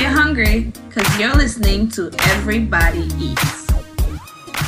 you're 0.00 0.10
hungry, 0.10 0.72
because 0.88 1.18
you're 1.18 1.34
listening 1.34 1.88
to 1.90 2.08
Everybody 2.20 3.08
Eats. 3.18 3.68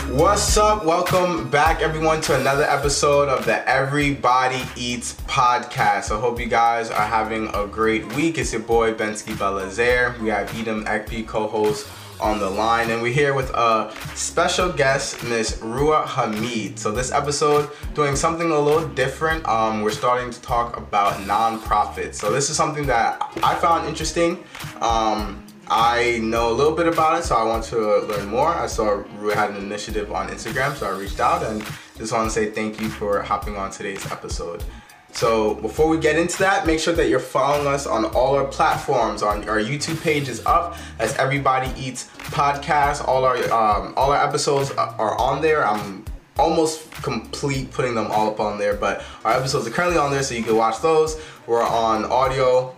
What's 0.09 0.57
up? 0.57 0.85
Welcome 0.85 1.49
back, 1.51 1.83
everyone, 1.83 2.21
to 2.23 2.35
another 2.35 2.65
episode 2.65 3.29
of 3.29 3.45
the 3.45 3.69
Everybody 3.69 4.65
Eats 4.75 5.15
podcast. 5.29 6.11
I 6.11 6.19
hope 6.19 6.41
you 6.41 6.47
guys 6.47 6.91
are 6.91 7.07
having 7.07 7.47
a 7.55 7.69
great 7.69 8.13
week. 8.17 8.39
It's 8.39 8.53
your 8.53 8.63
boy 8.63 8.93
Bensky 8.93 9.35
Belazaire. 9.35 10.19
We 10.19 10.31
have 10.31 10.53
Edom 10.59 10.85
Ekpi, 10.87 11.25
co-host 11.25 11.87
on 12.21 12.39
the 12.39 12.49
line, 12.49 12.91
and 12.91 13.03
we're 13.03 13.13
here 13.13 13.35
with 13.35 13.51
a 13.51 13.93
special 14.15 14.71
guest, 14.71 15.23
Miss 15.25 15.59
Rua 15.63 16.07
Hamid. 16.07 16.79
So 16.79 16.93
this 16.93 17.13
episode, 17.13 17.71
doing 17.95 18.17
something 18.17 18.51
a 18.51 18.59
little 18.59 18.87
different. 18.89 19.47
Um, 19.49 19.83
we're 19.83 19.91
starting 19.91 20.31
to 20.31 20.41
talk 20.43 20.77
about 20.77 21.15
nonprofits. 21.27 22.15
So 22.15 22.31
this 22.31 22.51
is 22.51 22.57
something 22.57 22.87
that 22.87 23.21
I 23.43 23.55
found 23.55 23.89
interesting. 23.89 24.45
Um, 24.81 25.45
I 25.69 26.19
know 26.23 26.51
a 26.51 26.55
little 26.55 26.75
bit 26.75 26.89
about 26.89 27.21
it, 27.21 27.25
so 27.25 27.37
I 27.37 27.45
want 27.45 27.65
to 27.67 27.79
learn 28.01 28.27
more. 28.27 28.49
I 28.49 28.67
saw 28.67 29.05
Rua 29.19 29.35
had 29.35 29.51
an 29.51 29.57
initiative 29.57 30.13
on 30.13 30.29
Instagram, 30.29 30.75
so 30.75 30.87
I 30.87 30.99
reached 30.99 31.21
out 31.21 31.45
and 31.45 31.65
just 31.97 32.13
want 32.13 32.29
to 32.29 32.31
say 32.31 32.51
thank 32.51 32.81
you 32.81 32.89
for 32.89 33.23
hopping 33.23 33.57
on 33.57 33.71
today's 33.71 34.05
episode. 34.11 34.65
So 35.13 35.55
before 35.55 35.89
we 35.89 35.99
get 35.99 36.17
into 36.17 36.39
that, 36.39 36.67
make 36.67 36.81
sure 36.81 36.95
that 36.95 37.09
you're 37.09 37.21
following 37.21 37.67
us 37.67 37.87
on 37.87 38.05
all 38.07 38.37
our 38.37 38.47
platforms. 38.47 39.23
On 39.23 39.49
our 39.49 39.59
YouTube 39.59 40.01
page 40.03 40.29
is 40.29 40.45
up. 40.47 40.77
as 40.99 41.15
Everybody 41.17 41.71
Eats 41.79 42.09
Podcast. 42.19 43.07
All 43.07 43.25
our 43.25 43.37
um, 43.53 43.95
all 43.97 44.13
our 44.13 44.25
episodes 44.25 44.71
are 44.73 45.19
on 45.19 45.43
there. 45.43 45.67
I'm 45.67 46.05
almost 46.39 46.91
complete 47.03 47.71
putting 47.71 47.95
them 47.95 48.07
all 48.11 48.31
up 48.31 48.41
on 48.41 48.59
there, 48.59 48.75
but 48.75 49.05
our 49.25 49.33
episodes 49.33 49.67
are 49.67 49.71
currently 49.71 49.99
on 49.99 50.11
there, 50.11 50.23
so 50.23 50.35
you 50.35 50.43
can 50.43 50.57
watch 50.57 50.81
those. 50.81 51.21
We're 51.47 51.63
on 51.63 52.05
audio. 52.07 52.75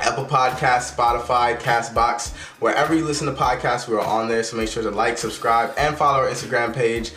Apple 0.00 0.26
Podcasts, 0.26 0.94
Spotify, 0.94 1.58
Castbox, 1.58 2.32
wherever 2.60 2.94
you 2.94 3.04
listen 3.04 3.26
to 3.26 3.32
podcasts, 3.32 3.88
we're 3.88 4.00
on 4.00 4.28
there. 4.28 4.44
So 4.44 4.56
make 4.56 4.68
sure 4.68 4.84
to 4.84 4.92
like, 4.92 5.18
subscribe, 5.18 5.74
and 5.76 5.96
follow 5.96 6.20
our 6.20 6.28
Instagram 6.28 6.72
page 6.72 7.10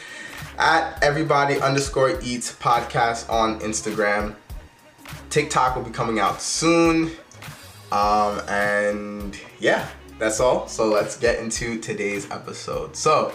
at 0.58 1.02
everybody 1.02 1.60
underscore 1.60 2.20
eats 2.22 2.54
podcast 2.54 3.30
on 3.30 3.60
Instagram. 3.60 4.36
TikTok 5.30 5.76
will 5.76 5.84
be 5.84 5.92
coming 5.92 6.20
out 6.20 6.42
soon. 6.42 7.12
Um, 7.92 8.42
and 8.48 9.38
yeah, 9.60 9.88
that's 10.20 10.40
all. 10.40 10.68
So 10.68 10.88
let's 10.88 11.18
get 11.18 11.40
into 11.40 11.80
today's 11.80 12.30
episode. 12.32 12.96
So, 12.96 13.34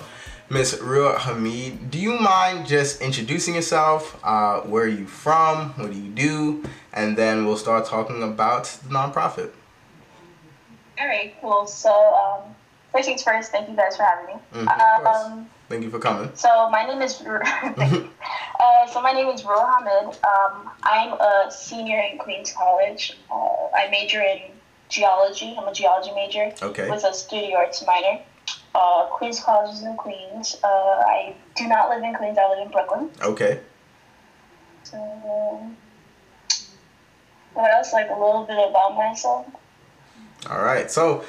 Miss 0.48 0.81
Rua 0.81 1.19
Hamid, 1.19 1.91
do 1.91 1.98
you 1.98 2.19
mind 2.19 2.67
just 2.67 3.00
introducing 3.00 3.56
yourself? 3.56 4.19
Uh, 4.22 4.61
where 4.61 4.84
are 4.84 4.89
you 4.89 5.06
from? 5.06 5.70
What 5.70 5.91
do 5.92 5.98
you 5.98 6.11
do? 6.11 6.62
And 6.92 7.17
then 7.17 7.47
we'll 7.47 7.56
start 7.56 7.87
talking 7.87 8.22
about 8.22 8.64
the 8.64 8.94
nonprofit. 8.94 9.50
All 10.98 11.06
right, 11.06 11.34
cool. 11.41 11.67
So, 11.67 11.91
um, 11.91 12.55
first 12.92 13.06
things 13.06 13.22
first, 13.22 13.50
thank 13.50 13.69
you 13.69 13.77
guys 13.77 13.97
for 13.97 14.05
having 14.05 14.37
me. 14.37 14.42
Mm, 14.55 15.05
um, 15.06 15.50
thank 15.69 15.83
you 15.83 15.91
for 15.91 15.98
coming. 15.98 16.31
So, 16.34 16.69
my 16.70 16.84
name 16.84 17.03
is 17.03 17.20
uh, 17.22 18.86
so 18.89 19.00
my 19.03 19.12
name 19.12 19.28
is 19.28 19.45
Rua 19.45 19.77
Hamid. 19.78 20.17
Um, 20.25 20.70
I'm 20.83 21.12
a 21.14 21.50
senior 21.50 22.00
in 22.00 22.19
Queens 22.19 22.53
College. 22.53 23.17
Uh, 23.31 23.34
I 23.75 23.89
major 23.91 24.20
in 24.20 24.41
geology. 24.89 25.55
I'm 25.59 25.67
a 25.69 25.72
geology 25.72 26.12
major 26.14 26.53
Okay. 26.62 26.89
with 26.91 27.05
a 27.05 27.12
studio 27.14 27.56
arts 27.59 27.84
minor. 27.87 28.20
Uh, 28.75 29.06
Queens 29.06 29.41
College 29.41 29.75
is 29.75 29.83
in 29.83 29.97
Queens. 29.97 30.56
Uh, 30.62 30.67
I 30.69 31.34
do 31.56 31.67
not 31.67 31.89
live 31.89 32.03
in 32.03 32.14
Queens. 32.14 32.37
I 32.39 32.48
live 32.50 32.67
in 32.67 32.70
Brooklyn. 32.70 33.11
Okay. 33.22 33.61
So, 34.84 34.97
what 37.55 37.70
else? 37.72 37.92
Like 37.92 38.09
a 38.11 38.12
little 38.12 38.44
bit 38.44 38.59
about 38.69 38.94
myself. 38.97 39.47
All 40.50 40.62
right. 40.62 40.91
So, 40.91 41.25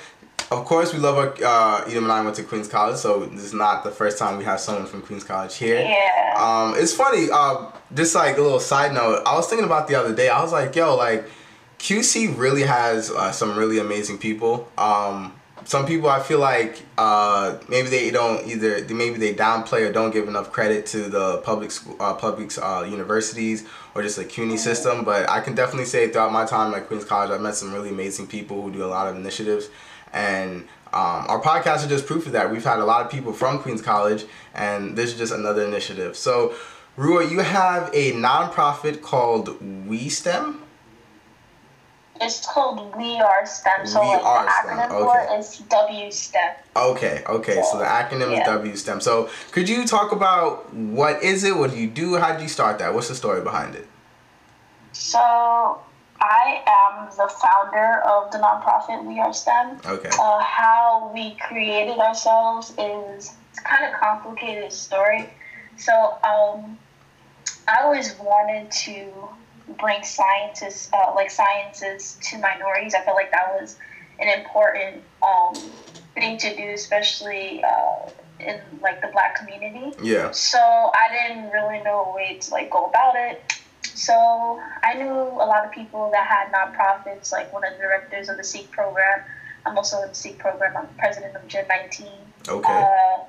of 0.51 0.65
course, 0.65 0.93
we 0.93 0.99
love 0.99 1.17
our. 1.17 1.33
Uh, 1.43 1.83
Edom 1.87 2.05
and 2.05 2.13
I 2.13 2.23
went 2.23 2.35
to 2.37 2.43
Queens 2.43 2.67
College, 2.67 2.97
so 2.97 3.25
this 3.25 3.43
is 3.43 3.53
not 3.53 3.83
the 3.83 3.91
first 3.91 4.17
time 4.17 4.37
we 4.37 4.43
have 4.45 4.59
someone 4.59 4.85
from 4.85 5.01
Queens 5.01 5.23
College 5.23 5.55
here. 5.55 5.79
Yeah. 5.79 6.35
Um, 6.37 6.75
it's 6.77 6.93
funny. 6.93 7.27
Uh, 7.31 7.71
just 7.93 8.15
like 8.15 8.37
a 8.37 8.41
little 8.41 8.59
side 8.59 8.93
note, 8.93 9.23
I 9.25 9.35
was 9.35 9.47
thinking 9.47 9.65
about 9.65 9.87
the 9.87 9.95
other 9.95 10.15
day. 10.15 10.29
I 10.29 10.41
was 10.41 10.51
like, 10.51 10.75
yo, 10.75 10.95
like 10.95 11.25
QC 11.79 12.37
really 12.37 12.63
has 12.63 13.11
uh, 13.11 13.31
some 13.31 13.57
really 13.57 13.79
amazing 13.79 14.17
people. 14.17 14.69
Um, 14.77 15.33
some 15.67 15.85
people 15.85 16.09
I 16.09 16.21
feel 16.21 16.39
like 16.39 16.81
uh, 16.97 17.57
maybe 17.67 17.89
they 17.89 18.09
don't 18.09 18.47
either 18.47 18.85
maybe 18.93 19.17
they 19.17 19.33
downplay 19.33 19.87
or 19.87 19.91
don't 19.91 20.11
give 20.11 20.29
enough 20.29 20.51
credit 20.53 20.85
to 20.87 21.09
the 21.09 21.37
public 21.39 21.71
school, 21.71 21.97
uh, 21.99 22.13
public 22.13 22.51
uh, 22.61 22.87
universities 22.89 23.67
or 23.93 24.01
just 24.01 24.15
the 24.15 24.23
CUNY 24.23 24.55
system. 24.57 25.03
But 25.03 25.29
I 25.29 25.41
can 25.41 25.55
definitely 25.55 25.85
say 25.85 26.09
throughout 26.09 26.31
my 26.31 26.45
time 26.45 26.73
at 26.73 26.87
Queens 26.87 27.03
College, 27.03 27.31
I've 27.31 27.41
met 27.41 27.55
some 27.55 27.73
really 27.73 27.89
amazing 27.89 28.27
people 28.27 28.61
who 28.61 28.71
do 28.71 28.85
a 28.85 28.87
lot 28.87 29.07
of 29.07 29.17
initiatives, 29.17 29.67
and 30.13 30.67
um, 30.93 31.25
our 31.27 31.41
podcast 31.41 31.77
is 31.83 31.87
just 31.87 32.05
proof 32.05 32.25
of 32.25 32.31
that. 32.31 32.51
We've 32.51 32.63
had 32.63 32.79
a 32.79 32.85
lot 32.85 33.05
of 33.05 33.11
people 33.11 33.33
from 33.33 33.59
Queens 33.59 33.81
College, 33.81 34.25
and 34.53 34.97
this 34.97 35.11
is 35.11 35.17
just 35.17 35.33
another 35.33 35.63
initiative. 35.63 36.15
So, 36.15 36.55
Rua, 36.95 37.29
you 37.29 37.39
have 37.39 37.89
a 37.93 38.13
nonprofit 38.13 39.01
called 39.01 39.59
WeSTEM. 39.59 40.61
It's 42.19 42.45
called 42.47 42.95
We 42.97 43.19
Are 43.19 43.45
STEM. 43.45 43.85
So 43.85 44.01
We 44.01 44.07
like 44.07 44.23
Are 44.23 44.45
the 44.45 44.51
STEM, 44.51 44.77
acronym 44.77 44.91
okay. 44.91 45.27
for 45.27 45.35
it 45.35 45.39
is 45.39 45.57
W 45.69 46.11
STEM. 46.11 46.51
Okay, 46.75 47.23
okay. 47.27 47.61
So 47.69 47.77
the 47.77 47.85
acronym 47.85 48.33
is 48.39 48.45
W 48.45 48.75
STEM. 48.75 49.01
So 49.01 49.29
could 49.51 49.69
you 49.69 49.85
talk 49.85 50.11
about 50.11 50.73
what 50.73 51.21
is 51.21 51.43
it? 51.43 51.55
What 51.55 51.71
do 51.71 51.77
you 51.77 51.87
do? 51.87 52.15
How 52.15 52.31
did 52.33 52.41
you 52.41 52.47
start 52.47 52.79
that? 52.79 52.93
What's 52.93 53.09
the 53.09 53.15
story 53.15 53.41
behind 53.41 53.75
it? 53.75 53.87
So 54.93 55.79
I 56.19 56.63
am 56.65 57.09
the 57.15 57.27
founder 57.27 58.01
of 58.01 58.31
the 58.31 58.39
nonprofit 58.39 59.05
We 59.05 59.19
Are 59.19 59.33
STEM. 59.33 59.79
Okay. 59.85 60.09
Uh, 60.19 60.39
how 60.41 61.11
we 61.13 61.35
created 61.35 61.99
ourselves 61.99 62.71
is 62.71 63.33
it's 63.51 63.59
kind 63.59 63.85
of 63.85 63.99
complicated 63.99 64.71
story. 64.71 65.29
So 65.77 65.93
um, 66.23 66.77
I 67.67 67.81
always 67.81 68.17
wanted 68.19 68.71
to 68.71 69.11
bring 69.79 70.03
scientists, 70.03 70.89
uh, 70.93 71.13
like 71.13 71.29
sciences, 71.29 72.17
to 72.23 72.37
minorities. 72.39 72.95
I 72.95 73.03
felt 73.03 73.15
like 73.15 73.31
that 73.31 73.59
was 73.59 73.77
an 74.19 74.39
important 74.39 75.03
um, 75.21 75.53
thing 76.15 76.37
to 76.39 76.55
do, 76.55 76.69
especially 76.69 77.63
uh, 77.63 78.09
in 78.39 78.59
like 78.81 79.01
the 79.01 79.07
Black 79.07 79.35
community. 79.35 79.95
Yeah. 80.01 80.31
So 80.31 80.59
I 80.59 81.09
didn't 81.11 81.51
really 81.51 81.83
know 81.83 82.05
a 82.05 82.15
way 82.15 82.37
to 82.39 82.51
like 82.51 82.71
go 82.71 82.85
about 82.85 83.15
it. 83.15 83.56
So 83.97 84.61
I 84.83 84.93
knew 84.93 85.11
a 85.11 85.47
lot 85.47 85.65
of 85.65 85.71
people 85.71 86.11
that 86.11 86.27
had 86.27 86.51
nonprofits, 86.53 87.31
like 87.31 87.51
one 87.51 87.65
of 87.65 87.73
the 87.73 87.79
directors 87.79 88.29
of 88.29 88.37
the 88.37 88.43
SEEK 88.43 88.69
program. 88.69 89.23
I'm 89.65 89.75
also 89.75 90.03
in 90.03 90.09
the 90.09 90.15
SEEK 90.15 90.37
program. 90.37 90.77
I'm 90.77 90.87
president 90.99 91.35
of 91.35 91.47
Gen 91.47 91.65
19. 91.67 92.07
Okay. 92.47 92.71
Uh, 92.71 93.23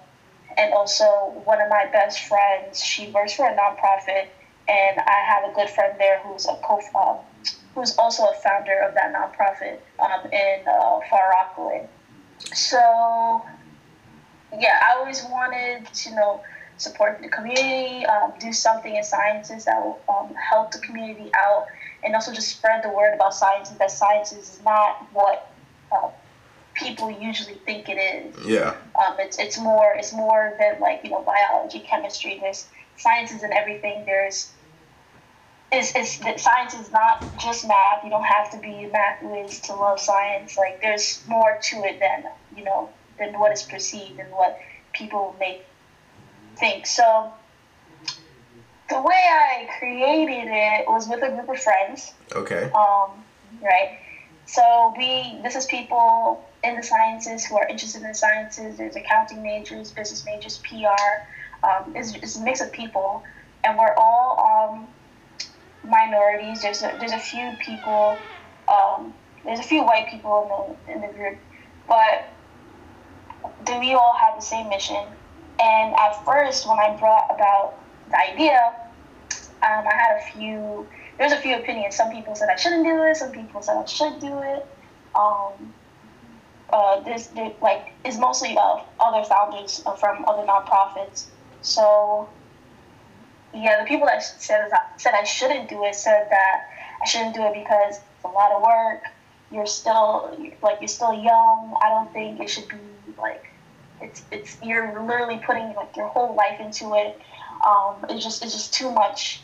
and 0.58 0.74
also 0.74 1.32
one 1.44 1.62
of 1.62 1.70
my 1.70 1.86
best 1.90 2.28
friends, 2.28 2.84
she 2.84 3.10
works 3.12 3.32
for 3.32 3.46
a 3.46 3.56
nonprofit, 3.56 4.26
and 4.68 5.00
I 5.00 5.24
have 5.26 5.50
a 5.50 5.54
good 5.54 5.70
friend 5.70 5.94
there 5.98 6.20
who's 6.20 6.44
a 6.44 6.54
co 6.62 6.80
um, 6.94 7.16
who's 7.74 7.96
also 7.96 8.24
a 8.24 8.34
founder 8.34 8.78
of 8.80 8.92
that 8.92 9.14
nonprofit 9.14 9.78
um, 9.98 10.30
in 10.30 10.68
uh, 10.68 11.00
Far 11.08 11.30
Rockaway. 11.30 11.88
So 12.40 13.42
yeah, 14.52 14.80
I 14.86 14.98
always 14.98 15.24
wanted 15.30 15.86
to 15.86 16.10
you 16.10 16.16
know 16.16 16.42
support 16.78 17.20
the 17.22 17.28
community, 17.28 18.06
um, 18.06 18.32
do 18.40 18.52
something 18.52 18.96
in 18.96 19.02
sciences 19.02 19.64
that 19.66 19.82
will 19.82 20.00
um, 20.08 20.34
help 20.34 20.70
the 20.70 20.78
community 20.78 21.30
out, 21.34 21.66
and 22.04 22.14
also 22.14 22.32
just 22.32 22.48
spread 22.48 22.82
the 22.82 22.88
word 22.88 23.14
about 23.14 23.34
sciences. 23.34 23.76
That 23.78 23.90
sciences 23.90 24.54
is 24.54 24.62
not 24.64 25.06
what 25.12 25.52
uh, 25.92 26.10
people 26.74 27.10
usually 27.10 27.54
think 27.66 27.88
it 27.88 27.98
is. 27.98 28.46
Yeah. 28.46 28.76
Um, 28.98 29.16
it's 29.18 29.38
it's 29.38 29.58
more 29.58 29.94
it's 29.96 30.12
more 30.12 30.54
than 30.58 30.80
like 30.80 31.00
you 31.04 31.10
know 31.10 31.22
biology, 31.22 31.80
chemistry. 31.80 32.38
There's 32.40 32.66
sciences 32.96 33.42
and 33.42 33.52
everything. 33.52 34.04
There's 34.06 34.52
it's, 35.70 35.94
it's 35.94 36.18
that 36.18 36.40
science 36.40 36.74
is 36.74 36.90
not 36.92 37.38
just 37.38 37.66
math. 37.66 38.02
You 38.02 38.10
don't 38.10 38.24
have 38.24 38.50
to 38.52 38.58
be 38.58 38.84
a 38.84 38.88
math 38.88 39.22
whiz 39.22 39.60
to 39.62 39.74
love 39.74 40.00
science. 40.00 40.56
Like 40.56 40.80
there's 40.80 41.22
more 41.26 41.58
to 41.60 41.76
it 41.84 42.00
than 42.00 42.24
you 42.56 42.64
know 42.64 42.90
than 43.18 43.38
what 43.38 43.52
is 43.52 43.62
perceived 43.62 44.18
and 44.18 44.30
what 44.32 44.58
people 44.92 45.36
may 45.38 45.62
think. 46.58 46.86
So 46.86 47.32
the 48.88 49.00
way 49.00 49.14
I 49.14 49.68
created 49.78 50.48
it 50.48 50.88
was 50.88 51.08
with 51.08 51.22
a 51.22 51.28
group 51.30 51.48
of 51.48 51.60
friends 51.60 52.12
Okay. 52.34 52.70
um, 52.74 53.24
right? 53.62 53.98
So 54.46 54.94
we, 54.96 55.38
this 55.42 55.56
is 55.56 55.66
people 55.66 56.42
in 56.64 56.76
the 56.76 56.82
sciences 56.82 57.44
who 57.44 57.56
are 57.58 57.66
interested 57.66 58.02
in 58.02 58.08
the 58.08 58.14
sciences. 58.14 58.78
There's 58.78 58.96
accounting 58.96 59.42
majors, 59.42 59.90
business 59.90 60.24
majors, 60.24 60.58
PR. 60.58 61.66
Um, 61.66 61.92
it's, 61.94 62.14
it's 62.14 62.36
a 62.36 62.42
mix 62.42 62.60
of 62.60 62.72
people, 62.72 63.22
and 63.64 63.76
we're 63.78 63.94
all 63.96 64.70
um, 64.72 64.88
minorities. 65.88 66.62
There's 66.62 66.82
a, 66.82 66.96
there's 66.98 67.12
a 67.12 67.18
few 67.18 67.56
people. 67.58 68.22
Um, 68.68 69.12
there's 69.44 69.60
a 69.60 69.64
few 69.64 69.82
white 69.84 70.08
people 70.10 70.76
in 70.86 70.94
the 70.94 70.94
in 70.94 71.00
the 71.08 71.12
group, 71.14 71.38
but 71.86 72.28
do 73.64 73.78
we 73.78 73.94
all 73.94 74.14
have 74.14 74.36
the 74.36 74.44
same 74.44 74.68
mission? 74.68 75.04
And 75.60 75.94
at 75.94 76.24
first, 76.24 76.68
when 76.68 76.78
I 76.78 76.96
brought 76.98 77.26
about 77.34 77.74
the 78.10 78.18
idea, 78.18 78.74
um, 79.62 79.84
I 79.86 79.92
had 79.92 80.18
a 80.18 80.32
few. 80.32 80.86
There's 81.18 81.32
a 81.32 81.40
few 81.40 81.56
opinions. 81.56 81.96
Some 81.96 82.12
people 82.12 82.34
said 82.34 82.48
I 82.48 82.56
shouldn't 82.56 82.84
do 82.84 83.02
it. 83.02 83.16
Some 83.16 83.32
people 83.32 83.60
said 83.60 83.76
I 83.76 83.84
should 83.86 84.20
do 84.20 84.38
it. 84.38 84.66
Um, 85.16 85.74
uh, 86.70 87.00
this 87.00 87.30
like 87.60 87.92
is 88.04 88.18
mostly 88.18 88.56
of 88.58 88.84
other 89.00 89.24
founders 89.24 89.82
from 89.98 90.24
other 90.26 90.46
nonprofits. 90.46 91.26
So 91.62 92.28
yeah, 93.54 93.80
the 93.80 93.88
people 93.88 94.06
that 94.06 94.22
said 94.22 94.70
said 94.96 95.14
I 95.14 95.24
shouldn't 95.24 95.68
do 95.68 95.84
it 95.84 95.94
said 95.94 96.28
that 96.30 96.68
I 97.02 97.08
shouldn't 97.08 97.34
do 97.34 97.42
it 97.42 97.54
because 97.54 97.96
it's 97.96 98.24
a 98.24 98.28
lot 98.28 98.52
of 98.52 98.62
work. 98.62 99.02
You're 99.50 99.66
still 99.66 100.36
like 100.62 100.80
you're 100.80 100.88
still 100.88 101.14
young. 101.14 101.76
I 101.82 101.88
don't 101.88 102.12
think 102.12 102.40
it 102.40 102.48
should 102.48 102.68
be 102.68 102.76
like 103.18 103.44
it's 104.00 104.22
it's 104.30 104.56
you're 104.62 105.00
literally 105.02 105.40
putting 105.44 105.74
like 105.74 105.96
your 105.96 106.08
whole 106.08 106.34
life 106.34 106.60
into 106.60 106.94
it. 106.94 107.20
Um, 107.66 107.96
it's 108.08 108.24
just 108.24 108.42
it's 108.42 108.52
just 108.52 108.72
too 108.72 108.90
much 108.90 109.40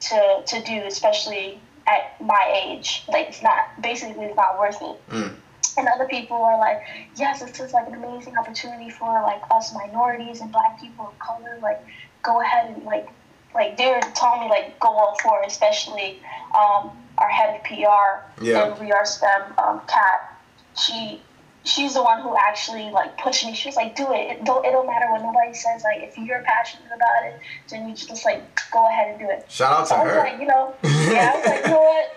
to 0.00 0.42
to 0.46 0.62
do, 0.62 0.82
especially 0.86 1.60
at 1.86 2.20
my 2.20 2.62
age. 2.64 3.04
Like 3.08 3.28
it's 3.28 3.42
not 3.42 3.80
basically 3.80 4.24
it's 4.24 4.36
not 4.36 4.58
worth 4.58 4.80
it. 4.80 5.08
Mm. 5.10 5.34
And 5.76 5.86
other 5.88 6.06
people 6.06 6.36
are 6.36 6.58
like, 6.58 6.82
yes, 7.16 7.40
this 7.40 7.60
is 7.60 7.72
like 7.72 7.86
an 7.86 7.94
amazing 7.94 8.36
opportunity 8.36 8.90
for 8.90 9.22
like 9.22 9.40
us 9.50 9.72
minorities 9.72 10.40
and 10.40 10.50
black 10.50 10.80
people 10.80 11.06
of 11.06 11.18
color. 11.20 11.56
Like, 11.62 11.80
go 12.24 12.40
ahead 12.40 12.74
and 12.74 12.84
like, 12.84 13.08
like 13.54 13.76
they're 13.76 14.00
telling 14.14 14.40
me 14.40 14.48
like 14.48 14.78
go 14.80 14.88
all 14.88 15.16
for 15.22 15.40
it, 15.42 15.46
especially 15.46 16.20
um, 16.56 16.90
our 17.18 17.28
head 17.28 17.56
of 17.56 17.64
PR 17.64 18.44
yeah. 18.44 18.72
and 18.72 18.80
We 18.80 18.90
Are 18.90 19.04
STEM, 19.04 19.54
um, 19.58 19.80
Kat. 19.86 20.40
She 20.76 21.22
she's 21.68 21.94
the 21.94 22.02
one 22.02 22.22
who 22.22 22.34
actually 22.36 22.90
like 22.90 23.18
pushed 23.18 23.44
me. 23.44 23.54
She 23.54 23.68
was 23.68 23.76
like, 23.76 23.94
"Do 23.94 24.12
it. 24.12 24.30
It 24.30 24.44
don't. 24.44 24.64
It 24.64 24.72
don't 24.72 24.86
matter 24.86 25.10
what 25.10 25.22
nobody 25.22 25.52
says. 25.52 25.82
Like, 25.82 26.02
if 26.02 26.16
you're 26.16 26.42
passionate 26.42 26.90
about 26.94 27.24
it, 27.24 27.40
then 27.70 27.88
you 27.88 27.94
just 27.94 28.24
like 28.24 28.42
go 28.72 28.86
ahead 28.88 29.10
and 29.10 29.18
do 29.18 29.28
it." 29.30 29.44
Shout 29.50 29.72
out 29.72 29.86
to 29.88 29.94
her. 29.94 30.00
I 30.00 30.04
was 30.04 30.12
her. 30.12 30.18
Like, 30.18 30.40
you 30.40 30.46
know, 30.46 30.74
yeah. 30.82 31.32
I 31.32 31.36
was 31.36 31.46
like, 31.46 31.64
you 31.64 31.70
know 31.70 31.80
what? 31.80 32.16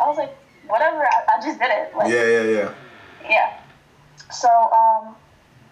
I 0.00 0.08
was 0.08 0.18
like, 0.18 0.36
whatever. 0.68 1.02
I, 1.02 1.36
I 1.36 1.42
just 1.44 1.58
did 1.58 1.70
it. 1.70 1.96
Like, 1.96 2.12
yeah, 2.12 2.26
yeah, 2.26 2.42
yeah. 2.42 2.74
Yeah. 3.28 3.60
So, 4.32 4.48
um, 4.48 5.16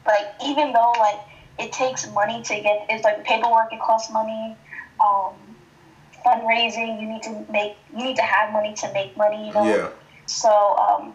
like 0.07 0.27
even 0.45 0.73
though 0.73 0.93
like 0.99 1.21
it 1.59 1.73
takes 1.73 2.11
money 2.11 2.43
to 2.43 2.55
get, 2.61 2.87
it's 2.91 3.05
like 3.05 3.25
paperwork. 3.25 3.73
It 3.73 3.81
costs 3.81 4.13
money. 4.13 4.57
Um, 5.01 5.35
fundraising. 6.27 7.01
You 7.01 7.09
need 7.09 7.23
to 7.23 7.45
make. 7.51 7.77
You 7.97 8.05
need 8.05 8.17
to 8.17 8.23
have 8.23 8.53
money 8.53 8.75
to 8.75 8.93
make 8.93 9.17
money. 9.17 9.47
You 9.47 9.55
know. 9.55 9.65
Yeah. 9.65 9.91
So 10.27 10.51
um, 10.77 11.13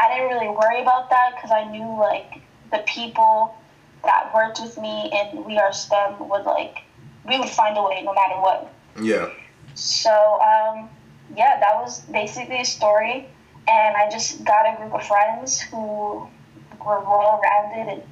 I 0.00 0.08
didn't 0.08 0.30
really 0.30 0.48
worry 0.48 0.80
about 0.80 1.10
that 1.10 1.34
because 1.34 1.50
I 1.50 1.70
knew 1.70 1.98
like 1.98 2.40
the 2.72 2.82
people 2.86 3.54
that 4.02 4.32
worked 4.34 4.60
with 4.60 4.78
me 4.78 5.10
and 5.12 5.44
We 5.44 5.58
Are 5.58 5.72
STEM 5.72 6.28
would 6.28 6.44
like 6.44 6.78
we 7.26 7.38
would 7.38 7.50
find 7.50 7.76
a 7.76 7.82
way 7.82 8.02
no 8.02 8.14
matter 8.14 8.40
what. 8.40 8.72
Yeah. 9.00 9.28
So 9.74 10.10
um, 10.10 10.88
yeah, 11.36 11.60
that 11.60 11.74
was 11.76 12.00
basically 12.06 12.60
a 12.60 12.64
story, 12.64 13.28
and 13.68 13.96
I 13.96 14.08
just 14.10 14.42
got 14.44 14.72
a 14.72 14.76
group 14.76 14.94
of 14.94 15.06
friends 15.06 15.60
who 15.60 16.26
were 16.84 17.00
well 17.00 17.40
rounded 17.42 17.92
and 17.92 18.02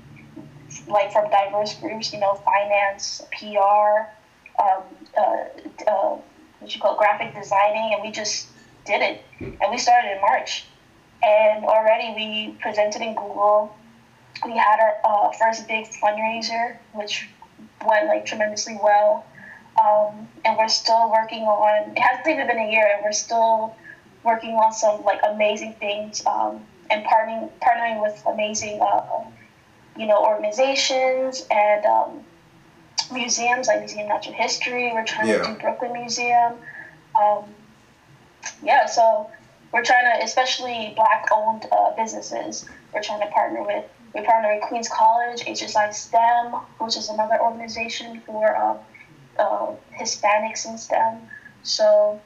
like 0.86 1.10
from 1.10 1.30
diverse 1.30 1.74
groups, 1.76 2.12
you 2.12 2.20
know, 2.20 2.34
finance, 2.34 3.22
PR, 3.32 4.10
um, 4.62 4.82
uh, 5.16 5.90
uh, 5.90 6.18
what 6.58 6.74
you 6.74 6.80
call 6.80 6.94
it, 6.94 6.98
graphic 6.98 7.34
designing, 7.34 7.94
and 7.94 8.02
we 8.02 8.10
just 8.10 8.48
did 8.84 9.00
it, 9.00 9.22
and 9.40 9.70
we 9.70 9.78
started 9.78 10.12
in 10.12 10.20
March 10.20 10.66
and 11.22 11.64
already 11.64 12.14
we 12.14 12.56
presented 12.60 13.02
in 13.02 13.14
Google. 13.14 13.74
We 14.44 14.56
had 14.56 14.78
our 14.80 14.94
uh, 15.04 15.32
first 15.32 15.66
big 15.66 15.86
fundraiser, 16.02 16.76
which 16.92 17.28
went 17.86 18.06
like 18.06 18.26
tremendously 18.26 18.78
well. 18.82 19.26
Um, 19.80 20.28
and 20.44 20.56
we're 20.56 20.68
still 20.68 21.10
working 21.10 21.42
on. 21.44 21.92
It 21.92 21.98
hasn't 21.98 22.26
even 22.26 22.46
been 22.46 22.58
a 22.58 22.70
year, 22.70 22.90
and 22.94 23.04
we're 23.04 23.12
still 23.12 23.76
working 24.24 24.54
on 24.54 24.72
some 24.72 25.04
like 25.04 25.20
amazing 25.28 25.74
things 25.74 26.24
um, 26.26 26.64
and 26.90 27.04
partnering 27.04 27.50
partnering 27.62 28.02
with 28.02 28.20
amazing, 28.26 28.80
uh, 28.80 29.24
you 29.96 30.06
know, 30.06 30.24
organizations 30.24 31.46
and 31.50 31.84
um, 31.84 32.24
museums 33.12 33.68
like 33.68 33.80
Museum 33.80 34.02
of 34.02 34.08
Natural 34.08 34.34
History. 34.34 34.90
We're 34.92 35.04
trying 35.04 35.28
yeah. 35.28 35.38
to 35.38 35.54
do 35.54 35.60
Brooklyn 35.60 35.92
Museum. 35.92 36.54
Um, 37.20 37.44
yeah, 38.62 38.86
so 38.86 39.30
we're 39.72 39.84
trying 39.84 40.04
to, 40.04 40.24
especially 40.24 40.92
black 40.96 41.28
owned 41.32 41.66
uh, 41.70 41.94
businesses, 41.96 42.66
we're 42.92 43.02
trying 43.02 43.20
to 43.20 43.26
partner 43.28 43.62
with. 43.62 43.84
We 44.14 44.22
partner 44.22 44.54
with 44.54 44.64
Queens 44.64 44.88
College, 44.88 45.44
HSI 45.44 45.92
STEM, 45.92 46.52
which 46.78 46.96
is 46.96 47.10
another 47.10 47.40
organization 47.40 48.22
for 48.24 48.56
um, 48.56 48.78
uh, 49.38 49.72
Hispanics 49.94 50.66
in 50.66 50.78
STEM. 50.78 51.20
So, 51.62 52.18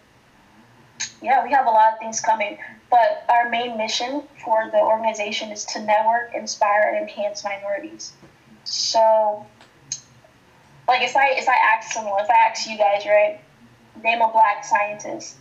yeah, 1.21 1.43
we 1.45 1.51
have 1.51 1.67
a 1.67 1.71
lot 1.71 1.93
of 1.93 1.99
things 1.99 2.21
coming. 2.21 2.59
But 2.91 3.25
our 3.29 3.49
main 3.49 3.77
mission 3.77 4.23
for 4.45 4.69
the 4.71 4.79
organization 4.79 5.51
is 5.51 5.65
to 5.67 5.81
network, 5.81 6.35
inspire, 6.35 6.95
and 6.95 7.09
enhance 7.09 7.43
minorities. 7.43 8.13
So, 8.65 9.45
like 10.87 11.03
if 11.03 11.17
I 11.17 11.31
if 11.31 11.49
I 11.49 11.57
ask 11.75 11.93
someone, 11.93 12.21
if 12.21 12.31
I 12.31 12.49
ask 12.49 12.69
you 12.69 12.79
guys, 12.79 13.07
right, 13.07 13.41
name 14.05 14.21
a 14.21 14.31
black 14.31 14.65
scientist, 14.65 15.37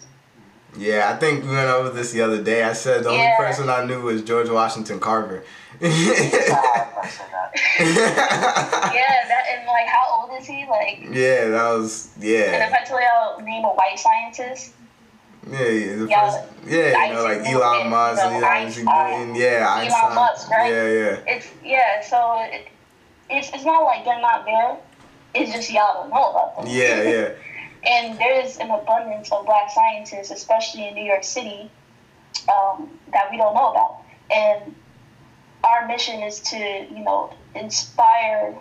yeah, 0.77 1.12
I 1.13 1.18
think 1.18 1.44
we 1.44 1.50
went 1.50 1.69
over 1.69 1.89
this 1.89 2.12
the 2.12 2.21
other 2.21 2.41
day. 2.41 2.63
I 2.63 2.73
said 2.73 3.03
the 3.03 3.12
yeah. 3.12 3.35
only 3.39 3.47
person 3.47 3.69
I 3.69 3.85
knew 3.85 4.01
was 4.01 4.23
George 4.23 4.50
Washington 4.50 5.00
Carver. 5.00 5.44
yeah, 5.81 5.89
that 9.27 9.44
and 9.51 9.65
like 9.68 9.88
how 9.88 10.06
old 10.12 10.39
is 10.39 10.47
he? 10.47 10.65
Like 10.69 11.00
Yeah, 11.09 11.50
that 11.50 11.73
was 11.77 12.12
yeah. 12.19 12.53
And 12.53 12.63
if 12.63 12.73
I 12.73 12.83
tell 12.85 13.01
you 13.01 13.07
I'll 13.12 13.41
name 13.41 13.65
a 13.65 13.69
white 13.69 13.97
scientist. 13.97 14.73
Yeah, 15.50 15.68
yeah, 15.68 15.95
the 15.95 16.07
yeah, 16.07 16.29
first, 16.29 16.68
yeah, 16.68 17.07
you 17.07 17.13
know, 17.15 17.24
like 17.24 17.39
Elon 17.39 17.89
Musk, 17.89 18.21
and 18.21 18.45
Isaac 18.45 18.85
Newton, 18.85 19.35
yeah, 19.35 19.65
Einstein, 19.67 20.03
Elon 20.03 20.15
Musk, 20.15 20.51
right? 20.51 20.71
Yeah, 20.71 20.88
yeah. 20.88 21.17
It's 21.25 21.47
yeah, 21.63 22.01
so 22.03 22.44
it, 22.44 22.67
it's 23.27 23.50
it's 23.51 23.65
not 23.65 23.83
like 23.83 24.06
they're 24.06 24.21
not 24.21 24.45
there. 24.45 24.77
It's 25.33 25.51
just 25.51 25.71
y'all 25.71 26.03
don't 26.03 26.12
know 26.12 26.29
about 26.29 26.57
them. 26.57 26.67
Yeah, 26.67 27.01
yeah. 27.01 27.29
And 27.83 28.18
there's 28.19 28.57
an 28.57 28.69
abundance 28.69 29.31
of 29.31 29.45
black 29.45 29.72
scientists, 29.72 30.31
especially 30.31 30.88
in 30.88 30.94
New 30.94 31.04
York 31.04 31.24
City, 31.24 31.72
um, 32.48 33.00
that 33.12 33.31
we 33.31 33.38
don't 33.38 33.56
know 33.56 33.72
about. 33.72 34.04
And 34.30 34.75
our 35.63 35.88
mission 35.88 36.22
is 36.22 36.39
to, 36.42 36.57
you 36.57 37.04
know, 37.04 37.33
inspire 37.56 38.56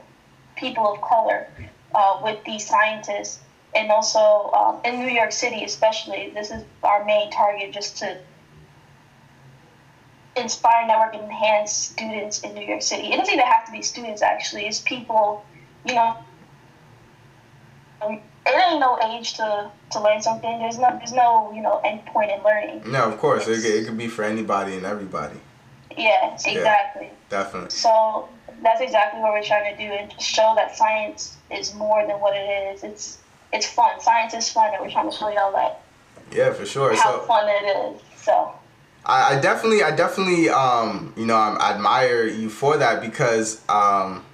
people 0.56 0.86
of 0.92 1.00
color 1.00 1.48
uh, 1.94 2.20
with 2.22 2.42
these 2.44 2.66
scientists. 2.66 3.40
And 3.74 3.90
also 3.90 4.50
um, 4.52 4.80
in 4.84 5.00
New 5.00 5.12
York 5.12 5.32
City, 5.32 5.64
especially, 5.64 6.30
this 6.34 6.50
is 6.50 6.64
our 6.82 7.04
main 7.04 7.30
target 7.30 7.72
just 7.72 7.98
to 7.98 8.18
inspire, 10.36 10.86
network, 10.86 11.14
and 11.14 11.24
enhance 11.24 11.72
students 11.72 12.40
in 12.40 12.54
New 12.54 12.64
York 12.64 12.82
City. 12.82 13.12
It 13.12 13.16
doesn't 13.18 13.34
even 13.34 13.46
have 13.46 13.66
to 13.66 13.72
be 13.72 13.82
students, 13.82 14.22
actually, 14.22 14.66
it's 14.66 14.80
people, 14.80 15.44
you 15.84 15.94
know, 15.94 16.16
it 18.46 18.70
ain't 18.70 18.80
no 18.80 18.98
age 19.12 19.34
to 19.34 19.70
to 19.92 20.00
learn 20.00 20.22
something. 20.22 20.58
There's 20.58 20.78
no 20.78 20.90
there's 20.98 21.12
no 21.12 21.52
you 21.54 21.62
know 21.62 21.80
end 21.84 22.04
point 22.06 22.30
in 22.30 22.42
learning. 22.42 22.90
No, 22.90 23.04
of 23.04 23.18
course 23.18 23.48
it, 23.48 23.64
it 23.64 23.86
could 23.86 23.98
be 23.98 24.08
for 24.08 24.24
anybody 24.24 24.76
and 24.76 24.86
everybody. 24.86 25.38
Yeah, 25.96 26.34
exactly. 26.34 27.06
Yeah, 27.06 27.10
definitely. 27.28 27.70
So 27.70 28.28
that's 28.62 28.80
exactly 28.80 29.20
what 29.20 29.32
we're 29.32 29.42
trying 29.42 29.74
to 29.74 29.82
do 29.82 29.92
and 29.92 30.12
show 30.20 30.54
that 30.56 30.76
science 30.76 31.36
is 31.50 31.74
more 31.74 32.06
than 32.06 32.20
what 32.20 32.36
it 32.36 32.74
is. 32.74 32.84
It's 32.84 33.18
it's 33.52 33.66
fun. 33.66 34.00
Science 34.00 34.34
is 34.34 34.50
fun, 34.50 34.72
and 34.72 34.82
we're 34.82 34.90
trying 34.90 35.10
to 35.10 35.16
show 35.16 35.28
y'all 35.28 35.52
that. 35.52 35.82
Yeah, 36.32 36.52
for 36.52 36.64
sure. 36.64 36.94
How 36.94 37.18
so, 37.18 37.26
fun 37.26 37.48
it 37.48 37.94
is. 37.94 38.02
So. 38.22 38.52
I, 39.04 39.36
I 39.36 39.40
definitely, 39.40 39.82
I 39.82 39.90
definitely, 39.96 40.50
um, 40.50 41.12
you 41.16 41.26
know, 41.26 41.34
I 41.34 41.72
admire 41.72 42.26
you 42.26 42.50
for 42.50 42.76
that 42.76 43.00
because, 43.00 43.62
um, 43.68 44.24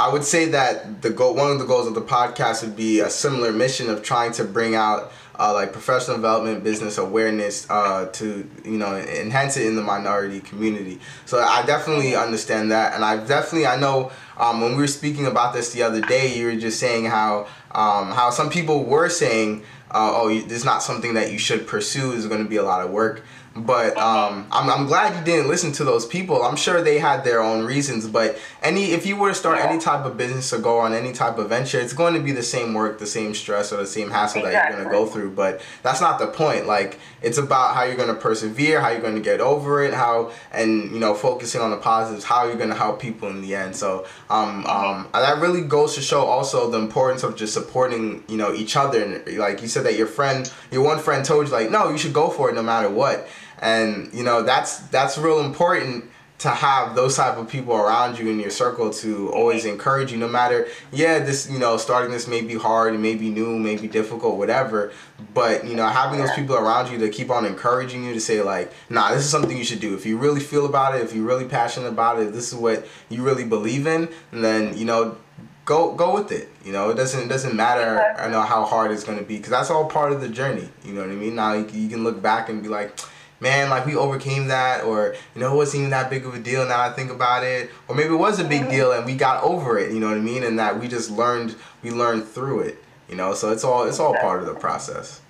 I 0.00 0.08
would 0.08 0.24
say 0.24 0.46
that 0.46 1.02
the 1.02 1.10
goal, 1.10 1.34
one 1.34 1.52
of 1.52 1.58
the 1.58 1.66
goals 1.66 1.86
of 1.86 1.92
the 1.92 2.00
podcast 2.00 2.62
would 2.62 2.74
be 2.74 3.00
a 3.00 3.10
similar 3.10 3.52
mission 3.52 3.90
of 3.90 4.02
trying 4.02 4.32
to 4.32 4.44
bring 4.44 4.74
out 4.74 5.12
uh, 5.38 5.52
like 5.52 5.74
professional 5.74 6.16
development, 6.16 6.64
business 6.64 6.96
awareness 6.96 7.68
uh, 7.68 8.06
to 8.14 8.48
you 8.64 8.78
know 8.78 8.96
enhance 8.96 9.58
it 9.58 9.66
in 9.66 9.76
the 9.76 9.82
minority 9.82 10.40
community. 10.40 11.00
So 11.26 11.38
I 11.38 11.66
definitely 11.66 12.16
understand 12.16 12.70
that, 12.70 12.94
and 12.94 13.04
I 13.04 13.18
definitely 13.18 13.66
I 13.66 13.76
know 13.76 14.10
um, 14.38 14.62
when 14.62 14.70
we 14.72 14.78
were 14.78 14.86
speaking 14.86 15.26
about 15.26 15.52
this 15.52 15.74
the 15.74 15.82
other 15.82 16.00
day, 16.00 16.34
you 16.34 16.46
were 16.46 16.56
just 16.56 16.80
saying 16.80 17.04
how 17.04 17.46
um, 17.72 18.10
how 18.10 18.30
some 18.30 18.48
people 18.48 18.84
were 18.84 19.10
saying, 19.10 19.64
uh, 19.90 20.12
oh, 20.14 20.28
this 20.28 20.60
is 20.60 20.64
not 20.64 20.82
something 20.82 21.12
that 21.12 21.30
you 21.30 21.38
should 21.38 21.66
pursue. 21.66 22.14
It's 22.14 22.24
going 22.26 22.42
to 22.42 22.48
be 22.48 22.56
a 22.56 22.64
lot 22.64 22.82
of 22.82 22.90
work. 22.90 23.22
But 23.56 23.96
um, 23.96 24.46
I'm, 24.52 24.70
I'm 24.70 24.86
glad 24.86 25.18
you 25.18 25.24
didn't 25.24 25.48
listen 25.48 25.72
to 25.72 25.84
those 25.84 26.06
people. 26.06 26.42
I'm 26.44 26.54
sure 26.54 26.82
they 26.82 27.00
had 27.00 27.24
their 27.24 27.42
own 27.42 27.64
reasons. 27.64 28.06
But 28.06 28.38
any 28.62 28.92
if 28.92 29.06
you 29.06 29.16
were 29.16 29.30
to 29.30 29.34
start 29.34 29.58
yeah. 29.58 29.68
any 29.68 29.80
type 29.80 30.04
of 30.04 30.16
business 30.16 30.52
or 30.52 30.60
go 30.60 30.78
on 30.78 30.94
any 30.94 31.12
type 31.12 31.36
of 31.36 31.48
venture, 31.48 31.80
it's 31.80 31.92
going 31.92 32.14
to 32.14 32.20
be 32.20 32.30
the 32.30 32.44
same 32.44 32.74
work, 32.74 33.00
the 33.00 33.06
same 33.06 33.34
stress, 33.34 33.72
or 33.72 33.78
the 33.78 33.86
same 33.86 34.08
hassle 34.08 34.44
exactly. 34.44 34.52
that 34.52 34.68
you're 34.68 34.84
going 34.84 34.84
to 34.84 35.04
go 35.04 35.12
through. 35.12 35.32
But 35.32 35.62
that's 35.82 36.00
not 36.00 36.20
the 36.20 36.28
point. 36.28 36.68
Like 36.68 37.00
it's 37.22 37.38
about 37.38 37.74
how 37.74 37.82
you're 37.82 37.96
going 37.96 38.14
to 38.14 38.14
persevere, 38.14 38.80
how 38.80 38.90
you're 38.90 39.00
going 39.00 39.16
to 39.16 39.20
get 39.20 39.40
over 39.40 39.82
it, 39.82 39.94
how 39.94 40.30
and 40.52 40.92
you 40.92 41.00
know 41.00 41.14
focusing 41.14 41.60
on 41.60 41.72
the 41.72 41.76
positives, 41.76 42.22
how 42.22 42.46
you're 42.46 42.56
going 42.56 42.70
to 42.70 42.76
help 42.76 43.00
people 43.00 43.28
in 43.30 43.42
the 43.42 43.56
end. 43.56 43.74
So 43.74 44.06
um, 44.28 44.64
um, 44.66 45.08
that 45.12 45.40
really 45.40 45.62
goes 45.62 45.96
to 45.96 46.02
show 46.02 46.22
also 46.22 46.70
the 46.70 46.78
importance 46.78 47.24
of 47.24 47.34
just 47.34 47.52
supporting 47.52 48.22
you 48.28 48.36
know 48.36 48.54
each 48.54 48.76
other. 48.76 49.02
And 49.02 49.38
like 49.38 49.60
you 49.60 49.66
said 49.66 49.84
that 49.86 49.96
your 49.96 50.06
friend, 50.06 50.50
your 50.70 50.84
one 50.84 51.00
friend 51.00 51.24
told 51.24 51.48
you 51.48 51.52
like, 51.52 51.72
no, 51.72 51.90
you 51.90 51.98
should 51.98 52.12
go 52.12 52.30
for 52.30 52.48
it 52.48 52.54
no 52.54 52.62
matter 52.62 52.88
what 52.88 53.28
and 53.60 54.12
you 54.12 54.24
know 54.24 54.42
that's 54.42 54.78
that's 54.88 55.16
real 55.18 55.40
important 55.40 56.04
to 56.40 56.48
have 56.48 56.94
those 56.94 57.16
type 57.16 57.36
of 57.36 57.46
people 57.50 57.76
around 57.76 58.18
you 58.18 58.30
in 58.30 58.40
your 58.40 58.48
circle 58.48 58.88
to 58.88 59.30
always 59.32 59.66
encourage 59.66 60.10
you 60.10 60.16
no 60.16 60.26
matter 60.26 60.66
yeah 60.90 61.18
this 61.18 61.50
you 61.50 61.58
know 61.58 61.76
starting 61.76 62.10
this 62.10 62.26
may 62.26 62.40
be 62.40 62.54
hard 62.54 62.94
it 62.94 62.98
may 62.98 63.14
be 63.14 63.28
new 63.28 63.58
may 63.58 63.76
be 63.76 63.86
difficult 63.86 64.36
whatever. 64.36 64.90
But 65.34 65.66
you 65.66 65.76
know 65.76 65.86
having 65.86 66.18
those 66.18 66.32
people 66.32 66.56
around 66.56 66.90
you 66.90 66.98
to 66.98 67.10
keep 67.10 67.30
on 67.30 67.44
encouraging 67.44 68.04
you 68.04 68.14
to 68.14 68.20
say 68.20 68.40
like 68.40 68.72
nah 68.88 69.10
this 69.10 69.22
is 69.22 69.30
something 69.30 69.56
you 69.56 69.64
should 69.64 69.80
do. 69.80 69.94
If 69.94 70.06
you 70.06 70.16
really 70.16 70.40
feel 70.40 70.64
about 70.64 70.94
it 70.94 71.02
if 71.02 71.14
you're 71.14 71.26
really 71.26 71.44
passionate 71.44 71.88
about 71.88 72.18
it 72.18 72.32
this 72.32 72.52
is 72.52 72.58
what 72.58 72.86
you 73.10 73.22
really 73.22 73.44
believe 73.44 73.86
in 73.86 74.08
and 74.32 74.42
then 74.42 74.76
you 74.76 74.86
know 74.86 75.18
go 75.66 75.92
go 75.92 76.14
with 76.14 76.32
it. 76.32 76.48
You 76.64 76.72
know 76.72 76.88
it 76.88 76.94
doesn't 76.94 77.26
it 77.26 77.28
doesn't 77.28 77.54
matter 77.54 78.00
i 78.18 78.30
know 78.30 78.40
how 78.40 78.64
hard 78.64 78.92
it's 78.92 79.04
going 79.04 79.18
to 79.18 79.24
be 79.24 79.36
because 79.36 79.50
that's 79.50 79.70
all 79.70 79.84
part 79.84 80.10
of 80.10 80.22
the 80.22 80.28
journey. 80.28 80.70
You 80.86 80.94
know 80.94 81.02
what 81.02 81.10
i 81.10 81.14
mean? 81.14 81.34
Now 81.34 81.52
you, 81.52 81.68
you 81.70 81.90
can 81.90 82.02
look 82.02 82.22
back 82.22 82.48
and 82.48 82.62
be 82.62 82.70
like 82.70 82.98
man, 83.40 83.70
like 83.70 83.86
we 83.86 83.96
overcame 83.96 84.48
that, 84.48 84.84
or 84.84 85.14
you 85.34 85.40
know, 85.40 85.52
it 85.52 85.56
wasn't 85.56 85.80
even 85.80 85.90
that 85.90 86.10
big 86.10 86.24
of 86.26 86.34
a 86.34 86.38
deal. 86.38 86.66
Now 86.66 86.80
I 86.80 86.92
think 86.92 87.10
about 87.10 87.42
it, 87.42 87.70
or 87.88 87.94
maybe 87.94 88.14
it 88.14 88.18
was 88.18 88.38
a 88.38 88.44
big 88.44 88.68
deal 88.68 88.92
and 88.92 89.04
we 89.04 89.16
got 89.16 89.42
over 89.42 89.78
it. 89.78 89.92
You 89.92 90.00
know 90.00 90.08
what 90.08 90.18
I 90.18 90.20
mean? 90.20 90.44
And 90.44 90.58
that 90.58 90.78
we 90.78 90.88
just 90.88 91.10
learned, 91.10 91.56
we 91.82 91.90
learned 91.90 92.26
through 92.26 92.60
it. 92.60 92.82
You 93.08 93.16
know, 93.16 93.34
so 93.34 93.50
it's 93.50 93.64
all 93.64 93.84
it's 93.88 93.98
all 93.98 94.14
part 94.14 94.40
of 94.40 94.46
the 94.46 94.54
process. 94.54 95.20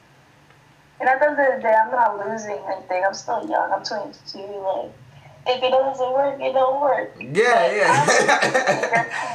And 1.01 1.09
at 1.09 1.19
the 1.19 1.31
end 1.31 1.41
of 1.41 1.57
the 1.57 1.63
day, 1.63 1.75
I'm 1.75 1.91
not 1.91 2.29
losing 2.29 2.59
anything. 2.71 3.03
I'm 3.07 3.15
still 3.15 3.49
young. 3.49 3.73
I'm 3.73 3.83
22. 3.83 4.39
Like, 4.39 4.93
if 5.47 5.63
it 5.63 5.71
doesn't 5.71 6.13
work, 6.13 6.39
it 6.39 6.53
don't 6.53 6.79
work. 6.83 7.17
Yeah, 7.19 7.73
yeah. 7.73 8.05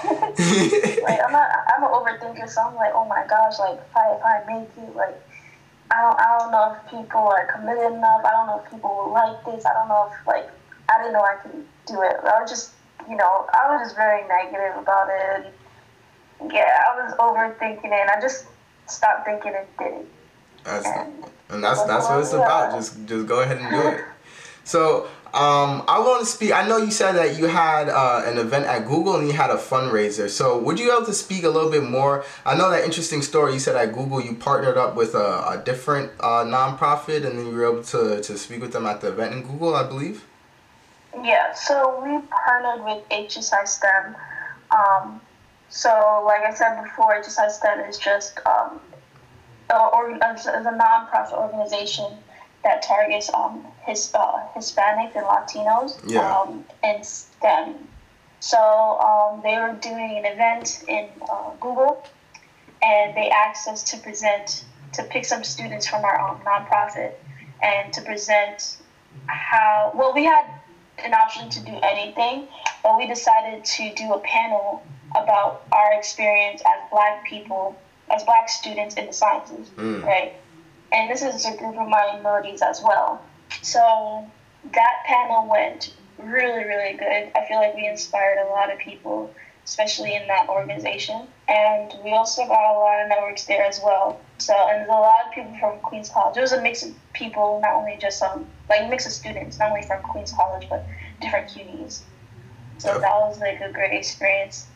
I'm, 0.04 0.22
like 1.04 1.20
I'm 1.26 1.32
not. 1.32 1.50
I'm 1.76 1.84
an 1.84 1.90
overthinker, 1.90 2.48
so 2.48 2.62
I'm 2.62 2.76
like, 2.76 2.92
oh 2.94 3.06
my 3.06 3.26
gosh, 3.28 3.58
like 3.58 3.80
if 3.80 3.98
I 3.98 4.14
if 4.14 4.24
I 4.24 4.44
make 4.46 4.70
it, 4.78 4.96
like 4.96 5.20
I 5.92 6.02
don't, 6.02 6.20
I 6.20 6.38
don't 6.40 6.52
know 6.52 6.76
if 6.76 6.90
people 6.90 7.22
are 7.22 7.46
committed 7.54 7.94
enough. 7.94 8.22
I 8.26 8.32
don't 8.32 8.48
know 8.48 8.62
if 8.64 8.72
people 8.72 8.90
will 8.90 9.14
like 9.14 9.44
this. 9.46 9.66
I 9.66 9.74
don't 9.74 9.88
know 9.88 10.10
if 10.12 10.28
like 10.28 10.50
I 10.90 10.98
didn't 11.00 11.14
know 11.14 11.22
I 11.22 11.36
could 11.42 11.66
do 11.86 12.02
it. 12.02 12.16
I 12.24 12.42
was 12.42 12.50
just, 12.50 12.72
you 13.10 13.16
know, 13.16 13.48
I 13.54 13.70
was 13.70 13.86
just 13.86 13.96
very 13.96 14.28
negative 14.28 14.78
about 14.78 15.08
it. 15.10 15.54
Yeah, 16.52 16.80
I 16.88 17.06
was 17.06 17.14
overthinking 17.18 17.86
it. 17.86 17.92
and 17.92 18.10
I 18.10 18.20
just 18.20 18.46
stopped 18.88 19.26
thinking 19.26 19.54
and 19.56 19.68
did 19.78 20.02
it. 20.02 20.08
That's 20.64 20.86
and, 20.88 21.26
and 21.50 21.64
that's 21.64 21.84
that's 21.84 22.08
what 22.08 22.20
it's 22.20 22.34
about. 22.34 22.72
Just 22.72 23.06
just 23.06 23.28
go 23.28 23.42
ahead 23.42 23.58
and 23.58 23.70
do 23.70 23.88
it. 23.90 24.06
So 24.64 25.08
um, 25.34 25.84
I 25.88 26.00
want 26.00 26.22
to 26.22 26.26
speak. 26.26 26.54
I 26.54 26.68
know 26.68 26.78
you 26.78 26.92
said 26.92 27.14
that 27.14 27.38
you 27.38 27.48
had 27.48 27.90
uh, 27.90 28.24
an 28.26 28.38
event 28.38 28.66
at 28.66 28.88
Google 28.88 29.18
and 29.18 29.28
you 29.28 29.34
had 29.34 29.50
a 29.50 29.58
fundraiser. 29.58 30.30
So 30.30 30.58
would 30.58 30.80
you 30.80 30.86
be 30.86 30.92
able 30.92 31.06
to 31.06 31.14
speak 31.14 31.44
a 31.44 31.50
little 31.50 31.70
bit 31.70 31.84
more? 31.84 32.24
I 32.46 32.56
know 32.56 32.70
that 32.70 32.86
interesting 32.86 33.22
story. 33.22 33.54
You 33.54 33.60
said 33.60 33.76
at 33.76 33.94
Google 33.94 34.22
you 34.22 34.36
partnered 34.36 34.78
up 34.78 34.96
with 34.96 35.14
a, 35.14 35.50
a 35.50 35.62
different 35.66 36.12
uh, 36.20 36.46
nonprofit 36.46 37.26
and 37.26 37.38
then 37.38 37.48
you 37.48 37.54
were 37.54 37.66
able 37.66 37.84
to, 37.84 38.22
to 38.22 38.38
speak 38.38 38.62
with 38.62 38.72
them 38.72 38.86
at 38.86 39.02
the 39.02 39.10
event 39.10 39.34
in 39.34 39.42
Google, 39.42 39.76
I 39.76 39.84
believe. 39.84 40.26
Yeah. 41.22 41.54
So 41.54 42.02
we 42.04 42.26
partnered 42.28 42.86
with 42.86 43.10
HSI 43.10 43.68
STEM. 43.68 44.16
Um, 44.72 45.22
so 45.70 46.24
like 46.26 46.44
I 46.44 46.54
said 46.54 46.82
before, 46.82 47.22
HSI 47.22 47.50
STEM 47.52 47.80
is 47.82 47.98
just 47.98 48.40
um, 48.46 48.80
a, 49.70 49.76
a, 49.76 50.14
a 50.14 50.78
nonprofit 50.78 51.34
organization 51.34 52.06
that 52.64 52.82
targets 52.82 53.30
um, 53.34 53.66
his 53.86 54.12
uh, 54.14 54.48
Hispanic 54.54 55.16
and 55.16 55.26
Latinos 55.26 56.00
yeah. 56.08 56.42
um, 56.42 56.66
and 56.84 57.06
STEM. 57.06 57.88
So 58.40 58.60
um, 59.00 59.42
they 59.44 59.58
were 59.58 59.78
doing 59.82 60.18
an 60.18 60.26
event 60.26 60.84
in 60.88 61.10
uh, 61.32 61.52
Google, 61.60 62.04
and 62.82 63.16
they 63.16 63.30
asked 63.30 63.68
us 63.68 63.84
to 63.92 63.98
present 63.98 64.66
to 64.94 65.04
pick 65.04 65.26
some 65.26 65.44
students 65.44 65.88
from 65.88 66.06
our 66.06 66.20
um, 66.20 66.40
nonprofit 66.42 67.14
and 67.62 67.92
to 67.94 68.02
present 68.02 68.78
how 69.28 69.92
well 69.96 70.14
we 70.14 70.24
had 70.24 70.46
an 71.00 71.14
option 71.14 71.50
to 71.50 71.60
do 71.62 71.78
anything, 71.84 72.48
but 72.84 72.98
we 72.98 73.08
decided 73.08 73.66
to 73.66 73.94
do 73.96 74.14
a 74.14 74.20
panel 74.20 74.84
about 75.12 75.64
our 75.72 75.94
experience 75.94 76.62
as 76.66 76.90
Black 76.92 77.26
people, 77.26 77.76
as 78.10 78.24
Black 78.24 78.48
students 78.48 78.96
in 78.96 79.08
the 79.08 79.14
sciences, 79.14 79.70
mm. 79.78 80.04
right? 80.04 80.34
and 80.96 81.10
this 81.10 81.22
is 81.22 81.46
a 81.46 81.56
group 81.58 81.76
of 81.78 81.88
minorities 81.88 82.62
as 82.62 82.82
well. 82.84 83.22
So 83.66 84.24
that 84.74 84.94
panel 85.06 85.50
went 85.50 85.96
really, 86.20 86.64
really 86.66 86.94
good. 86.94 87.32
I 87.36 87.46
feel 87.48 87.58
like 87.58 87.74
we 87.74 87.88
inspired 87.88 88.38
a 88.38 88.50
lot 88.52 88.72
of 88.72 88.78
people, 88.78 89.34
especially 89.66 90.14
in 90.14 90.28
that 90.28 90.48
organization. 90.50 91.28
And 91.48 91.92
we 92.04 92.12
also 92.12 92.46
got 92.46 92.76
a 92.76 92.78
lot 92.78 93.02
of 93.02 93.10
networks 93.10 93.46
there 93.46 93.66
as 93.66 93.82
well. 93.84 94.22
So, 94.38 94.54
and 94.54 94.82
there's 94.82 94.90
a 94.90 94.92
lot 94.92 95.26
of 95.26 95.34
people 95.34 95.58
from 95.60 95.80
Queens 95.80 96.10
College. 96.10 96.38
It 96.38 96.42
was 96.42 96.52
a 96.52 96.62
mix 96.62 96.84
of 96.84 96.94
people, 97.14 97.60
not 97.60 97.74
only 97.74 97.98
just 98.00 98.22
um, 98.22 98.46
like 98.70 98.84
a 98.84 98.88
mix 98.88 99.08
of 99.08 99.12
students, 99.12 99.58
not 99.58 99.70
only 99.70 99.82
from 99.82 100.04
Queens 100.04 100.32
College, 100.32 100.68
but 100.70 100.86
different 101.20 101.50
CUNYs. 101.50 102.02
So 102.78 102.92
yep. 102.92 103.02
that 103.02 103.16
was 103.16 103.40
like 103.40 103.62
a 103.62 103.72
great 103.72 103.94
experience. 103.94 104.68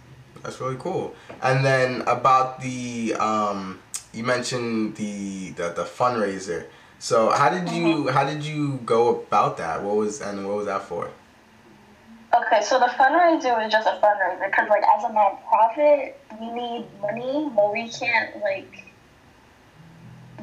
That's 0.42 0.60
really 0.60 0.78
cool. 0.80 1.14
And 1.44 1.64
then 1.64 2.02
about 2.08 2.60
the 2.62 3.14
um, 3.20 3.82
you 4.14 4.24
mentioned 4.24 4.96
the, 4.96 5.52
the 5.52 5.70
the 5.70 5.84
fundraiser. 5.84 6.66
So 7.00 7.30
how 7.32 7.50
did 7.50 7.70
you 7.70 7.86
mm-hmm. 7.86 8.08
how 8.10 8.26
did 8.26 8.44
you 8.44 8.80
go 8.86 9.22
about 9.22 9.58
that? 9.58 9.82
What 9.82 9.96
was 9.96 10.22
and 10.22 10.46
what 10.46 10.58
was 10.58 10.66
that 10.66 10.84
for? 10.84 11.10
Okay, 12.36 12.62
so 12.62 12.78
the 12.78 12.86
fundraiser 12.86 13.58
was 13.58 13.72
just 13.72 13.88
a 13.88 14.00
fundraiser 14.04 14.46
because 14.52 14.70
like 14.70 14.84
as 14.84 15.04
a 15.06 15.08
nonprofit, 15.08 16.14
we 16.40 16.52
need 16.52 16.86
money, 17.02 17.50
but 17.56 17.74
we 17.74 17.90
can't 17.90 18.38
like 18.42 18.86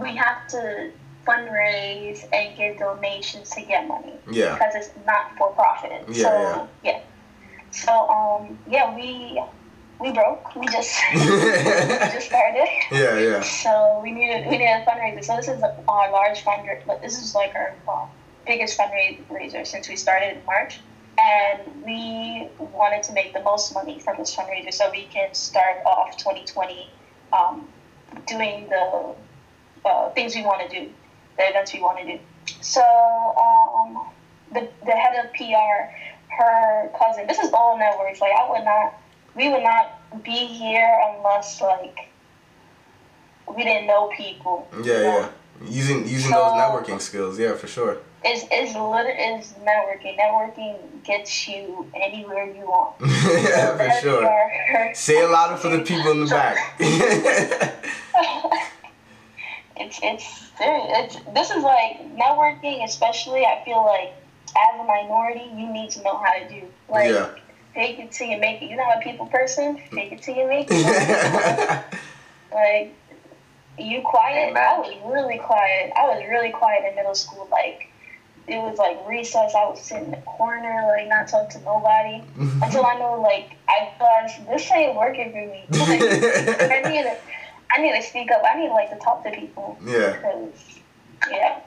we 0.00 0.16
have 0.16 0.48
to 0.48 0.90
fundraise 1.26 2.26
and 2.32 2.56
get 2.56 2.78
donations 2.78 3.50
to 3.50 3.60
get 3.60 3.86
money. 3.86 4.14
Yeah. 4.30 4.54
Because 4.54 4.74
it's 4.76 4.90
not 5.06 5.36
for 5.36 5.50
profit. 5.52 6.04
Yeah, 6.08 6.22
so 6.22 6.68
yeah. 6.82 6.90
yeah. 6.92 7.00
So 7.70 7.92
um 8.08 8.58
yeah, 8.68 8.94
we 8.96 9.42
we 10.00 10.12
broke. 10.12 10.54
We 10.54 10.66
just 10.66 11.00
we 11.14 11.20
just 11.20 12.26
started. 12.26 12.68
Yeah, 12.92 13.18
yeah. 13.18 13.40
So 13.40 14.00
we 14.02 14.12
needed 14.12 14.46
we 14.46 14.58
needed 14.58 14.82
a 14.82 14.84
fundraiser. 14.84 15.24
So 15.24 15.36
this 15.36 15.48
is 15.48 15.62
a 15.62 15.84
large 15.88 16.44
fundraiser, 16.44 16.86
but 16.86 17.02
this 17.02 17.20
is 17.20 17.34
like 17.34 17.54
our 17.54 17.74
well, 17.86 18.10
biggest 18.46 18.78
fundraiser 18.78 19.66
since 19.66 19.88
we 19.88 19.96
started 19.96 20.36
in 20.36 20.44
March. 20.44 20.80
And 21.18 21.82
we 21.82 22.48
wanted 22.58 23.02
to 23.04 23.12
make 23.14 23.32
the 23.32 23.40
most 23.40 23.72
money 23.72 23.98
from 23.98 24.18
this 24.18 24.36
fundraiser 24.36 24.72
so 24.72 24.90
we 24.90 25.04
can 25.04 25.32
start 25.32 25.78
off 25.86 26.16
2020 26.18 26.90
um, 27.32 27.66
doing 28.26 28.68
the 28.68 29.14
uh, 29.86 30.10
things 30.10 30.34
we 30.34 30.42
want 30.42 30.68
to 30.68 30.80
do, 30.80 30.90
the 31.38 31.48
events 31.48 31.72
we 31.72 31.80
want 31.80 31.98
to 31.98 32.04
do. 32.04 32.18
So 32.60 32.82
um, 32.82 34.08
the, 34.52 34.68
the 34.84 34.92
head 34.92 35.24
of 35.24 35.32
PR, 35.32 35.90
her 36.36 36.90
cousin, 36.98 37.26
this 37.26 37.38
is 37.38 37.50
all 37.52 37.78
networks. 37.78 38.20
Like 38.20 38.32
I 38.32 38.50
would 38.50 38.64
not 38.64 38.94
we 39.36 39.50
would 39.50 39.62
not 39.62 40.22
be 40.24 40.46
here 40.46 40.98
unless 41.10 41.60
like 41.60 42.08
we 43.54 43.62
didn't 43.62 43.86
know 43.86 44.10
people. 44.16 44.68
Yeah, 44.72 44.80
you 44.80 44.84
know? 44.84 45.18
yeah. 45.18 45.28
Using 45.68 46.06
using 46.06 46.32
so, 46.32 46.36
those 46.36 46.52
networking 46.52 47.00
skills, 47.00 47.38
yeah, 47.38 47.54
for 47.54 47.66
sure. 47.66 47.98
It's 48.24 48.44
it's 48.50 48.74
lit 48.74 49.06
is 49.06 49.54
networking. 49.64 50.18
Networking 50.18 51.02
gets 51.04 51.48
you 51.48 51.90
anywhere 51.94 52.46
you 52.46 52.66
want. 52.66 52.96
yeah, 53.00 53.76
for 53.76 53.90
sure. 54.00 54.26
Are, 54.26 54.94
Say 54.94 55.14
it 55.14 55.30
louder 55.30 55.56
for 55.56 55.68
the 55.68 55.82
people 55.82 56.10
in 56.10 56.20
the 56.20 56.26
back. 56.26 56.74
it's 59.76 59.98
it's 60.02 60.50
it's 60.60 61.16
this 61.32 61.50
is 61.50 61.62
like 61.62 62.02
networking, 62.16 62.84
especially. 62.84 63.46
I 63.46 63.62
feel 63.64 63.82
like 63.82 64.12
as 64.50 64.80
a 64.80 64.84
minority, 64.84 65.48
you 65.56 65.72
need 65.72 65.90
to 65.92 66.02
know 66.02 66.18
how 66.18 66.34
to 66.34 66.46
do. 66.48 66.66
Like, 66.90 67.10
yeah 67.10 67.30
fake 67.76 67.98
it 68.00 68.10
till 68.10 68.26
you 68.26 68.38
make 68.38 68.62
it. 68.62 68.70
You 68.70 68.76
know, 68.76 68.90
a 68.90 69.00
people 69.00 69.26
person, 69.26 69.78
fake 69.92 70.10
it 70.10 70.22
till 70.22 70.34
you 70.34 70.48
make 70.48 70.66
it. 70.70 71.84
like, 72.52 72.94
you 73.78 74.00
quiet. 74.02 74.56
I 74.56 74.78
was 74.78 74.96
really 75.04 75.38
quiet. 75.38 75.92
I 75.94 76.08
was 76.08 76.24
really 76.28 76.50
quiet 76.50 76.84
in 76.88 76.96
middle 76.96 77.14
school. 77.14 77.46
Like, 77.52 77.92
it 78.48 78.56
was 78.56 78.78
like 78.78 78.98
recess. 79.06 79.54
I 79.54 79.68
would 79.68 79.78
sit 79.78 80.02
in 80.02 80.10
the 80.10 80.16
corner, 80.18 80.86
like 80.88 81.08
not 81.08 81.28
talk 81.28 81.50
to 81.50 81.60
nobody 81.60 82.22
until 82.62 82.86
I 82.86 82.98
know, 82.98 83.20
like, 83.20 83.56
I 83.68 83.92
thought 83.98 84.30
this 84.48 84.70
ain't 84.72 84.96
working 84.96 85.30
for 85.30 85.46
me. 85.46 85.64
Like, 85.76 86.00
I 86.72 86.90
need 86.90 87.02
to, 87.02 87.16
I 87.70 87.82
need 87.82 88.00
to 88.00 88.02
speak 88.02 88.30
up. 88.30 88.42
I 88.50 88.58
need 88.58 88.70
like 88.70 88.90
to 88.90 88.96
talk 88.96 89.22
to 89.24 89.30
people. 89.30 89.78
Yeah. 89.84 90.12
Because, 90.12 90.80
yeah. 91.30 91.60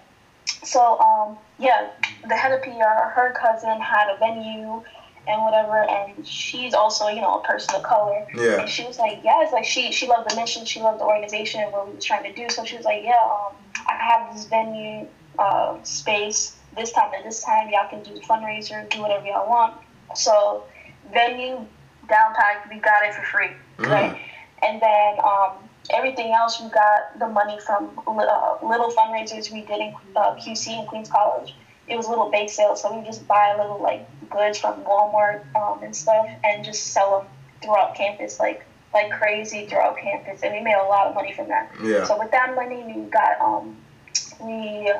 So, 0.63 0.99
um, 0.99 1.37
yeah, 1.59 1.89
the 2.27 2.35
head 2.35 2.51
of 2.51 2.63
PR, 2.63 3.09
her 3.13 3.33
cousin 3.39 3.79
had 3.79 4.09
a 4.09 4.17
venue 4.17 4.83
and 5.29 5.43
whatever. 5.43 5.87
And 5.89 6.25
she's 6.25 6.73
also, 6.73 7.07
you 7.07 7.21
know, 7.21 7.39
a 7.39 7.43
person 7.43 7.75
of 7.75 7.83
color. 7.83 8.25
Yeah. 8.35 8.61
And 8.61 8.69
she 8.69 8.83
was 8.85 8.97
like, 8.97 9.21
yeah, 9.23 9.43
it's 9.43 9.53
like 9.53 9.65
she 9.65 9.91
she 9.91 10.07
loved 10.07 10.29
the 10.29 10.35
mission, 10.35 10.65
she 10.65 10.81
loved 10.81 10.99
the 10.99 11.05
organization 11.05 11.61
and 11.61 11.71
what 11.71 11.87
we 11.87 11.95
was 11.95 12.03
trying 12.03 12.23
to 12.23 12.33
do. 12.33 12.49
So 12.49 12.65
she 12.65 12.75
was 12.75 12.85
like, 12.85 13.03
yeah, 13.03 13.15
um, 13.23 13.53
I 13.87 13.95
have 13.95 14.33
this 14.33 14.45
venue 14.45 15.07
uh, 15.37 15.77
space 15.83 16.57
this 16.75 16.91
time 16.91 17.11
and 17.15 17.25
this 17.25 17.43
time. 17.43 17.69
Y'all 17.69 17.89
can 17.89 18.03
do 18.03 18.13
the 18.13 18.21
fundraiser, 18.21 18.89
do 18.89 19.01
whatever 19.01 19.25
y'all 19.25 19.47
want. 19.47 19.75
So 20.15 20.63
venue 21.13 21.65
downtown, 22.07 22.69
we 22.69 22.79
got 22.79 23.03
it 23.03 23.13
for 23.13 23.23
free, 23.23 23.51
mm. 23.77 23.87
right? 23.87 24.19
And 24.63 24.81
then 24.81 25.19
um, 25.23 25.51
everything 25.91 26.33
else, 26.33 26.61
we 26.61 26.69
got 26.69 27.17
the 27.19 27.27
money 27.27 27.59
from 27.65 27.91
uh, 28.07 28.57
little 28.63 28.91
fundraisers 28.91 29.51
we 29.51 29.61
did 29.61 29.79
in 29.79 29.93
uh, 30.15 30.35
QC 30.35 30.79
in 30.79 30.85
Queens 30.87 31.09
College. 31.09 31.55
It 31.87 31.95
was 31.95 32.07
little 32.07 32.29
bake 32.29 32.49
sales, 32.49 32.81
so 32.81 32.95
we 32.95 33.05
just 33.05 33.27
buy 33.27 33.53
a 33.55 33.61
little 33.61 33.81
like 33.81 34.07
goods 34.29 34.59
from 34.59 34.81
Walmart 34.83 35.41
um, 35.55 35.81
and 35.83 35.95
stuff 35.95 36.27
and 36.43 36.63
just 36.63 36.87
sell 36.87 37.19
them 37.19 37.27
throughout 37.61 37.95
campus, 37.95 38.39
like 38.39 38.65
like 38.93 39.11
crazy 39.11 39.67
throughout 39.67 39.97
campus, 39.97 40.41
and 40.41 40.53
we 40.53 40.61
made 40.61 40.73
a 40.75 40.83
lot 40.83 41.07
of 41.07 41.13
money 41.15 41.31
from 41.33 41.47
that. 41.49 41.71
Yeah. 41.83 42.05
So 42.05 42.17
with 42.17 42.31
that 42.31 42.55
money, 42.55 42.83
we 42.83 43.01
got 43.09 43.39
um, 43.39 43.75
we 44.39 44.91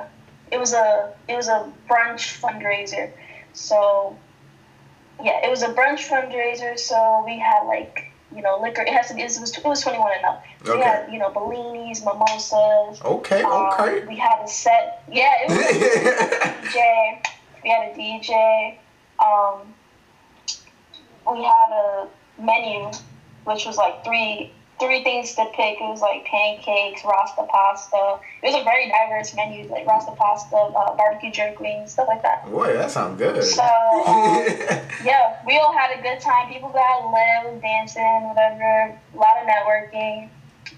it 0.52 0.60
was 0.60 0.74
a 0.74 1.14
it 1.28 1.36
was 1.36 1.48
a 1.48 1.72
brunch 1.90 2.40
fundraiser. 2.40 3.12
So 3.54 4.16
yeah, 5.24 5.46
it 5.46 5.50
was 5.50 5.64
a 5.64 5.70
brunch 5.74 6.08
fundraiser. 6.08 6.78
So 6.78 7.24
we 7.26 7.40
had 7.40 7.64
like 7.66 8.12
you 8.36 8.42
know 8.44 8.60
liquor. 8.62 8.84
It 8.84 8.94
has 8.94 9.08
to 9.08 9.16
be. 9.16 9.22
It 9.22 9.26
was 9.40 9.58
it 9.58 9.64
was 9.66 9.82
twenty 9.82 10.00
one 10.00 10.12
and 10.16 10.26
up. 10.26 10.44
So 10.66 10.74
We 10.74 10.80
Okay. 10.80 10.88
had 10.90 11.12
you 11.12 11.18
know 11.20 11.30
bellinis, 11.32 12.04
mimosas. 12.06 13.02
Okay, 13.04 13.42
um, 13.42 13.70
okay. 13.74 14.06
we 14.06 14.18
had 14.18 14.40
a 14.44 14.48
set. 14.48 15.04
Yeah, 15.12 15.32
it 15.42 15.50
was. 15.50 15.58
A 15.58 16.68
DJ. 16.68 17.26
We 17.64 17.70
had 17.72 17.90
a 17.90 17.94
DJ. 17.98 18.78
Um, 19.24 19.74
we 21.32 21.44
had 21.44 21.72
a 21.72 22.08
menu, 22.40 22.92
which 23.46 23.66
was 23.66 23.78
like 23.78 24.04
three 24.04 24.54
three 24.80 25.04
things 25.04 25.36
to 25.36 25.46
pick. 25.54 25.76
It 25.80 25.90
was 25.90 26.02
like 26.02 26.26
pancakes, 26.26 27.04
rasta 27.04 27.46
pasta. 27.50 28.20
It 28.42 28.48
was 28.48 28.56
a 28.56 28.64
very 28.64 28.90
diverse 28.90 29.36
menu, 29.36 29.68
like 29.70 29.86
rasta 29.86 30.14
pasta, 30.14 30.56
uh, 30.56 30.96
barbecue 30.96 31.32
jerk 31.32 31.60
wings, 31.60 31.92
stuff 31.92 32.08
like 32.08 32.22
that. 32.24 32.50
Boy, 32.50 32.74
that 32.74 32.90
sounds 32.90 33.18
good. 33.18 33.44
So 33.44 33.62
um, 33.62 34.46
yeah, 35.04 35.42
we 35.46 35.58
all 35.58 35.74
had 35.78 35.98
a 35.98 36.02
good 36.02 36.22
time. 36.22 36.52
People 36.52 36.70
got 36.70 37.04
was 37.04 37.62
dancing, 37.62 38.24
whatever. 38.30 38.98
A 39.14 39.18
lot 39.18 39.38
of 39.42 39.48
networking. 39.48 40.30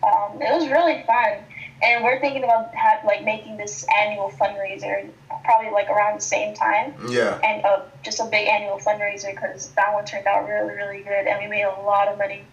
Um, 0.03 0.41
it 0.41 0.51
was 0.51 0.67
really 0.67 1.03
fun, 1.05 1.37
and 1.83 2.03
we're 2.03 2.19
thinking 2.19 2.43
about 2.43 2.73
have, 2.75 3.03
like 3.05 3.23
making 3.23 3.57
this 3.57 3.85
annual 3.99 4.29
fundraiser, 4.31 5.09
probably 5.43 5.71
like 5.71 5.89
around 5.89 6.17
the 6.17 6.21
same 6.23 6.53
time, 6.53 6.93
yeah. 7.09 7.39
and 7.43 7.65
uh, 7.65 7.83
just 8.03 8.19
a 8.19 8.25
big 8.25 8.47
annual 8.47 8.77
fundraiser 8.77 9.31
because 9.31 9.69
that 9.71 9.93
one 9.93 10.05
turned 10.05 10.27
out 10.27 10.47
really, 10.47 10.73
really 10.75 11.01
good, 11.01 11.27
and 11.27 11.41
we 11.41 11.47
made 11.47 11.63
a 11.63 11.81
lot 11.81 12.07
of 12.07 12.17
money, 12.17 12.43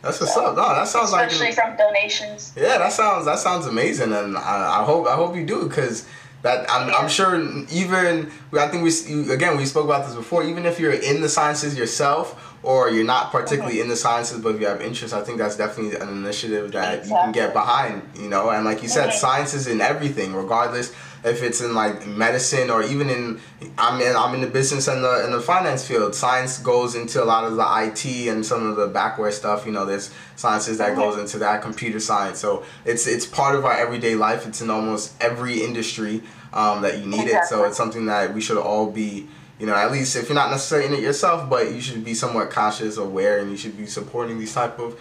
That's 0.00 0.20
what's 0.20 0.36
up. 0.36 0.56
No, 0.56 0.68
that 0.74 0.88
sounds 0.88 1.12
like 1.12 1.30
especially 1.30 1.54
from 1.54 1.76
donations. 1.76 2.52
Yeah, 2.56 2.78
that 2.78 2.92
sounds 2.92 3.26
that 3.26 3.38
sounds 3.38 3.66
amazing, 3.66 4.12
and 4.12 4.36
I, 4.36 4.80
I 4.80 4.84
hope 4.84 5.06
I 5.06 5.14
hope 5.14 5.36
you 5.36 5.44
do 5.44 5.68
because 5.68 6.06
that 6.42 6.68
I'm, 6.70 6.92
I'm 6.94 7.08
sure 7.08 7.40
even 7.70 8.30
I 8.52 8.68
think 8.68 8.82
we 8.82 9.32
again 9.32 9.56
we 9.56 9.66
spoke 9.66 9.84
about 9.84 10.06
this 10.06 10.14
before. 10.14 10.44
Even 10.44 10.66
if 10.66 10.80
you're 10.80 10.92
in 10.92 11.20
the 11.20 11.28
sciences 11.28 11.76
yourself 11.76 12.51
or 12.62 12.90
you're 12.90 13.04
not 13.04 13.32
particularly 13.32 13.80
in 13.80 13.88
the 13.88 13.96
sciences, 13.96 14.40
but 14.40 14.54
if 14.54 14.60
you 14.60 14.66
have 14.68 14.80
interest, 14.80 15.12
I 15.12 15.22
think 15.22 15.38
that's 15.38 15.56
definitely 15.56 15.96
an 15.96 16.08
initiative 16.08 16.72
that 16.72 17.04
you 17.04 17.10
can 17.10 17.32
get 17.32 17.52
behind. 17.52 18.02
You 18.14 18.28
know, 18.28 18.50
and 18.50 18.64
like 18.64 18.82
you 18.82 18.88
said, 18.88 19.10
Mhm. 19.10 19.14
science 19.14 19.54
is 19.54 19.66
in 19.66 19.80
everything, 19.80 20.34
regardless 20.34 20.92
if 21.24 21.40
it's 21.42 21.60
in 21.60 21.72
like 21.72 22.04
medicine 22.06 22.68
or 22.68 22.82
even 22.82 23.08
in 23.08 23.40
I'm 23.78 24.00
in 24.00 24.14
I'm 24.16 24.34
in 24.34 24.40
the 24.40 24.46
business 24.48 24.88
and 24.88 25.02
the 25.04 25.24
in 25.24 25.30
the 25.32 25.40
finance 25.40 25.84
field. 25.84 26.14
Science 26.14 26.58
goes 26.58 26.94
into 26.94 27.22
a 27.22 27.26
lot 27.26 27.44
of 27.44 27.56
the 27.56 27.62
IT 27.84 28.28
and 28.28 28.44
some 28.44 28.66
of 28.68 28.76
the 28.76 28.88
backware 28.88 29.32
stuff. 29.32 29.64
You 29.66 29.72
know, 29.72 29.84
there's 29.84 30.10
sciences 30.36 30.78
that 30.78 30.96
goes 30.96 31.18
into 31.18 31.38
that 31.38 31.62
computer 31.62 32.00
science. 32.00 32.38
So 32.40 32.62
it's 32.84 33.06
it's 33.06 33.26
part 33.26 33.54
of 33.56 33.64
our 33.64 33.72
everyday 33.76 34.14
life. 34.16 34.46
It's 34.46 34.60
in 34.60 34.70
almost 34.70 35.12
every 35.20 35.62
industry 35.64 36.22
um, 36.52 36.82
that 36.82 36.98
you 36.98 37.06
need 37.06 37.28
it. 37.28 37.44
So 37.48 37.64
it's 37.64 37.76
something 37.76 38.06
that 38.06 38.34
we 38.34 38.40
should 38.40 38.58
all 38.58 38.86
be. 38.86 39.28
You 39.62 39.68
know, 39.68 39.76
at 39.76 39.92
least 39.92 40.16
if 40.16 40.28
you're 40.28 40.34
not 40.34 40.50
necessarily 40.50 40.88
in 40.88 40.94
it 40.94 41.02
yourself, 41.04 41.48
but 41.48 41.70
you 41.72 41.80
should 41.80 42.04
be 42.04 42.14
somewhat 42.14 42.50
conscious, 42.50 42.96
aware, 42.96 43.38
and 43.38 43.48
you 43.48 43.56
should 43.56 43.76
be 43.76 43.86
supporting 43.86 44.40
these 44.40 44.52
type 44.52 44.80
of 44.80 44.98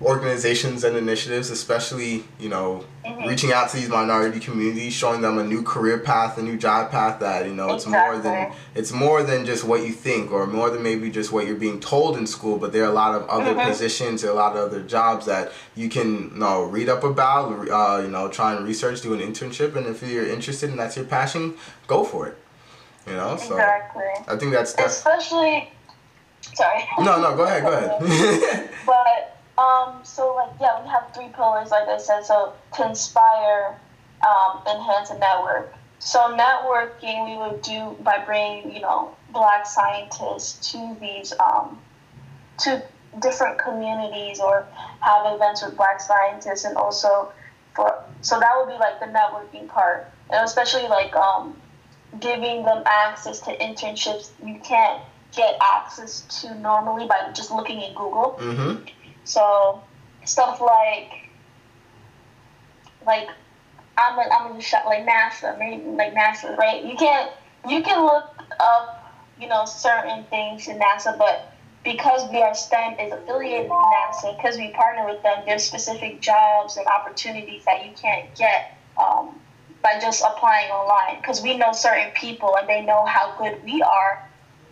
organizations 0.00 0.84
and 0.84 0.96
initiatives, 0.96 1.50
especially 1.50 2.22
you 2.38 2.48
know 2.48 2.84
Mhm. 3.04 3.26
reaching 3.26 3.50
out 3.52 3.70
to 3.70 3.76
these 3.76 3.88
minority 3.88 4.38
communities, 4.38 4.92
showing 4.92 5.20
them 5.20 5.36
a 5.36 5.42
new 5.42 5.64
career 5.64 5.98
path, 5.98 6.38
a 6.38 6.42
new 6.42 6.56
job 6.56 6.92
path 6.92 7.18
that 7.18 7.46
you 7.46 7.52
know 7.52 7.74
it's 7.74 7.88
more 7.88 8.18
than 8.18 8.52
it's 8.76 8.92
more 8.92 9.24
than 9.24 9.44
just 9.44 9.64
what 9.64 9.82
you 9.84 9.90
think 9.90 10.30
or 10.30 10.46
more 10.46 10.70
than 10.70 10.80
maybe 10.84 11.10
just 11.10 11.32
what 11.32 11.44
you're 11.48 11.56
being 11.56 11.80
told 11.80 12.16
in 12.16 12.24
school. 12.28 12.56
But 12.56 12.72
there 12.72 12.84
are 12.84 12.90
a 12.90 13.00
lot 13.04 13.16
of 13.16 13.28
other 13.28 13.52
Mhm. 13.56 13.64
positions, 13.68 14.22
a 14.22 14.32
lot 14.32 14.56
of 14.56 14.62
other 14.68 14.80
jobs 14.80 15.26
that 15.26 15.50
you 15.74 15.88
can 15.88 16.30
you 16.34 16.38
know 16.38 16.62
read 16.62 16.88
up 16.88 17.02
about, 17.02 17.46
uh, 17.68 18.00
you 18.02 18.08
know, 18.08 18.28
try 18.28 18.54
and 18.54 18.64
research, 18.64 19.00
do 19.00 19.12
an 19.12 19.18
internship, 19.20 19.74
and 19.74 19.88
if 19.88 20.04
you're 20.04 20.24
interested 20.28 20.70
and 20.70 20.78
that's 20.78 20.94
your 20.94 21.04
passion, 21.04 21.54
go 21.88 22.04
for 22.04 22.28
it. 22.28 22.36
You 23.08 23.14
know, 23.14 23.36
so 23.36 23.54
Exactly. 23.54 24.04
I 24.26 24.36
think 24.36 24.52
that's 24.52 24.74
that's. 24.74 24.96
Especially, 24.98 25.70
sorry. 26.54 26.84
No, 26.98 27.20
no, 27.20 27.34
go 27.34 27.44
ahead, 27.44 27.62
go 27.62 27.72
ahead. 27.72 28.70
But 28.86 29.38
um, 29.56 30.00
so 30.04 30.34
like 30.34 30.50
yeah, 30.60 30.82
we 30.82 30.88
have 30.88 31.12
three 31.14 31.28
pillars, 31.28 31.70
like 31.70 31.88
I 31.88 31.98
said. 31.98 32.24
So 32.24 32.52
to 32.76 32.86
inspire, 32.86 33.80
um, 34.26 34.62
enhance, 34.66 35.10
and 35.10 35.20
network. 35.20 35.72
So 36.00 36.36
networking 36.36 37.28
we 37.28 37.36
would 37.38 37.62
do 37.62 37.96
by 38.02 38.22
bringing 38.24 38.74
you 38.74 38.80
know 38.80 39.14
black 39.32 39.66
scientists 39.66 40.72
to 40.72 40.96
these 41.00 41.32
um, 41.40 41.80
to 42.58 42.82
different 43.20 43.58
communities 43.58 44.38
or 44.38 44.66
have 45.00 45.34
events 45.34 45.64
with 45.64 45.76
black 45.76 46.00
scientists, 46.00 46.64
and 46.64 46.76
also 46.76 47.32
for 47.74 48.04
so 48.20 48.38
that 48.38 48.50
would 48.56 48.70
be 48.70 48.78
like 48.78 49.00
the 49.00 49.06
networking 49.06 49.66
part, 49.66 50.10
and 50.30 50.44
especially 50.44 50.86
like 50.88 51.14
um, 51.16 51.56
giving 52.20 52.64
them 52.64 52.82
access 52.86 53.40
to 53.40 53.56
internships 53.58 54.30
you 54.44 54.58
can't 54.60 55.02
get 55.34 55.58
access 55.62 56.22
to 56.40 56.54
normally 56.56 57.06
by 57.06 57.30
just 57.34 57.50
looking 57.50 57.80
in 57.80 57.94
Google. 57.94 58.38
mhm. 58.40 58.88
So 59.24 59.82
stuff 60.24 60.60
like 60.60 61.28
like 63.06 63.28
I'm 63.98 64.18
a, 64.18 64.22
I'm 64.22 64.56
a 64.56 64.60
shot 64.60 64.86
like 64.86 65.06
NASA, 65.06 65.58
maybe 65.58 65.84
like 65.90 66.14
NASA, 66.14 66.56
right? 66.56 66.84
You 66.84 66.96
can't 66.96 67.30
you 67.68 67.82
can 67.82 68.04
look 68.04 68.30
up 68.60 69.12
you 69.38 69.48
know 69.48 69.64
certain 69.64 70.24
things 70.24 70.66
in 70.68 70.78
NASA, 70.78 71.16
but 71.18 71.52
because 71.84 72.28
we 72.30 72.42
are 72.42 72.54
STEM 72.54 72.98
is 72.98 73.12
affiliated 73.12 73.70
with 73.70 73.70
NASA, 73.70 74.36
because 74.36 74.56
we 74.56 74.72
partner 74.72 75.06
with 75.06 75.22
them, 75.22 75.42
there's 75.46 75.64
specific 75.64 76.20
jobs 76.20 76.76
and 76.76 76.86
opportunities 76.86 77.64
that 77.64 77.84
you 77.86 77.92
can't 77.92 78.34
get 78.34 78.76
um, 78.98 79.40
by 79.88 79.98
just 80.00 80.22
applying 80.22 80.70
online. 80.70 81.20
Because 81.20 81.42
we 81.42 81.56
know 81.56 81.72
certain 81.72 82.10
people 82.12 82.56
and 82.56 82.68
they 82.68 82.82
know 82.82 83.04
how 83.06 83.34
good 83.38 83.62
we 83.64 83.82
are 83.82 84.28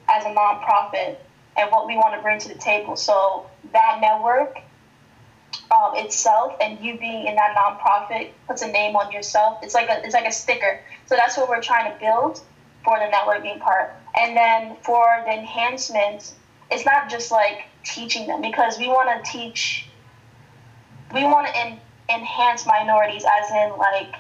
as 0.08 0.24
a 0.24 0.28
nonprofit 0.28 1.16
and 1.56 1.70
what 1.70 1.86
we 1.86 1.96
want 1.96 2.14
to 2.14 2.22
bring 2.22 2.38
to 2.38 2.48
the 2.48 2.54
table. 2.54 2.96
So 2.96 3.46
that 3.72 3.98
network 4.00 4.58
um, 5.74 5.96
itself 5.96 6.54
and 6.60 6.78
you 6.80 6.98
being 6.98 7.26
in 7.26 7.36
that 7.36 7.56
nonprofit 7.56 8.30
puts 8.46 8.62
a 8.62 8.68
name 8.68 8.94
on 8.96 9.10
yourself. 9.10 9.58
It's 9.62 9.74
like 9.74 9.88
a 9.88 10.04
it's 10.04 10.14
like 10.14 10.26
a 10.26 10.32
sticker. 10.32 10.80
So 11.06 11.16
that's 11.16 11.36
what 11.36 11.48
we're 11.48 11.62
trying 11.62 11.90
to 11.92 11.98
build 11.98 12.42
for 12.84 12.98
the 12.98 13.06
networking 13.06 13.58
part. 13.60 13.94
And 14.18 14.36
then 14.36 14.76
for 14.82 15.22
the 15.24 15.32
enhancement, 15.32 16.34
it's 16.70 16.84
not 16.84 17.08
just 17.08 17.30
like 17.30 17.64
teaching 17.84 18.26
them 18.26 18.42
because 18.42 18.78
we 18.78 18.88
want 18.88 19.24
to 19.24 19.30
teach. 19.30 19.88
We 21.14 21.24
want 21.24 21.46
to 21.46 21.56
en- 21.56 21.80
enhance 22.10 22.66
minorities, 22.66 23.24
as 23.24 23.50
in 23.50 23.78
like 23.78 24.14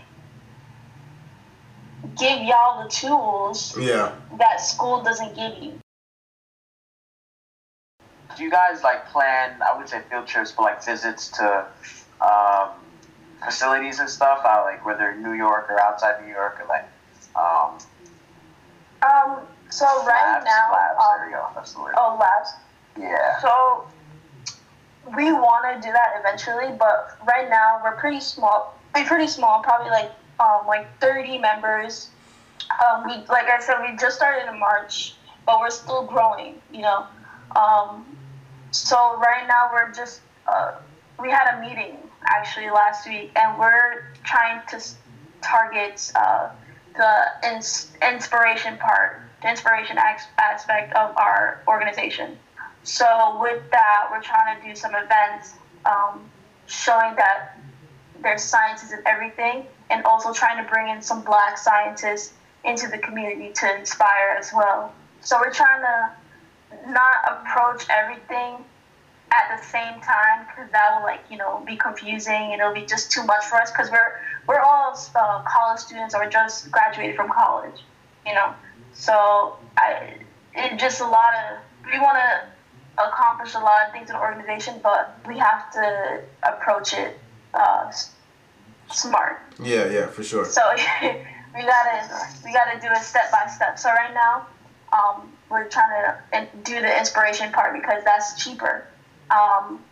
give 2.18 2.40
y'all 2.42 2.82
the 2.84 2.88
tools 2.90 3.76
Yeah. 3.78 4.12
that 4.38 4.60
school 4.60 5.02
doesn't 5.02 5.34
give 5.34 5.56
you. 5.62 5.78
Do 8.36 8.44
you 8.44 8.50
guys 8.50 8.82
like 8.82 9.08
plan? 9.08 9.56
I 9.62 9.76
would 9.76 9.88
say 9.88 10.02
field 10.10 10.26
trips, 10.26 10.52
but 10.52 10.62
like 10.62 10.84
visits 10.84 11.28
to 11.38 11.66
um, 12.20 12.68
facilities 13.42 13.98
and 13.98 14.10
stuff. 14.10 14.42
Uh, 14.44 14.62
like 14.64 14.84
whether 14.84 15.10
in 15.10 15.22
New 15.22 15.32
York 15.32 15.66
or 15.70 15.80
outside 15.80 16.22
New 16.24 16.32
York, 16.32 16.60
or 16.60 16.66
like 16.68 16.84
um, 17.34 17.78
Um. 19.02 19.40
So 19.70 19.84
right 20.06 20.34
labs. 20.34 20.44
now, 20.44 20.72
labs. 20.72 20.98
um, 21.00 21.18
there 21.18 21.30
you 21.30 21.36
go. 21.36 21.46
That's 21.54 21.72
the 21.72 21.80
word. 21.80 21.94
oh 21.96 22.16
labs. 22.20 22.50
Yeah. 22.98 23.40
So 23.40 23.86
we 25.16 25.32
want 25.32 25.64
to 25.82 25.86
do 25.86 25.92
that 25.92 26.14
eventually, 26.20 26.76
but 26.78 27.16
right 27.26 27.48
now 27.48 27.80
we're 27.82 27.96
pretty 27.96 28.20
small. 28.20 28.78
We're 28.94 29.04
pretty 29.06 29.28
small, 29.28 29.62
probably 29.62 29.90
like 29.90 30.10
um 30.40 30.66
like 30.66 30.86
thirty 31.00 31.38
members. 31.38 32.10
Um, 32.84 33.04
we 33.04 33.12
like 33.28 33.48
I 33.48 33.60
said, 33.60 33.76
we 33.80 33.96
just 33.96 34.16
started 34.16 34.50
in 34.52 34.58
March, 34.58 35.14
but 35.44 35.60
we're 35.60 35.70
still 35.70 36.04
growing. 36.04 36.60
You 36.72 36.82
know. 36.82 37.06
Um, 37.54 38.04
so 38.70 39.16
right 39.18 39.46
now 39.48 39.70
we're 39.72 39.92
just 39.92 40.20
uh, 40.46 40.72
we 41.20 41.30
had 41.30 41.56
a 41.56 41.60
meeting 41.60 41.96
actually 42.28 42.70
last 42.70 43.08
week, 43.08 43.30
and 43.36 43.58
we're 43.58 44.12
trying 44.24 44.60
to 44.68 44.84
target 45.42 46.12
uh, 46.14 46.50
the 46.96 47.48
ins- 47.54 47.92
inspiration 48.02 48.76
part, 48.78 49.22
the 49.42 49.50
inspiration 49.50 49.96
as- 49.98 50.26
aspect 50.38 50.94
of 50.94 51.16
our 51.16 51.62
organization. 51.68 52.36
So 52.82 53.38
with 53.40 53.62
that, 53.70 54.08
we're 54.10 54.22
trying 54.22 54.60
to 54.60 54.68
do 54.68 54.74
some 54.74 54.94
events 54.94 55.54
um, 55.84 56.28
showing 56.66 57.16
that 57.16 57.58
there's 58.22 58.42
sciences 58.42 58.92
in 58.92 59.00
everything, 59.06 59.66
and 59.90 60.04
also 60.04 60.32
trying 60.32 60.62
to 60.62 60.70
bring 60.70 60.88
in 60.88 61.02
some 61.02 61.22
Black 61.22 61.58
scientists 61.58 62.32
into 62.64 62.88
the 62.88 62.98
community 62.98 63.52
to 63.52 63.78
inspire 63.78 64.36
as 64.38 64.52
well. 64.54 64.92
So 65.20 65.38
we're 65.38 65.52
trying 65.52 65.82
to 65.82 66.90
not 66.90 67.16
approach 67.28 67.86
everything 67.88 68.64
at 69.32 69.56
the 69.56 69.62
same 69.64 70.00
time 70.00 70.46
because 70.46 70.70
that 70.72 70.96
will 70.96 71.02
like 71.02 71.20
you 71.30 71.36
know 71.36 71.62
be 71.66 71.76
confusing 71.76 72.52
and 72.52 72.60
it'll 72.60 72.74
be 72.74 72.86
just 72.86 73.10
too 73.10 73.24
much 73.24 73.44
for 73.44 73.60
us 73.60 73.70
because 73.70 73.90
we're 73.90 74.20
we're 74.46 74.60
all 74.60 74.96
uh, 75.14 75.42
college 75.42 75.80
students 75.80 76.14
or 76.14 76.28
just 76.28 76.70
graduated 76.70 77.16
from 77.16 77.30
college, 77.30 77.80
you 78.26 78.34
know. 78.34 78.54
So 78.92 79.56
I 79.76 80.14
it's 80.54 80.80
just 80.80 81.00
a 81.00 81.06
lot 81.06 81.34
of 81.34 81.58
we 81.92 81.98
want 81.98 82.18
to 82.18 83.02
accomplish 83.02 83.54
a 83.54 83.58
lot 83.58 83.86
of 83.86 83.92
things 83.92 84.08
in 84.10 84.16
the 84.16 84.22
organization, 84.22 84.80
but 84.82 85.18
we 85.26 85.38
have 85.38 85.70
to 85.72 86.22
approach 86.42 86.94
it 86.94 87.18
uh, 87.54 87.92
smart. 88.90 89.42
Yeah, 89.62 89.90
yeah, 89.90 90.06
for 90.06 90.22
sure. 90.22 90.44
So 90.44 90.62
we 91.02 91.62
gotta 91.62 92.26
we 92.44 92.52
gotta 92.52 92.80
do 92.80 92.88
it 92.90 93.02
step 93.02 93.30
by 93.30 93.50
step. 93.54 93.78
So 93.78 93.90
right 93.90 94.14
now, 94.14 94.46
um, 94.92 95.32
we're 95.50 95.68
trying 95.68 96.16
to 96.32 96.48
do 96.64 96.80
the 96.80 96.98
inspiration 96.98 97.52
part 97.52 97.74
because 97.74 98.04
that's 98.04 98.42
cheaper, 98.42 98.86
um, 99.30 99.82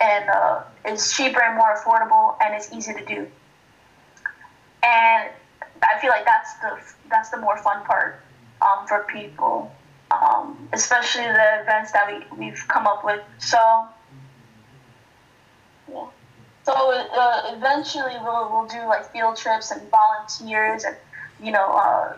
and 0.00 0.28
uh, 0.28 0.62
it's 0.84 1.16
cheaper 1.16 1.42
and 1.42 1.56
more 1.56 1.76
affordable, 1.76 2.36
and 2.42 2.54
it's 2.54 2.72
easy 2.72 2.94
to 2.94 3.04
do. 3.04 3.26
And 4.82 5.30
I 5.82 6.00
feel 6.00 6.10
like 6.10 6.24
that's 6.24 6.54
the 6.54 6.78
that's 7.08 7.30
the 7.30 7.38
more 7.38 7.58
fun 7.58 7.84
part 7.84 8.22
um, 8.62 8.86
for 8.86 9.06
people, 9.12 9.72
um, 10.10 10.68
especially 10.72 11.24
the 11.24 11.60
events 11.62 11.92
that 11.92 12.06
we 12.06 12.46
we've 12.46 12.64
come 12.68 12.86
up 12.86 13.04
with. 13.04 13.20
So 13.38 13.86
yeah. 15.92 16.06
So 16.70 16.92
uh, 16.92 17.52
eventually 17.56 18.14
we'll 18.22 18.48
we'll 18.50 18.66
do 18.66 18.86
like 18.86 19.10
field 19.12 19.36
trips 19.36 19.72
and 19.72 19.82
volunteers 19.90 20.84
and 20.84 20.96
you 21.42 21.50
know 21.50 21.66
uh, 21.72 22.16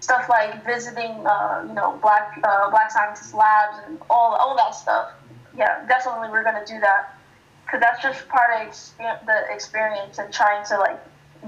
stuff 0.00 0.28
like 0.28 0.64
visiting 0.64 1.24
uh, 1.24 1.64
you 1.68 1.74
know 1.74 1.96
black 2.02 2.36
uh, 2.42 2.68
black 2.70 2.90
scientist 2.90 3.32
labs 3.32 3.78
and 3.86 3.98
all 4.10 4.34
all 4.34 4.56
that 4.56 4.74
stuff. 4.74 5.12
Yeah, 5.56 5.86
definitely 5.86 6.30
we're 6.30 6.42
gonna 6.42 6.66
do 6.66 6.80
that 6.80 7.16
because 7.64 7.80
that's 7.80 8.02
just 8.02 8.28
part 8.28 8.60
of 8.60 8.68
exper- 8.68 9.24
the 9.24 9.54
experience 9.54 10.18
and 10.18 10.32
trying 10.32 10.66
to 10.66 10.78
like 10.78 11.00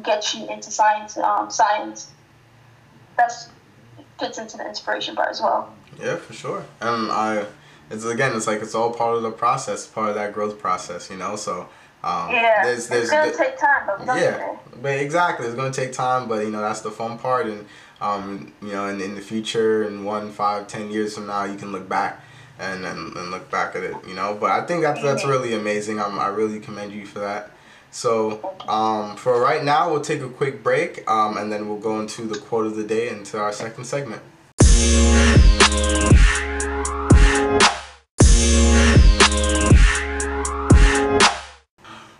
get 0.04 0.32
you 0.32 0.48
into 0.48 0.70
science. 0.70 1.16
Um, 1.16 1.50
science. 1.50 2.12
That's 3.16 3.48
fits 4.20 4.38
into 4.38 4.56
the 4.58 4.68
inspiration 4.68 5.16
part 5.16 5.30
as 5.30 5.40
well. 5.40 5.74
Yeah, 6.00 6.16
for 6.16 6.34
sure. 6.34 6.64
And 6.80 7.10
I, 7.10 7.46
it's 7.90 8.04
again, 8.04 8.36
it's 8.36 8.46
like 8.46 8.62
it's 8.62 8.76
all 8.76 8.92
part 8.92 9.16
of 9.16 9.22
the 9.22 9.32
process, 9.32 9.88
part 9.88 10.10
of 10.10 10.14
that 10.14 10.32
growth 10.32 10.60
process, 10.60 11.10
you 11.10 11.16
know. 11.16 11.34
So. 11.34 11.68
Um, 12.02 12.30
yeah, 12.30 12.62
there's, 12.64 12.86
there's, 12.88 13.04
it's 13.04 13.12
gonna 13.12 13.36
take 13.36 13.58
time, 13.58 13.88
but 14.06 14.20
yeah, 14.20 14.56
but 14.80 14.98
exactly, 14.98 15.46
it's 15.46 15.56
gonna 15.56 15.72
take 15.72 15.92
time, 15.92 16.28
but 16.28 16.44
you 16.44 16.50
know 16.50 16.60
that's 16.60 16.80
the 16.80 16.92
fun 16.92 17.18
part, 17.18 17.46
and 17.46 17.66
um, 18.00 18.52
you 18.62 18.72
know, 18.72 18.86
in, 18.88 19.00
in 19.00 19.14
the 19.14 19.20
future, 19.20 19.84
in 19.84 20.04
one, 20.04 20.30
five, 20.30 20.68
ten 20.68 20.90
years 20.90 21.14
from 21.14 21.26
now, 21.26 21.44
you 21.44 21.56
can 21.56 21.72
look 21.72 21.88
back 21.88 22.22
and, 22.58 22.84
and, 22.84 23.16
and 23.16 23.30
look 23.30 23.50
back 23.50 23.74
at 23.74 23.82
it, 23.82 23.96
you 24.06 24.14
know. 24.14 24.36
But 24.40 24.50
I 24.50 24.64
think 24.66 24.82
that's 24.82 25.02
that's 25.02 25.24
really 25.24 25.54
amazing. 25.54 26.00
I'm, 26.00 26.18
I 26.18 26.28
really 26.28 26.60
commend 26.60 26.92
you 26.92 27.06
for 27.06 27.18
that. 27.20 27.50
So 27.90 28.54
um, 28.68 29.16
for 29.16 29.40
right 29.40 29.64
now, 29.64 29.90
we'll 29.90 30.00
take 30.00 30.20
a 30.20 30.28
quick 30.28 30.62
break, 30.62 31.08
um, 31.10 31.36
and 31.36 31.50
then 31.50 31.68
we'll 31.68 31.78
go 31.78 32.00
into 32.00 32.22
the 32.22 32.38
quote 32.38 32.66
of 32.66 32.76
the 32.76 32.84
day 32.84 33.08
into 33.08 33.38
our 33.38 33.52
second 33.52 33.84
segment. 33.84 34.22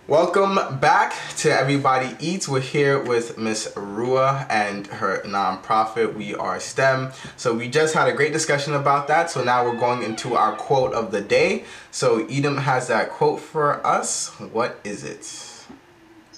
Welcome 0.09 0.79
back 0.79 1.13
to 1.37 1.51
Everybody 1.51 2.17
Eats. 2.19 2.49
We're 2.49 2.61
here 2.61 2.99
with 2.99 3.37
Miss 3.37 3.71
Rua 3.77 4.47
and 4.49 4.87
her 4.87 5.21
nonprofit, 5.27 6.15
We 6.15 6.35
Are 6.35 6.59
STEM. 6.59 7.11
So 7.37 7.53
we 7.53 7.69
just 7.69 7.93
had 7.93 8.09
a 8.09 8.15
great 8.15 8.33
discussion 8.33 8.73
about 8.73 9.07
that. 9.09 9.31
So 9.31 9.45
now 9.45 9.67
we're 9.67 9.79
going 9.79 10.03
into 10.03 10.35
our 10.35 10.57
quote 10.57 10.95
of 10.95 11.11
the 11.11 11.21
day. 11.21 11.65
So 11.91 12.27
Edom 12.27 12.57
has 12.57 12.89
that 12.89 13.11
quote 13.11 13.39
for 13.39 13.87
us. 13.87 14.31
What 14.41 14.81
is 14.83 15.05
it? 15.05 15.67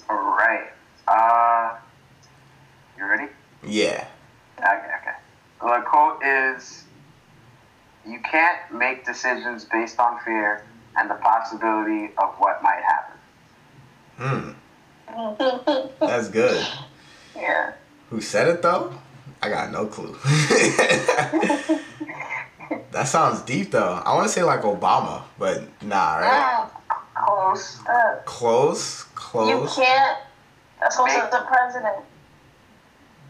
All 0.09 0.17
right. 0.17 0.67
Uh, 1.07 1.77
you 2.97 3.05
ready? 3.05 3.31
Yeah. 3.65 4.05
Okay, 4.59 4.67
okay. 4.67 5.15
The 5.61 5.81
quote 5.85 6.21
is, 6.21 6.83
you 8.05 8.19
can't 8.19 8.59
make 8.73 9.05
decisions 9.05 9.63
based 9.63 9.97
on 9.97 10.19
fear 10.25 10.65
and 10.97 11.09
the 11.09 11.15
possibility 11.15 12.11
of 12.17 12.35
what 12.37 12.61
might 12.61 12.81
happen. 12.83 13.15
Hmm. 14.21 14.51
That's 15.99 16.29
good. 16.29 16.63
Yeah. 17.35 17.73
Who 18.11 18.21
said 18.21 18.49
it 18.49 18.61
though? 18.61 18.93
I 19.41 19.49
got 19.49 19.71
no 19.71 19.87
clue. 19.87 20.15
that 22.91 23.07
sounds 23.07 23.41
deep 23.41 23.71
though. 23.71 23.99
I 24.05 24.13
want 24.13 24.27
to 24.27 24.33
say 24.33 24.43
like 24.43 24.61
Obama, 24.61 25.23
but 25.39 25.63
nah, 25.81 26.17
right? 26.17 26.69
Mm, 26.69 27.25
close. 27.25 27.79
Uh, 27.87 28.17
close. 28.25 29.03
Close. 29.15 29.49
You 29.49 29.67
can't. 29.83 30.19
That's 30.79 30.97
also 30.97 31.27
the 31.31 31.43
president. 31.47 32.05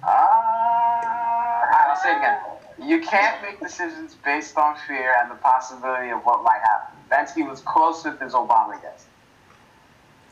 Uh, 0.03 0.09
I'll 0.09 1.95
say 2.03 2.15
it 2.15 2.17
again. 2.17 2.39
You 2.83 2.99
can't 2.99 3.41
make 3.41 3.61
decisions 3.61 4.15
based 4.25 4.57
on 4.57 4.75
fear 4.87 5.15
and 5.21 5.31
the 5.31 5.35
possibility 5.35 6.09
of 6.09 6.21
what 6.25 6.43
might 6.43 6.59
happen. 6.63 6.97
Bensky 7.09 7.47
was 7.47 7.61
close 7.61 8.03
with 8.03 8.19
his 8.19 8.33
Obama 8.33 8.81
guess. 8.81 9.05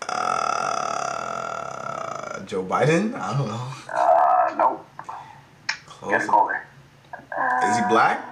Uh, 0.02 0.39
Joe 2.50 2.64
Biden? 2.64 3.14
I 3.14 3.38
don't 3.38 3.48
know. 3.48 3.68
Uh, 3.94 4.56
nope. 4.58 4.84
Close. 5.86 6.12
Get 6.12 6.22
it 6.24 6.28
colder. 6.28 6.66
Is 7.14 7.78
he 7.78 7.84
black? 7.90 8.26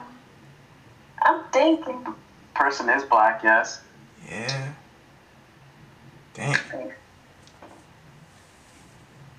I'm 1.22 1.44
thinking. 1.54 2.16
Person 2.56 2.90
is 2.90 3.04
black, 3.04 3.44
yes. 3.44 3.82
Yeah. 4.28 4.74
Dang. 6.34 6.58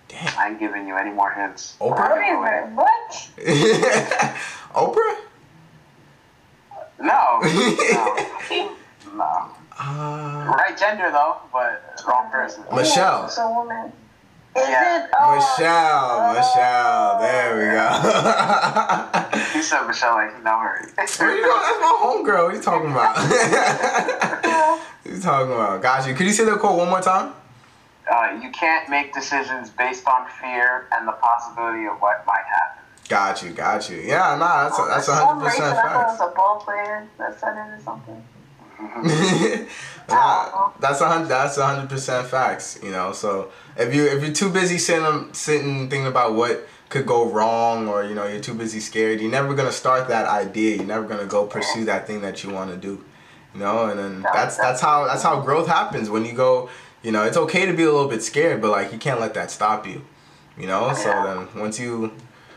Damn. 0.07 0.38
I 0.38 0.51
ain't 0.51 0.61
giving 0.61 0.87
you 0.87 0.97
any 0.97 1.11
more 1.11 1.33
hints. 1.33 1.75
Oprah? 1.81 2.73
What? 2.77 3.31
Oprah? 4.77 5.17
No. 7.01 7.41
no. 7.41 8.77
no. 9.17 9.51
Uh, 9.77 10.55
right 10.57 10.77
gender 10.79 11.11
though, 11.11 11.38
but 11.53 12.01
wrong 12.07 12.31
person. 12.31 12.62
Michelle. 12.73 13.25
It's 13.25 13.38
a 13.38 13.51
woman. 13.51 13.93
Yeah. 14.59 15.05
it? 15.05 15.11
Oh, 15.18 15.35
Michelle, 15.35 16.21
oh. 16.21 16.35
Michelle. 16.35 17.18
There 17.21 17.57
we 17.59 17.64
go. 17.77 19.25
He 19.53 19.62
said 19.62 19.87
Michelle 19.87 20.14
like 20.14 20.37
he 20.37 20.42
know 20.42 20.59
her. 20.59 20.87
Well, 20.97 21.37
you 21.37 21.42
know, 21.42 21.61
that's 21.62 21.81
my 21.81 21.99
homegirl. 22.03 22.44
What 22.44 22.53
are 22.53 22.55
you 22.55 22.62
talking 22.62 22.90
about? 22.92 23.16
what 23.16 24.47
are 24.47 25.14
you 25.14 25.21
talking 25.21 25.53
about? 25.53 25.83
Got 25.83 26.07
you. 26.07 26.14
Could 26.14 26.27
you 26.27 26.33
say 26.33 26.44
that 26.44 26.59
quote 26.59 26.77
one 26.77 26.88
more 26.88 27.01
time? 27.01 27.33
Uh, 28.11 28.38
you 28.42 28.51
can't 28.51 28.88
make 28.88 29.12
decisions 29.12 29.71
based 29.71 30.07
on 30.07 30.27
fear 30.40 30.87
and 30.92 31.09
the 31.09 31.12
possibility 31.12 31.87
of 31.87 32.01
what 32.01 32.25
might 32.27 32.44
happen. 32.49 32.83
Got 33.09 33.42
you, 33.42 33.51
got 33.51 33.88
you. 33.90 33.99
Yeah, 33.99 34.37
nah, 34.38 34.64
that's 34.64 34.79
a, 34.79 34.83
that's 34.87 35.09
a 35.09 35.12
For 35.12 35.16
some 35.16 35.27
hundred 35.29 35.44
percent 35.44 35.64
I 35.64 35.83
thought 35.83 36.03
it 36.03 36.21
was 36.21 36.33
a 36.33 36.35
ball 36.35 36.61
player 36.61 37.09
that 37.18 37.40
said 37.40 37.53
it 37.53 37.79
or 37.79 37.81
something. 37.83 38.23
Mm-hmm. 38.79 39.64
Nah, 40.09 40.71
that's 40.81 41.03
a 41.03 41.07
hundred. 41.07 41.29
That's 41.29 41.59
a 41.59 41.67
hundred 41.67 41.91
percent 41.91 42.27
facts. 42.29 42.79
You 42.83 42.91
know, 42.91 43.12
so 43.12 43.51
if 43.77 43.95
you 43.95 44.07
if 44.07 44.23
you're 44.23 44.33
too 44.33 44.49
busy 44.49 44.79
sitting 44.79 45.05
um, 45.05 45.35
sitting 45.35 45.91
thinking 45.91 46.07
about 46.07 46.35
what 46.35 46.67
could 46.88 47.05
go 47.05 47.31
wrong, 47.31 47.88
or 47.88 48.05
you 48.05 48.14
know 48.14 48.27
you're 48.27 48.41
too 48.41 48.55
busy 48.55 48.81
scared, 48.81 49.21
you're 49.21 49.31
never 49.31 49.55
gonna 49.55 49.71
start 49.71 50.09
that 50.09 50.27
idea. 50.27 50.77
You're 50.77 50.87
never 50.87 51.07
gonna 51.07 51.27
go 51.27 51.47
pursue 51.47 51.85
that 51.85 52.07
thing 52.07 52.23
that 52.23 52.43
you 52.43 52.51
want 52.51 52.71
to 52.71 52.77
do. 52.79 53.05
You 53.53 53.61
know, 53.61 53.87
and 53.87 53.99
then 53.99 54.23
that's 54.33 54.57
that's 54.57 54.81
how 54.81 55.07
that's 55.07 55.23
how 55.23 55.43
growth 55.43 55.67
happens. 55.67 56.09
When 56.09 56.25
you 56.25 56.33
go, 56.33 56.71
you 57.03 57.12
know, 57.12 57.25
it's 57.25 57.37
okay 57.37 57.67
to 57.67 57.75
be 57.75 57.83
a 57.83 57.93
little 57.93 58.09
bit 58.09 58.23
scared, 58.23 58.62
but 58.62 58.71
like 58.71 58.93
you 58.93 58.99
can't 58.99 59.21
let 59.21 59.35
that 59.35 59.51
stop 59.51 59.87
you. 59.87 60.07
You 60.57 60.69
know, 60.69 60.93
so 60.95 61.11
then 61.11 61.61
once 61.61 61.79
you 61.79 62.12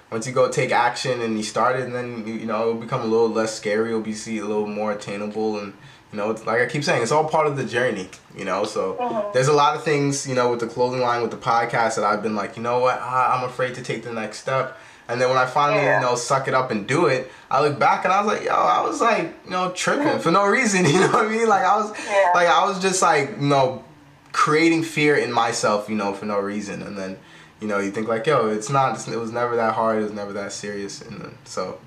once 0.10 0.26
you 0.26 0.34
go 0.34 0.50
take 0.50 0.72
action 0.72 1.22
and 1.22 1.38
you 1.38 1.44
start 1.44 1.78
it, 1.78 1.84
and 1.84 1.94
then 1.94 2.26
you, 2.26 2.34
you 2.36 2.46
know 2.46 2.70
it'll 2.70 2.82
become 2.82 3.02
a 3.02 3.06
little 3.06 3.30
less 3.30 3.54
scary. 3.54 3.90
It'll 3.90 4.02
be 4.02 4.14
see 4.14 4.38
a 4.38 4.46
little 4.46 4.68
more 4.68 4.94
attainable, 4.94 5.60
and 5.60 5.74
you 6.12 6.18
know, 6.18 6.32
it's, 6.32 6.46
like 6.46 6.62
I 6.62 6.66
keep 6.66 6.84
saying, 6.84 7.02
it's 7.02 7.12
all 7.12 7.26
part 7.26 7.48
of 7.48 7.56
the 7.58 7.64
journey. 7.64 8.10
You 8.36 8.46
know, 8.46 8.64
so 8.66 8.96
Mhm. 9.00 9.34
there's 9.34 9.48
a 9.48 9.54
lot 9.54 9.76
of 9.76 9.84
things 9.84 10.28
you 10.28 10.36
know 10.36 10.50
with 10.50 10.60
the 10.60 10.68
clothing 10.68 11.02
line, 11.02 11.22
with 11.22 11.32
the 11.32 11.38
podcast 11.38 11.96
that 11.96 12.04
I've 12.06 12.22
been 12.24 12.36
like, 12.36 12.56
you 12.58 12.64
know 12.64 12.80
what, 12.80 13.00
ah, 13.02 13.38
I'm 13.38 13.44
afraid 13.50 13.76
to 13.76 13.82
take 13.82 14.04
the 14.04 14.12
next 14.14 14.40
step. 14.40 14.78
And 15.10 15.20
then 15.20 15.28
when 15.28 15.38
I 15.38 15.46
finally, 15.46 15.84
Yeah. 15.84 16.00
you 16.00 16.06
know, 16.06 16.16
suck 16.16 16.48
it 16.48 16.54
up 16.54 16.72
and 16.72 16.88
do 16.88 17.08
it, 17.08 17.30
I 17.50 17.62
look 17.62 17.78
back 17.78 18.06
and 18.06 18.14
I 18.14 18.22
was 18.22 18.28
like, 18.34 18.46
yo, 18.46 18.54
I 18.54 18.82
was 18.82 19.02
like, 19.02 19.34
you 19.46 19.52
know, 19.52 19.72
tripping 19.72 20.20
for 20.26 20.32
no 20.32 20.46
reason. 20.46 20.86
You 20.94 21.00
know 21.02 21.08
what 21.08 21.26
I 21.26 21.30
mean? 21.30 21.48
Like 21.50 21.66
I 21.66 21.76
was, 21.78 21.92
Yeah. 22.10 22.32
like 22.34 22.48
I 22.48 22.66
was 22.66 22.80
just 22.80 23.02
like, 23.02 23.32
you 23.40 23.48
know, 23.48 23.84
creating 24.32 24.84
fear 24.84 25.16
in 25.16 25.32
myself, 25.32 25.90
you 25.90 25.96
know, 25.96 26.14
for 26.14 26.26
no 26.26 26.40
reason. 26.40 26.82
And 26.82 26.98
then, 26.98 27.18
you 27.60 27.68
know, 27.68 27.80
you 27.80 27.92
think 27.92 28.08
like, 28.08 28.26
yo, 28.26 28.48
it's 28.48 28.70
not, 28.70 29.06
it 29.08 29.18
was 29.20 29.32
never 29.34 29.58
that 29.58 29.74
hard. 29.74 30.00
It 30.00 30.04
was 30.04 30.14
never 30.14 30.32
that 30.34 30.54
serious. 30.54 31.02
And 31.02 31.20
then, 31.22 31.36
so, 31.44 31.78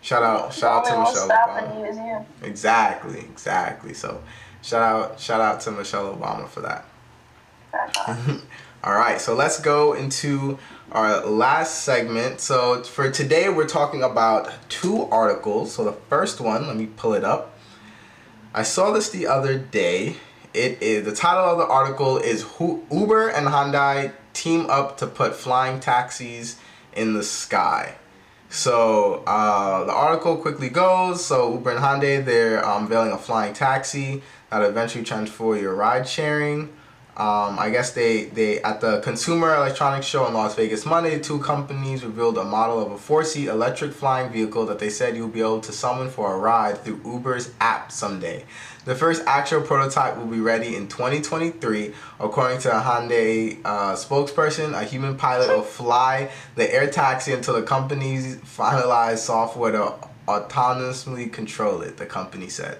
shout 0.00 0.22
out, 0.22 0.52
shout 0.52 0.86
out 0.86 0.86
to 0.86 0.98
Michelle 0.98 1.28
Obama. 1.28 1.62
and 1.62 1.76
he 1.76 1.82
was 1.88 1.96
you. 1.96 2.46
Exactly, 2.46 3.20
exactly. 3.20 3.94
So, 3.94 4.22
shout 4.62 4.82
out, 4.82 5.20
shout 5.20 5.40
out 5.40 5.60
to 5.62 5.70
Michelle 5.70 6.16
Obama 6.16 6.48
for 6.48 6.60
that. 6.60 6.84
All. 8.06 8.16
All 8.84 8.94
right, 8.94 9.20
so 9.20 9.34
let's 9.34 9.58
go 9.60 9.94
into 9.94 10.58
our 10.92 11.26
last 11.26 11.82
segment. 11.82 12.40
So 12.40 12.82
for 12.84 13.10
today, 13.10 13.48
we're 13.48 13.66
talking 13.66 14.02
about 14.02 14.52
two 14.68 15.06
articles. 15.06 15.72
So 15.74 15.84
the 15.84 15.92
first 15.92 16.40
one, 16.40 16.68
let 16.68 16.76
me 16.76 16.86
pull 16.86 17.14
it 17.14 17.24
up. 17.24 17.58
I 18.54 18.62
saw 18.62 18.92
this 18.92 19.10
the 19.10 19.26
other 19.26 19.58
day. 19.58 20.16
It 20.54 20.80
is 20.80 21.04
the 21.04 21.12
title 21.12 21.44
of 21.44 21.58
the 21.58 21.66
article 21.66 22.18
is 22.18 22.46
Uber 22.60 23.28
and 23.28 23.48
Hyundai 23.48 24.12
team 24.32 24.70
up 24.70 24.96
to 24.98 25.06
put 25.06 25.34
flying 25.34 25.80
taxis 25.80 26.56
in 26.94 27.14
the 27.14 27.22
sky. 27.22 27.96
So 28.48 29.24
uh, 29.26 29.84
the 29.84 29.92
article 29.92 30.36
quickly 30.36 30.68
goes. 30.68 31.24
So 31.24 31.52
Uber 31.54 31.70
and 31.70 31.80
Hyundai 31.80 32.24
they're 32.24 32.64
um, 32.66 32.84
unveiling 32.84 33.12
a 33.12 33.18
flying 33.18 33.54
taxi 33.54 34.22
that 34.50 34.62
eventually 34.62 35.04
transform 35.04 35.60
your 35.60 35.74
ride 35.74 36.08
sharing. 36.08 36.72
Um, 37.16 37.58
I 37.58 37.70
guess 37.70 37.92
they, 37.92 38.24
they 38.24 38.60
at 38.60 38.82
the 38.82 39.00
Consumer 39.00 39.56
Electronics 39.56 40.04
Show 40.04 40.26
in 40.26 40.34
Las 40.34 40.54
Vegas 40.54 40.84
Monday, 40.84 41.18
two 41.18 41.38
companies 41.38 42.04
revealed 42.04 42.36
a 42.36 42.44
model 42.44 42.78
of 42.84 42.92
a 42.92 42.98
four-seat 42.98 43.48
electric 43.48 43.94
flying 43.94 44.30
vehicle 44.30 44.66
that 44.66 44.78
they 44.78 44.90
said 44.90 45.16
you'll 45.16 45.28
be 45.28 45.40
able 45.40 45.62
to 45.62 45.72
summon 45.72 46.10
for 46.10 46.34
a 46.34 46.38
ride 46.38 46.84
through 46.84 47.00
Uber's 47.06 47.54
app 47.58 47.90
someday. 47.90 48.44
The 48.86 48.94
first 48.94 49.24
actual 49.26 49.62
prototype 49.62 50.16
will 50.16 50.26
be 50.28 50.38
ready 50.38 50.76
in 50.76 50.86
2023, 50.86 51.92
according 52.20 52.60
to 52.60 52.70
a 52.70 52.80
Hyundai 52.80 53.58
uh, 53.64 53.94
spokesperson. 53.96 54.80
A 54.80 54.84
human 54.84 55.16
pilot 55.16 55.48
will 55.48 55.64
fly 55.64 56.30
the 56.54 56.72
air 56.72 56.88
taxi 56.88 57.32
until 57.32 57.54
the 57.54 57.62
company's 57.62 58.36
finalized 58.36 59.18
software 59.18 59.72
to 59.72 59.94
autonomously 60.28 61.32
control 61.32 61.82
it. 61.82 61.96
The 61.96 62.06
company 62.06 62.48
said. 62.48 62.78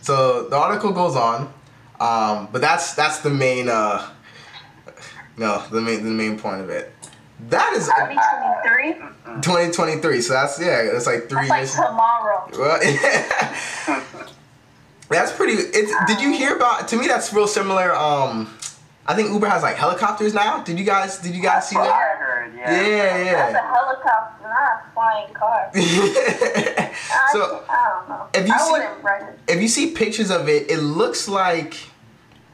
So 0.00 0.48
the 0.48 0.56
article 0.56 0.90
goes 0.92 1.16
on. 1.16 1.52
Um, 2.00 2.48
but 2.50 2.62
that's 2.62 2.94
that's 2.94 3.18
the 3.18 3.30
main 3.30 3.68
uh 3.68 4.08
no 5.36 5.62
the 5.70 5.80
main 5.82 6.02
the 6.02 6.10
main 6.10 6.38
point 6.38 6.62
of 6.62 6.70
it. 6.70 6.92
That 7.50 7.74
is 7.74 7.86
2023. 7.86 9.40
2023. 9.42 10.20
So 10.22 10.32
that's 10.32 10.58
yeah, 10.58 10.80
it's 10.80 11.06
like 11.06 11.28
three 11.28 11.46
That's 11.46 11.50
like 11.50 11.58
years. 11.60 11.74
tomorrow. 11.74 12.48
Well, 12.58 12.80
that's 15.08 15.32
pretty. 15.32 15.54
It's, 15.54 15.92
did 16.06 16.20
you 16.20 16.32
hear 16.32 16.56
about? 16.56 16.88
To 16.88 16.96
me, 16.96 17.06
that's 17.06 17.32
real 17.32 17.46
similar. 17.46 17.94
Um, 17.94 18.54
I 19.06 19.14
think 19.14 19.30
Uber 19.30 19.48
has 19.48 19.62
like 19.62 19.76
helicopters 19.76 20.32
now. 20.32 20.62
Did 20.62 20.78
you 20.78 20.84
guys? 20.84 21.18
Did 21.18 21.34
you 21.34 21.42
guys 21.42 21.68
see 21.68 21.74
That's 21.76 21.88
what 21.88 21.94
that? 21.94 22.14
I 22.14 22.18
heard. 22.18 22.54
Yeah, 22.56 23.24
Yeah. 23.24 23.52
That's 23.52 23.54
a 23.54 23.68
helicopter, 23.68 24.48
not 24.48 24.82
a 24.86 24.92
flying 24.94 25.34
car. 25.34 25.70
I, 25.74 27.30
so 27.32 27.64
I 27.68 28.04
don't 28.06 28.08
know. 28.08 28.28
Have 28.34 28.46
you 28.46 28.54
I 28.54 28.96
rent 29.02 29.38
if 29.48 29.60
you 29.60 29.68
see 29.68 29.90
pictures 29.90 30.30
of 30.30 30.48
it, 30.48 30.70
it 30.70 30.78
looks 30.78 31.28
like 31.28 31.76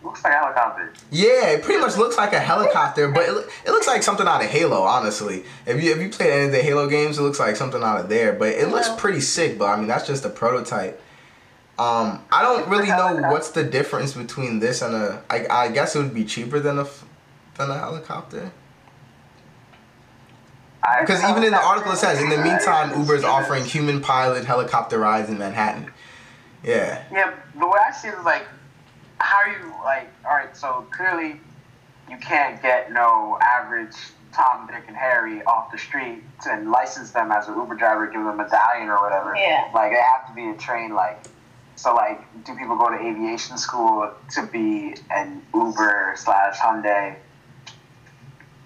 Looks 0.02 0.22
like 0.24 0.32
a 0.32 0.36
helicopter. 0.36 0.92
yeah, 1.10 1.48
it 1.50 1.62
pretty 1.62 1.80
much 1.80 1.96
looks 1.96 2.16
like 2.16 2.32
a 2.32 2.38
helicopter, 2.38 3.08
but 3.08 3.28
it, 3.28 3.48
it 3.66 3.70
looks 3.70 3.86
like 3.88 4.02
something 4.02 4.26
out 4.26 4.42
of 4.42 4.48
Halo. 4.48 4.82
Honestly, 4.82 5.44
if 5.66 5.82
you 5.82 5.92
if 5.92 6.00
you 6.00 6.08
played 6.08 6.30
any 6.30 6.44
of 6.46 6.52
the 6.52 6.62
Halo 6.62 6.88
games, 6.88 7.18
it 7.18 7.22
looks 7.22 7.40
like 7.40 7.56
something 7.56 7.82
out 7.82 8.00
of 8.00 8.08
there. 8.08 8.32
But 8.32 8.50
it 8.50 8.68
looks 8.68 8.88
pretty 8.96 9.20
sick. 9.20 9.58
But 9.58 9.66
I 9.66 9.76
mean, 9.76 9.88
that's 9.88 10.06
just 10.06 10.24
a 10.24 10.30
prototype. 10.30 11.02
Um, 11.78 12.24
I 12.32 12.42
don't 12.42 12.68
really 12.68 12.88
know 12.88 13.30
what's 13.30 13.50
the 13.50 13.62
difference 13.62 14.12
between 14.12 14.58
this 14.58 14.82
and 14.82 14.94
a. 14.94 15.22
I, 15.30 15.46
I 15.48 15.68
guess 15.68 15.94
it 15.94 16.02
would 16.02 16.14
be 16.14 16.24
cheaper 16.24 16.58
than 16.58 16.78
a 16.78 16.82
f- 16.82 17.04
than 17.56 17.70
a 17.70 17.78
helicopter. 17.78 18.50
Because 21.00 21.22
even 21.22 21.44
in 21.44 21.50
the 21.50 21.62
article 21.62 21.92
it 21.92 21.96
says, 21.96 22.20
in 22.20 22.30
the 22.30 22.38
meantime, 22.38 22.98
Uber 22.98 23.14
is 23.16 23.24
offering 23.24 23.64
human 23.64 24.00
pilot 24.00 24.44
helicopter 24.44 24.98
rides 24.98 25.28
in 25.28 25.38
Manhattan. 25.38 25.92
Yeah. 26.64 27.04
Yeah, 27.12 27.34
the 27.58 27.66
way 27.66 27.78
I 27.86 27.92
see 27.92 28.08
it 28.08 28.14
is 28.14 28.24
like, 28.24 28.46
how 29.18 29.36
are 29.38 29.48
you 29.52 29.72
like? 29.84 30.08
All 30.24 30.34
right, 30.34 30.56
so 30.56 30.86
clearly, 30.90 31.40
you 32.10 32.16
can't 32.18 32.60
get 32.62 32.90
no 32.92 33.38
average 33.42 33.94
Tom, 34.32 34.66
Dick, 34.66 34.84
and 34.88 34.96
Harry 34.96 35.42
off 35.44 35.70
the 35.70 35.78
street 35.78 36.22
and 36.48 36.70
license 36.70 37.10
them 37.10 37.30
as 37.32 37.48
an 37.48 37.56
Uber 37.56 37.74
driver, 37.74 38.06
give 38.06 38.14
them 38.24 38.28
a 38.28 38.34
medallion 38.34 38.88
or 38.88 39.00
whatever. 39.00 39.34
Yeah. 39.36 39.70
Like 39.74 39.92
they 39.92 40.00
have 40.00 40.28
to 40.28 40.34
be 40.34 40.48
a 40.48 40.54
trained 40.54 40.94
like. 40.94 41.22
So 41.78 41.94
like, 41.94 42.20
do 42.44 42.56
people 42.56 42.76
go 42.76 42.88
to 42.90 42.96
aviation 42.96 43.56
school 43.56 44.10
to 44.32 44.42
be 44.46 44.96
an 45.10 45.40
Uber 45.54 46.14
slash 46.16 46.56
Hyundai 46.58 47.14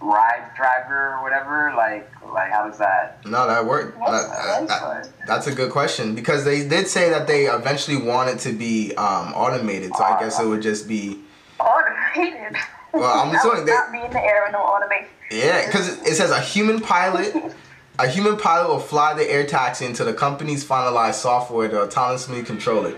ride 0.01 0.51
driver 0.57 1.17
or 1.17 1.23
whatever? 1.23 1.75
Like, 1.77 2.11
like 2.33 2.51
how 2.51 2.67
does 2.67 2.79
that? 2.79 3.21
No, 3.27 3.47
that 3.47 3.67
worked. 3.67 3.99
That- 3.99 4.67
that? 4.67 4.69
that- 4.69 5.27
that's 5.27 5.47
a 5.47 5.55
good 5.55 5.71
question 5.71 6.15
because 6.15 6.47
they 6.47 6.67
did 6.67 6.89
say 6.89 7.11
that 7.11 7.27
they 7.27 7.45
eventually 7.45 7.99
want 7.99 8.31
it 8.31 8.39
to 8.41 8.53
be 8.55 8.95
um, 8.97 9.35
automated. 9.35 9.95
So 9.95 10.03
I 10.03 10.19
guess 10.19 10.41
it 10.41 10.47
would 10.47 10.63
just 10.63 10.89
be 10.89 11.21
Automated. 11.61 12.57
Well, 12.95 13.05
I'm 13.29 13.35
assuming 13.37 13.67
they- 13.67 13.73
not 13.73 13.93
be 13.93 14.01
in 14.01 14.11
the 14.11 14.21
air 14.23 14.43
with 14.45 14.53
no 14.53 14.61
automation. 14.63 15.09
yeah, 15.31 15.67
because 15.67 16.01
it 16.03 16.15
says 16.17 16.31
a 16.31 16.41
human 16.41 16.81
pilot. 16.81 17.35
A 17.99 18.09
human 18.09 18.37
pilot 18.37 18.69
will 18.69 18.81
fly 18.81 19.15
the 19.15 19.31
air 19.31 19.47
taxi 19.47 19.85
until 19.85 20.07
the 20.07 20.15
company's 20.15 20.65
finalized 20.65 21.15
software 21.15 21.69
to 21.69 21.77
autonomously 21.77 22.45
control 22.45 22.87
it. 22.87 22.97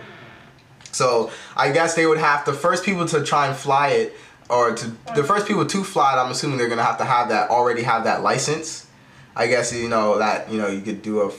So 0.93 1.31
I 1.57 1.73
guess 1.73 1.95
they 1.95 2.07
would 2.07 2.19
have 2.19 2.45
the 2.45 2.53
first 2.53 2.85
people 2.85 3.05
to 3.07 3.25
try 3.25 3.49
and 3.49 3.57
fly 3.57 3.89
it, 3.89 4.17
or 4.49 4.75
to 4.75 4.87
the 5.17 5.25
first 5.25 5.49
people 5.49 5.67
to 5.67 5.85
fly 5.85 6.15
it. 6.15 6.19
I'm 6.19 6.31
assuming 6.31 6.59
they're 6.59 6.69
gonna 6.69 6.85
have 6.85 6.99
to 6.99 7.05
have 7.05 7.29
that 7.31 7.51
already 7.51 7.83
have 7.83 8.05
that 8.05 8.23
license. 8.23 8.87
I 9.35 9.49
guess 9.49 9.73
you 9.73 9.89
know 9.89 10.19
that 10.19 10.51
you 10.51 10.59
know 10.59 10.69
you 10.69 10.81
could 10.81 11.03
do 11.03 11.23
a, 11.23 11.33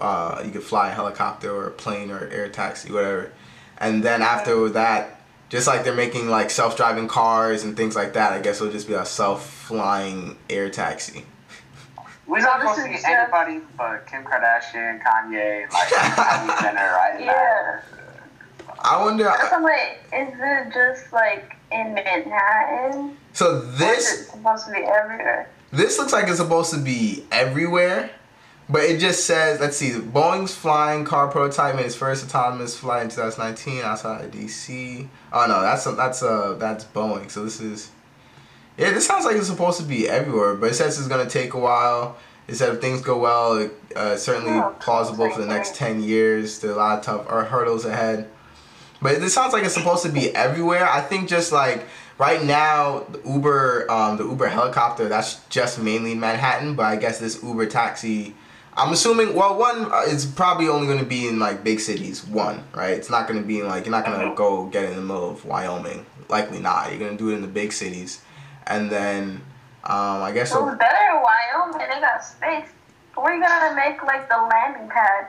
uh, 0.00 0.42
you 0.44 0.52
could 0.52 0.62
fly 0.62 0.90
a 0.90 0.94
helicopter 0.94 1.50
or 1.50 1.66
a 1.66 1.70
plane 1.72 2.10
or 2.12 2.28
air 2.28 2.48
taxi, 2.48 2.92
whatever. 2.92 3.32
And 3.78 4.04
then 4.04 4.22
after 4.22 4.68
that, 4.68 5.20
just 5.48 5.66
like 5.66 5.82
they're 5.82 5.92
making 5.92 6.28
like 6.28 6.50
self-driving 6.50 7.08
cars 7.08 7.64
and 7.64 7.76
things 7.76 7.96
like 7.96 8.12
that, 8.12 8.32
I 8.32 8.40
guess 8.40 8.60
it'll 8.60 8.72
just 8.72 8.86
be 8.86 8.94
a 8.94 9.04
self-flying 9.04 10.36
air 10.48 10.70
taxi. 10.70 11.26
We're 12.26 12.40
So 12.40 12.46
not 12.46 12.60
this 12.60 12.70
supposed 12.70 12.86
to 12.88 12.94
is 12.94 13.00
see 13.00 13.06
just- 13.12 13.34
anybody 13.34 13.60
but 13.76 14.06
Kim 14.06 14.24
Kardashian, 14.24 15.02
Kanye, 15.02 15.70
like 15.72 15.88
Kylie 15.88 16.60
Jenner, 16.60 16.92
right? 16.92 17.20
Yeah. 17.20 17.80
I 18.84 19.02
wonder. 19.04 19.30
So 19.50 19.62
wait, 19.62 19.98
is 20.12 20.34
it 20.38 20.72
just 20.72 21.12
like 21.12 21.56
in 21.70 21.94
Manhattan? 21.94 23.16
So 23.32 23.56
Or 23.58 23.64
is 23.64 23.78
this 23.78 24.12
it 24.20 24.24
supposed 24.30 24.66
to 24.66 24.72
be 24.72 24.78
everywhere? 24.80 25.48
This 25.72 25.98
looks 25.98 26.12
like 26.12 26.28
it's 26.28 26.36
supposed 26.38 26.70
to 26.72 26.78
be 26.78 27.24
everywhere, 27.32 28.10
but 28.68 28.82
it 28.82 28.98
just 29.00 29.24
says, 29.24 29.58
let's 29.60 29.76
see, 29.76 29.90
Boeing's 29.92 30.54
flying 30.54 31.04
car 31.04 31.28
prototype 31.28 31.76
made 31.76 31.86
its 31.86 31.94
first 31.94 32.24
autonomous 32.24 32.76
flight 32.76 33.04
in 33.04 33.08
2019 33.08 33.82
outside 33.82 34.24
of 34.24 34.30
DC. 34.30 35.08
Oh 35.32 35.46
no, 35.46 35.60
that's 35.62 35.86
a, 35.86 35.92
that's 35.92 36.22
uh 36.22 36.56
that's 36.58 36.84
Boeing. 36.84 37.30
So 37.30 37.44
this 37.44 37.60
is, 37.60 37.90
yeah, 38.82 38.90
this 38.92 39.06
sounds 39.06 39.24
like 39.24 39.36
it's 39.36 39.46
supposed 39.46 39.78
to 39.80 39.86
be 39.86 40.08
everywhere, 40.08 40.54
but 40.54 40.70
it 40.70 40.74
says 40.74 40.98
it's 40.98 41.08
gonna 41.08 41.28
take 41.28 41.54
a 41.54 41.58
while. 41.58 42.16
It 42.48 42.56
said 42.56 42.74
if 42.74 42.80
things 42.80 43.00
go 43.00 43.18
well, 43.18 43.56
it, 43.58 43.72
uh, 43.94 44.16
certainly 44.16 44.58
Oh, 44.58 44.74
plausible 44.80 45.30
for 45.30 45.40
the 45.40 45.46
next 45.46 45.76
10 45.76 46.02
years. 46.02 46.58
There 46.58 46.70
are 46.72 46.74
a 46.74 46.76
lot 46.76 46.98
of 46.98 47.04
tough 47.04 47.26
or 47.30 47.44
hurdles 47.44 47.84
ahead. 47.84 48.28
But 49.00 49.20
this 49.20 49.32
sounds 49.32 49.52
like 49.52 49.64
it's 49.64 49.74
supposed 49.74 50.02
to 50.04 50.10
be 50.10 50.34
everywhere. 50.34 50.88
I 50.88 51.00
think 51.00 51.28
just 51.28 51.52
like 51.52 51.84
right 52.18 52.42
now, 52.42 53.04
the 53.10 53.20
Uber, 53.28 53.90
um, 53.90 54.16
the 54.16 54.24
Uber 54.24 54.48
helicopter, 54.48 55.08
that's 55.08 55.44
just 55.48 55.80
mainly 55.80 56.14
Manhattan. 56.14 56.74
But 56.74 56.86
I 56.86 56.96
guess 56.96 57.18
this 57.20 57.42
Uber 57.42 57.66
taxi, 57.66 58.34
I'm 58.76 58.92
assuming. 58.92 59.34
Well, 59.34 59.56
one, 59.56 59.90
uh, 59.92 60.02
it's 60.06 60.24
probably 60.24 60.68
only 60.68 60.86
going 60.86 60.98
to 60.98 61.04
be 61.04 61.28
in 61.28 61.38
like 61.38 61.62
big 61.64 61.80
cities. 61.80 62.26
One, 62.26 62.64
right? 62.74 62.92
It's 62.96 63.10
not 63.10 63.28
going 63.28 63.40
to 63.40 63.46
be 63.46 63.60
in 63.60 63.66
like 63.68 63.86
you're 63.86 63.92
not 63.92 64.04
going 64.04 64.28
to 64.28 64.34
go 64.34 64.66
get 64.66 64.84
it 64.84 64.90
in 64.90 64.96
the 64.96 65.02
middle 65.02 65.30
of 65.30 65.44
Wyoming. 65.44 66.06
Likely 66.28 66.60
not. 66.60 66.90
You're 66.90 66.98
going 66.98 67.16
to 67.16 67.18
do 67.18 67.30
it 67.30 67.34
in 67.34 67.42
the 67.42 67.48
big 67.48 67.72
cities, 67.72 68.20
and 68.66 68.90
then 68.90 69.42
um, 69.84 70.22
I 70.22 70.30
guess. 70.32 70.54
It 70.54 70.60
was 70.60 70.78
better 70.78 70.96
in 71.10 71.22
Wyoming. 71.22 71.88
They 71.88 72.00
got 72.00 72.24
space. 72.24 72.68
Where 73.14 73.32
are 73.32 73.34
you 73.34 73.42
gonna 73.42 73.74
make 73.74 74.02
like 74.04 74.28
the 74.28 74.36
landing 74.36 74.88
pad? 74.88 75.26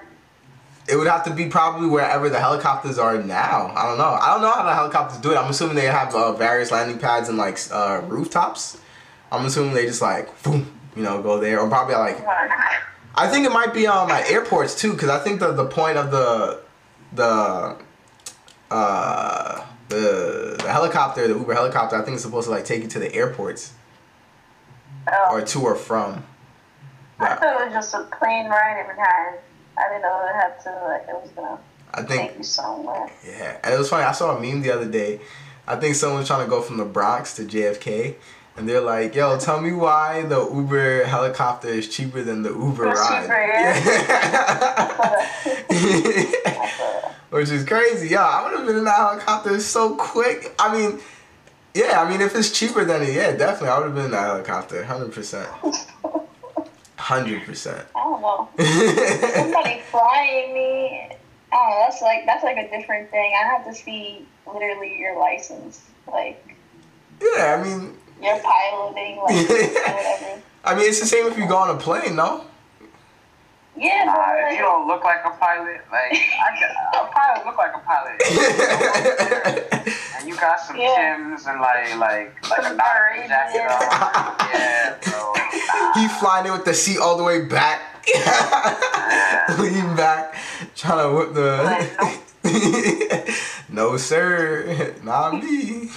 It 0.88 0.96
would 0.96 1.08
have 1.08 1.24
to 1.24 1.32
be 1.32 1.48
probably 1.48 1.88
wherever 1.88 2.30
the 2.30 2.40
helicopters 2.40 3.00
are 3.00 3.18
now. 3.18 3.74
I 3.76 3.88
don't 3.88 3.98
know. 3.98 4.18
I 4.22 4.34
don't 4.34 4.42
know 4.42 4.52
how 4.52 4.64
the 4.64 4.74
helicopters 4.74 5.20
do 5.20 5.32
it. 5.32 5.38
I'm 5.38 5.50
assuming 5.50 5.76
they 5.76 5.86
have 5.86 6.14
uh, 6.14 6.34
various 6.34 6.72
landing 6.72 7.00
pads 7.00 7.30
and 7.30 7.38
like 7.38 7.58
uh, 7.72 8.02
rooftops. 8.06 8.78
I'm 9.32 9.46
assuming 9.46 9.74
they 9.74 9.86
just 9.86 10.02
like, 10.02 10.44
boom, 10.44 10.72
you 10.96 11.02
know, 11.02 11.22
go 11.22 11.40
there 11.40 11.60
or 11.60 11.68
probably 11.68 11.96
like. 11.96 12.24
I 13.16 13.28
think 13.28 13.46
it 13.46 13.52
might 13.52 13.74
be 13.74 13.88
um 13.88 14.10
at 14.12 14.30
airports 14.30 14.80
too, 14.80 14.94
because 14.94 15.10
I 15.10 15.20
think 15.20 15.40
the 15.40 15.52
the 15.52 15.66
point 15.66 15.98
of 15.98 16.12
the 16.12 16.62
the 17.14 17.78
uh 18.70 19.66
the 19.90 20.56
the 20.62 20.70
helicopter, 20.72 21.28
the 21.28 21.34
Uber 21.38 21.54
helicopter, 21.54 21.96
I 21.96 22.02
think 22.04 22.16
it's 22.16 22.24
supposed 22.24 22.46
to 22.48 22.52
like 22.52 22.66
take 22.66 22.82
you 22.84 22.88
to 22.90 23.00
the 23.00 23.14
airports 23.14 23.74
Oh, 25.12 25.28
or 25.36 25.42
to 25.42 25.60
or 25.62 25.76
from. 25.76 26.24
I 27.20 27.36
thought 27.36 27.62
it 27.62 27.66
was 27.66 27.74
just 27.74 27.94
a 27.94 28.04
plane 28.18 28.48
ride 28.50 28.80
in 28.82 28.88
Manhattan. 28.88 29.40
I 29.78 29.88
didn't 29.90 30.02
know 30.04 30.26
it 30.30 30.34
had 30.36 30.60
to 30.64 30.70
like 30.88 31.06
it 31.10 31.16
was 31.22 31.30
gonna 31.36 31.60
I 31.94 32.02
think 32.04 32.30
take 32.30 32.38
you 32.38 32.44
somewhere. 32.44 33.10
Yeah, 33.26 33.58
and 33.64 33.74
it 33.74 33.78
was 33.78 33.90
funny. 33.90 34.04
I 34.04 34.12
saw 34.14 34.36
a 34.38 34.40
meme 34.42 34.62
the 34.62 34.72
other 34.72 34.90
day. 34.90 35.20
I 35.68 35.76
think 35.78 35.96
someone 35.96 36.20
was 36.20 36.28
trying 36.28 36.44
to 36.46 36.50
go 36.50 36.62
from 36.62 36.78
the 36.78 36.86
Bronx 36.86 37.34
to 37.36 37.44
JFK, 37.44 38.16
and 38.58 38.68
they're 38.68 38.82
like, 38.82 39.14
"Yo, 39.16 39.38
tell 39.40 39.60
me 39.62 39.72
why 39.74 40.22
the 40.24 40.40
Uber 40.50 41.04
helicopter 41.06 41.68
is 41.70 41.88
cheaper 41.94 42.22
than 42.24 42.44
the 42.44 42.50
Uber 42.52 42.90
It's 42.92 43.00
ride." 43.00 43.22
cheaper, 43.24 43.44
Yeah. 45.70 47.10
Which 47.34 47.50
is 47.50 47.66
crazy. 47.66 48.10
Yeah, 48.10 48.22
I 48.22 48.44
would 48.44 48.60
have 48.60 48.68
been 48.68 48.78
in 48.78 48.84
that 48.84 48.96
helicopter 48.96 49.60
so 49.60 49.96
quick. 49.96 50.54
I 50.60 50.72
mean, 50.72 51.00
yeah, 51.74 52.00
I 52.00 52.08
mean, 52.08 52.22
if 52.22 52.36
it's 52.36 52.52
cheaper 52.52 52.86
than 52.86 53.02
it, 53.02 53.12
yeah, 53.12 53.36
definitely, 53.36 53.70
I 53.70 53.80
would 53.80 53.86
have 53.86 53.96
been 53.96 54.06
in 54.06 54.12
that 54.12 54.28
helicopter, 54.28 54.84
hundred 54.84 55.14
percent, 55.14 55.50
hundred 56.96 57.42
percent. 57.42 57.88
I 57.96 58.04
don't 58.04 58.22
know. 58.22 58.50
Somebody 59.34 59.82
flying 59.90 60.54
me. 60.54 61.10
Oh, 61.52 61.84
that's 61.84 62.04
like 62.04 62.28
that's 62.28 62.44
like 62.44 62.58
a 62.58 62.70
different 62.70 63.10
thing. 63.10 63.34
I 63.36 63.48
have 63.48 63.66
to 63.66 63.74
see 63.74 64.28
literally 64.46 64.96
your 65.00 65.18
license, 65.18 65.82
like 66.12 66.56
Yeah, 67.20 67.58
I 67.60 67.64
mean, 67.64 67.98
your 68.22 68.40
piloting, 68.42 69.18
like 69.18 69.50
or 69.50 69.56
whatever. 69.96 70.42
I 70.64 70.76
mean, 70.76 70.88
it's 70.88 71.00
the 71.00 71.08
same 71.08 71.26
if 71.26 71.40
you 71.40 71.48
go 71.48 71.58
on 71.58 71.76
a 71.76 71.80
plane, 71.80 72.16
no? 72.16 72.46
Yeah, 73.76 74.04
Nah, 74.06 74.14
but 74.14 74.52
if 74.52 74.58
you 74.58 74.64
don't 74.64 74.88
look 74.88 75.04
like 75.04 75.26
a 75.26 75.32
pilot, 75.32 75.82
like 75.92 76.14
I 76.14 76.60
got, 76.60 76.72
a 76.94 77.12
pilot 77.12 77.46
look 77.46 77.58
like 77.58 77.74
a 77.76 77.80
pilot. 77.80 78.22
and 80.20 80.28
you 80.28 80.36
got 80.36 80.60
some 80.60 80.78
Yeah. 80.78 81.18
Tims 81.18 81.48
and 81.48 81.60
like 81.60 81.96
like 81.98 82.50
like 82.50 82.60
a 82.60 82.64
Some 82.64 82.78
Nazi 82.78 83.28
jacket 83.28 83.62
on. 83.62 84.50
Yeah, 84.54 84.96
bro. 85.04 85.34
Nah. 85.34 85.94
he 86.00 86.08
flying 86.20 86.46
in 86.46 86.52
with 86.54 86.66
the 86.66 86.74
seat 86.74 87.00
all 87.00 87.18
the 87.18 87.24
way 87.24 87.46
back. 87.46 87.82
Lean 89.60 89.96
back, 89.96 90.36
trying 90.76 91.10
to 91.10 91.16
whip 91.16 91.34
the. 91.34 91.64
no, 93.70 93.98
sir, 93.98 94.94
not 95.04 95.34
me. 95.44 95.90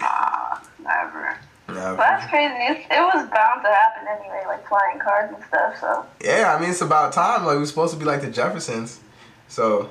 Nah, 0.00 0.58
never. 0.82 1.36
Never. 1.74 1.96
But 1.96 2.06
that's 2.06 2.30
crazy. 2.30 2.54
It's, 2.54 2.80
it 2.90 3.00
was 3.00 3.28
bound 3.30 3.62
to 3.62 3.68
happen 3.68 4.06
anyway, 4.18 4.42
like 4.46 4.66
flying 4.68 4.98
cars 4.98 5.30
and 5.34 5.44
stuff. 5.48 5.78
So 5.80 6.06
Yeah, 6.22 6.54
I 6.56 6.60
mean 6.60 6.70
it's 6.70 6.80
about 6.80 7.12
time. 7.12 7.44
Like 7.44 7.56
we're 7.58 7.66
supposed 7.66 7.92
to 7.94 7.98
be 7.98 8.04
like 8.04 8.20
the 8.22 8.30
Jeffersons, 8.30 9.00
so 9.48 9.90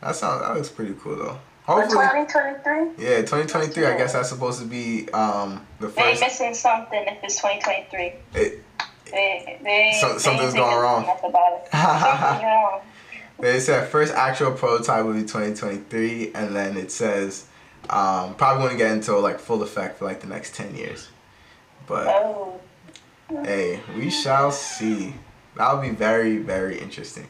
that 0.00 0.14
sounds 0.16 0.42
that 0.42 0.54
looks 0.54 0.68
pretty 0.68 0.94
cool 1.00 1.16
though. 1.16 1.38
Hopefully, 1.64 2.04
2023, 2.28 3.04
yeah, 3.04 3.16
2023. 3.22 3.86
I 3.86 3.96
guess 3.98 4.12
that's 4.12 4.28
supposed 4.28 4.60
to 4.60 4.66
be 4.66 5.08
um 5.10 5.66
the 5.80 5.88
they 5.88 6.02
first. 6.12 6.20
missing 6.20 6.54
something 6.54 7.02
if 7.08 7.24
it's 7.24 7.36
2023. 7.36 8.12
It, 8.40 8.62
They, 9.10 9.58
they, 9.62 9.98
Some- 10.00 10.12
they 10.14 10.18
something's 10.18 10.54
ain't 10.54 10.56
going 10.56 10.76
wrong. 10.82 11.04
enough 11.04 11.22
about 11.24 11.52
it. 11.54 11.68
Something's 11.72 12.42
wrong. 12.44 12.80
They 13.40 13.60
said 13.60 13.88
first 13.88 14.14
actual 14.14 14.52
prototype 14.52 15.04
will 15.04 15.12
be 15.14 15.22
2023, 15.22 16.32
and 16.34 16.54
then 16.56 16.76
it 16.76 16.90
says 16.92 17.46
um, 17.90 18.34
probably 18.34 18.64
won't 18.64 18.78
get 18.78 18.90
into 18.92 19.16
like 19.18 19.38
full 19.38 19.62
effect 19.62 19.98
for 19.98 20.04
like 20.04 20.20
the 20.20 20.26
next 20.26 20.54
10 20.54 20.74
years. 20.76 21.08
But 21.86 22.06
Oh, 22.08 22.60
hey, 23.44 23.80
we 23.96 24.10
shall 24.10 24.50
see. 24.50 25.14
That'll 25.56 25.80
be 25.80 25.90
very 25.90 26.38
very 26.38 26.78
interesting. 26.78 27.28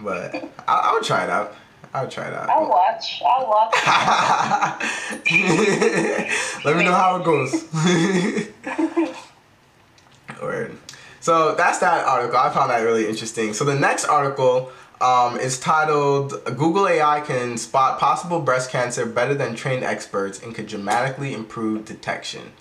But 0.00 0.34
I, 0.66 0.74
I 0.74 0.92
would 0.92 1.04
try 1.04 1.24
it 1.24 1.30
out. 1.30 1.54
I 1.94 2.02
would 2.02 2.10
try 2.10 2.26
it 2.28 2.34
out. 2.34 2.48
I'll 2.50 2.68
watch. 2.68 3.22
I'll 3.24 3.46
watch. 3.46 3.74
Let 6.64 6.76
me 6.76 6.84
know 6.84 6.92
how 6.92 7.16
it 7.16 7.24
goes. 7.24 7.64
Word. 10.42 10.76
So 11.20 11.54
that's 11.54 11.78
that 11.78 12.04
article. 12.06 12.36
I 12.38 12.50
found 12.50 12.70
that 12.70 12.80
really 12.80 13.08
interesting. 13.08 13.54
So 13.54 13.64
the 13.64 13.74
next 13.74 14.04
article 14.04 14.70
um, 15.00 15.38
is 15.38 15.58
titled 15.58 16.42
Google 16.44 16.88
AI 16.88 17.20
can 17.20 17.58
spot 17.58 17.98
possible 17.98 18.40
breast 18.40 18.70
cancer 18.70 19.04
better 19.04 19.34
than 19.34 19.54
trained 19.54 19.84
experts 19.84 20.42
and 20.42 20.54
could 20.54 20.66
dramatically 20.66 21.34
improve 21.34 21.84
detection. 21.84 22.52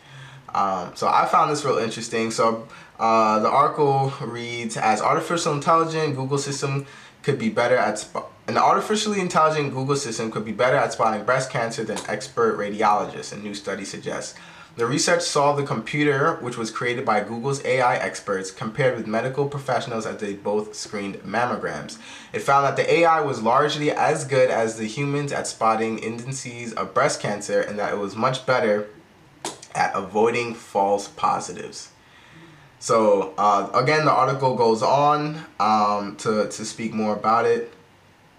Um, 0.54 0.92
so 0.96 1.08
I 1.08 1.26
found 1.26 1.52
this 1.52 1.66
real 1.66 1.78
interesting. 1.78 2.32
So 2.32 2.68
uh, 3.00 3.40
the 3.40 3.50
article 3.50 4.14
reads 4.22 4.78
as 4.78 5.02
artificial 5.02 5.54
intelligent 5.54 6.16
Google 6.16 6.38
system 6.38 6.86
could 7.24 7.40
be 7.40 7.50
better 7.50 7.76
at 7.76 8.08
an 8.48 8.58
artificially 8.58 9.20
intelligent 9.20 9.74
Google 9.74 9.96
system 9.96 10.32
could 10.32 10.46
be 10.46 10.52
better 10.52 10.76
at 10.76 10.94
spotting 10.94 11.26
breast 11.26 11.50
cancer 11.50 11.84
than 11.84 11.98
expert 12.08 12.58
radiologists. 12.58 13.34
A 13.34 13.38
new 13.38 13.54
study 13.54 13.84
suggests. 13.84 14.36
The 14.78 14.86
research 14.86 15.22
saw 15.22 15.54
the 15.54 15.64
computer, 15.64 16.36
which 16.42 16.58
was 16.58 16.70
created 16.70 17.06
by 17.06 17.22
Google's 17.22 17.64
AI 17.64 17.96
experts, 17.96 18.52
compared 18.52 18.98
with 18.98 19.08
medical 19.08 19.48
professionals 19.48 20.06
as 20.06 20.18
they 20.18 20.34
both 20.34 20.76
screened 20.76 21.16
mammograms. 21.20 21.98
It 22.34 22.40
found 22.40 22.66
that 22.66 22.76
the 22.76 22.94
AI 22.94 23.22
was 23.22 23.42
largely 23.42 23.90
as 23.90 24.26
good 24.26 24.50
as 24.52 24.78
the 24.78 24.86
humans 24.86 25.32
at 25.32 25.48
spotting 25.48 26.00
indices 26.00 26.74
of 26.74 26.94
breast 26.94 27.22
cancer 27.22 27.62
and 27.62 27.80
that 27.80 27.94
it 27.94 27.98
was 27.98 28.18
much 28.18 28.46
better 28.46 28.90
at 29.74 29.96
avoiding 29.96 30.54
false 30.54 31.08
positives. 31.08 31.92
So 32.80 33.34
uh, 33.38 33.70
again, 33.74 34.04
the 34.04 34.12
article 34.12 34.56
goes 34.56 34.84
on 34.84 35.46
um, 35.58 36.18
to, 36.18 36.50
to 36.50 36.66
speak 36.66 36.94
more 36.94 37.16
about 37.16 37.46
it. 37.46 37.74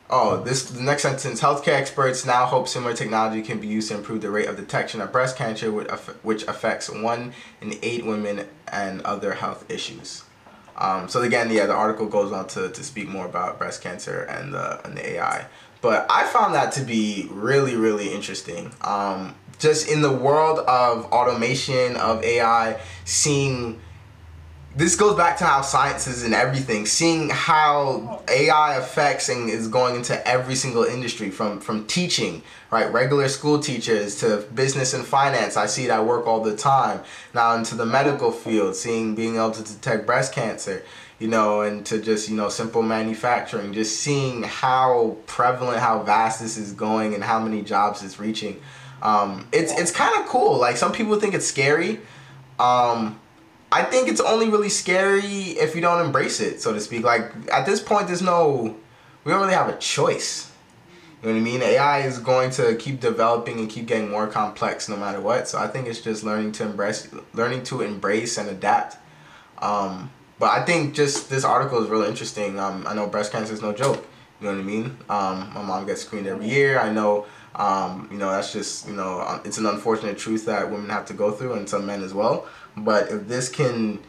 Oh, 0.08 0.40
this 0.42 0.70
the 0.70 0.82
next 0.82 1.02
sentence. 1.02 1.40
Healthcare 1.40 1.74
experts 1.74 2.24
now 2.24 2.46
hope 2.46 2.68
similar 2.68 2.94
technology 2.94 3.42
can 3.42 3.58
be 3.58 3.66
used 3.66 3.88
to 3.88 3.96
improve 3.96 4.22
the 4.22 4.30
rate 4.30 4.46
of 4.46 4.56
detection 4.56 5.00
of 5.00 5.10
breast 5.10 5.36
cancer, 5.36 5.72
which, 5.72 6.42
affects 6.44 6.88
one 6.88 7.32
in 7.60 7.74
eight 7.82 8.06
women 8.06 8.46
and 8.68 9.02
other 9.02 9.34
health 9.34 9.68
issues. 9.68 10.22
Um, 10.76 11.08
so 11.08 11.22
again, 11.22 11.50
yeah, 11.50 11.66
the 11.66 11.74
article 11.74 12.06
goes 12.06 12.30
on 12.30 12.46
to, 12.48 12.68
to 12.68 12.84
speak 12.84 13.08
more 13.08 13.26
about 13.26 13.58
breast 13.58 13.82
cancer 13.82 14.22
and 14.22 14.54
the 14.54 14.84
and 14.86 14.96
the 14.96 15.14
AI. 15.14 15.46
But 15.80 16.06
I 16.08 16.24
found 16.24 16.54
that 16.54 16.72
to 16.72 16.82
be 16.82 17.26
really 17.30 17.74
really 17.74 18.14
interesting. 18.14 18.72
Um, 18.82 19.34
just 19.58 19.88
in 19.88 20.02
the 20.02 20.12
world 20.12 20.60
of 20.60 21.06
automation 21.06 21.96
of 21.96 22.22
AI, 22.22 22.78
seeing 23.04 23.80
this 24.76 24.94
goes 24.94 25.16
back 25.16 25.38
to 25.38 25.44
how 25.44 25.62
science 25.62 26.06
is 26.06 26.22
in 26.22 26.34
everything 26.34 26.84
seeing 26.86 27.30
how 27.30 28.22
ai 28.28 28.76
affects 28.76 29.28
and 29.28 29.48
is 29.48 29.68
going 29.68 29.96
into 29.96 30.28
every 30.28 30.54
single 30.54 30.84
industry 30.84 31.30
from 31.30 31.58
from 31.60 31.86
teaching 31.86 32.42
right? 32.70 32.92
Regular 32.92 33.28
school 33.28 33.58
teachers 33.58 34.20
to 34.20 34.44
business 34.54 34.92
and 34.92 35.04
finance. 35.04 35.56
I 35.56 35.66
see 35.66 35.84
it 35.84 35.90
at 35.90 36.04
work 36.04 36.26
all 36.26 36.40
the 36.40 36.56
time. 36.56 37.00
Now 37.34 37.54
into 37.54 37.74
the 37.74 37.86
medical 37.86 38.32
field 38.32 38.74
seeing 38.74 39.14
being 39.14 39.36
able 39.36 39.52
to 39.52 39.62
detect 39.62 40.06
breast 40.06 40.32
cancer 40.32 40.84
you 41.18 41.28
know 41.28 41.62
and 41.62 41.86
to 41.86 42.00
just 42.00 42.28
you 42.28 42.36
know 42.36 42.50
simple 42.50 42.82
manufacturing 42.82 43.72
just 43.72 44.00
seeing 44.00 44.42
how 44.42 45.16
prevalent 45.26 45.78
how 45.78 46.02
vast 46.02 46.40
this 46.40 46.58
is 46.58 46.72
going 46.72 47.14
and 47.14 47.24
how 47.24 47.40
many 47.40 47.62
jobs 47.62 48.02
it's 48.02 48.18
reaching. 48.18 48.60
Um, 49.02 49.46
it's 49.52 49.72
it's 49.78 49.92
kind 49.92 50.18
of 50.20 50.26
cool. 50.26 50.58
Like 50.58 50.76
some 50.76 50.92
people 50.92 51.18
think 51.20 51.34
it's 51.34 51.46
scary. 51.46 52.00
Um, 52.58 53.20
I 53.76 53.82
think 53.82 54.08
it's 54.08 54.22
only 54.22 54.48
really 54.48 54.70
scary 54.70 55.20
if 55.20 55.74
you 55.74 55.82
don't 55.82 56.02
embrace 56.02 56.40
it, 56.40 56.62
so 56.62 56.72
to 56.72 56.80
speak. 56.80 57.04
Like 57.04 57.30
at 57.52 57.66
this 57.66 57.78
point, 57.78 58.06
there's 58.06 58.22
no, 58.22 58.74
we 59.22 59.30
don't 59.30 59.42
really 59.42 59.52
have 59.52 59.68
a 59.68 59.76
choice. 59.76 60.50
You 61.22 61.28
know 61.28 61.34
what 61.34 61.40
I 61.40 61.44
mean? 61.44 61.60
AI 61.60 61.98
is 62.00 62.18
going 62.18 62.50
to 62.52 62.74
keep 62.76 63.00
developing 63.00 63.58
and 63.58 63.68
keep 63.68 63.84
getting 63.84 64.08
more 64.08 64.28
complex 64.28 64.88
no 64.88 64.96
matter 64.96 65.20
what. 65.20 65.46
So 65.46 65.58
I 65.58 65.66
think 65.66 65.88
it's 65.88 66.00
just 66.00 66.24
learning 66.24 66.52
to 66.52 66.62
embrace, 66.64 67.06
learning 67.34 67.64
to 67.64 67.82
embrace 67.82 68.38
and 68.38 68.48
adapt. 68.48 68.96
Um, 69.58 70.10
but 70.38 70.58
I 70.58 70.64
think 70.64 70.94
just 70.94 71.28
this 71.28 71.44
article 71.44 71.82
is 71.84 71.90
really 71.90 72.08
interesting. 72.08 72.58
Um, 72.58 72.86
I 72.86 72.94
know 72.94 73.06
breast 73.06 73.30
cancer 73.30 73.52
is 73.52 73.60
no 73.60 73.74
joke. 73.74 74.06
You 74.40 74.46
know 74.46 74.54
what 74.54 74.60
I 74.60 74.64
mean? 74.64 74.84
Um, 75.10 75.52
my 75.52 75.62
mom 75.62 75.86
gets 75.86 76.00
screened 76.00 76.26
every 76.26 76.48
year. 76.48 76.78
I 76.78 76.90
know, 76.90 77.26
um, 77.54 78.08
you 78.10 78.16
know, 78.16 78.30
that's 78.30 78.54
just, 78.54 78.88
you 78.88 78.94
know, 78.94 79.40
it's 79.44 79.58
an 79.58 79.66
unfortunate 79.66 80.16
truth 80.16 80.46
that 80.46 80.70
women 80.70 80.88
have 80.88 81.04
to 81.06 81.14
go 81.14 81.30
through 81.30 81.54
and 81.54 81.68
some 81.68 81.84
men 81.84 82.02
as 82.02 82.14
well. 82.14 82.46
But 82.76 83.10
if 83.10 83.28
this 83.28 83.48
can, 83.48 84.00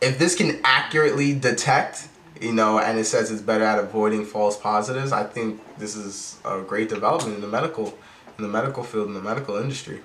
if 0.00 0.18
this 0.18 0.34
can 0.34 0.60
accurately 0.64 1.34
detect, 1.34 2.08
you 2.40 2.52
know, 2.52 2.78
and 2.78 2.98
it 2.98 3.04
says 3.04 3.30
it's 3.30 3.40
better 3.42 3.64
at 3.64 3.78
avoiding 3.78 4.24
false 4.24 4.56
positives, 4.58 5.12
I 5.12 5.24
think 5.24 5.60
this 5.78 5.96
is 5.96 6.38
a 6.44 6.60
great 6.60 6.88
development 6.88 7.36
in 7.36 7.40
the 7.40 7.48
medical, 7.48 7.96
in 8.38 8.42
the 8.44 8.48
medical 8.48 8.82
field, 8.84 9.08
in 9.08 9.14
the 9.14 9.22
medical 9.22 9.56
industry. 9.56 10.00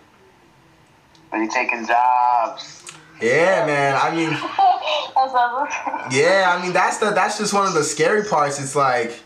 But 1.32 1.38
you 1.38 1.50
taking 1.52 1.86
jobs. 1.86 2.84
Yeah, 3.22 3.65
man. 3.65 4.00
I 4.02 4.15
mean, 4.15 4.30
Yeah, 6.12 6.56
I 6.56 6.62
mean 6.62 6.72
that's 6.72 7.00
the 7.00 7.10
that's 7.12 7.38
just 7.38 7.54
one 7.54 7.65
of 7.65 7.74
the 7.74 7.84
scary 7.84 8.24
parts. 8.24 8.62
It's 8.62 8.76
like, 8.76 9.20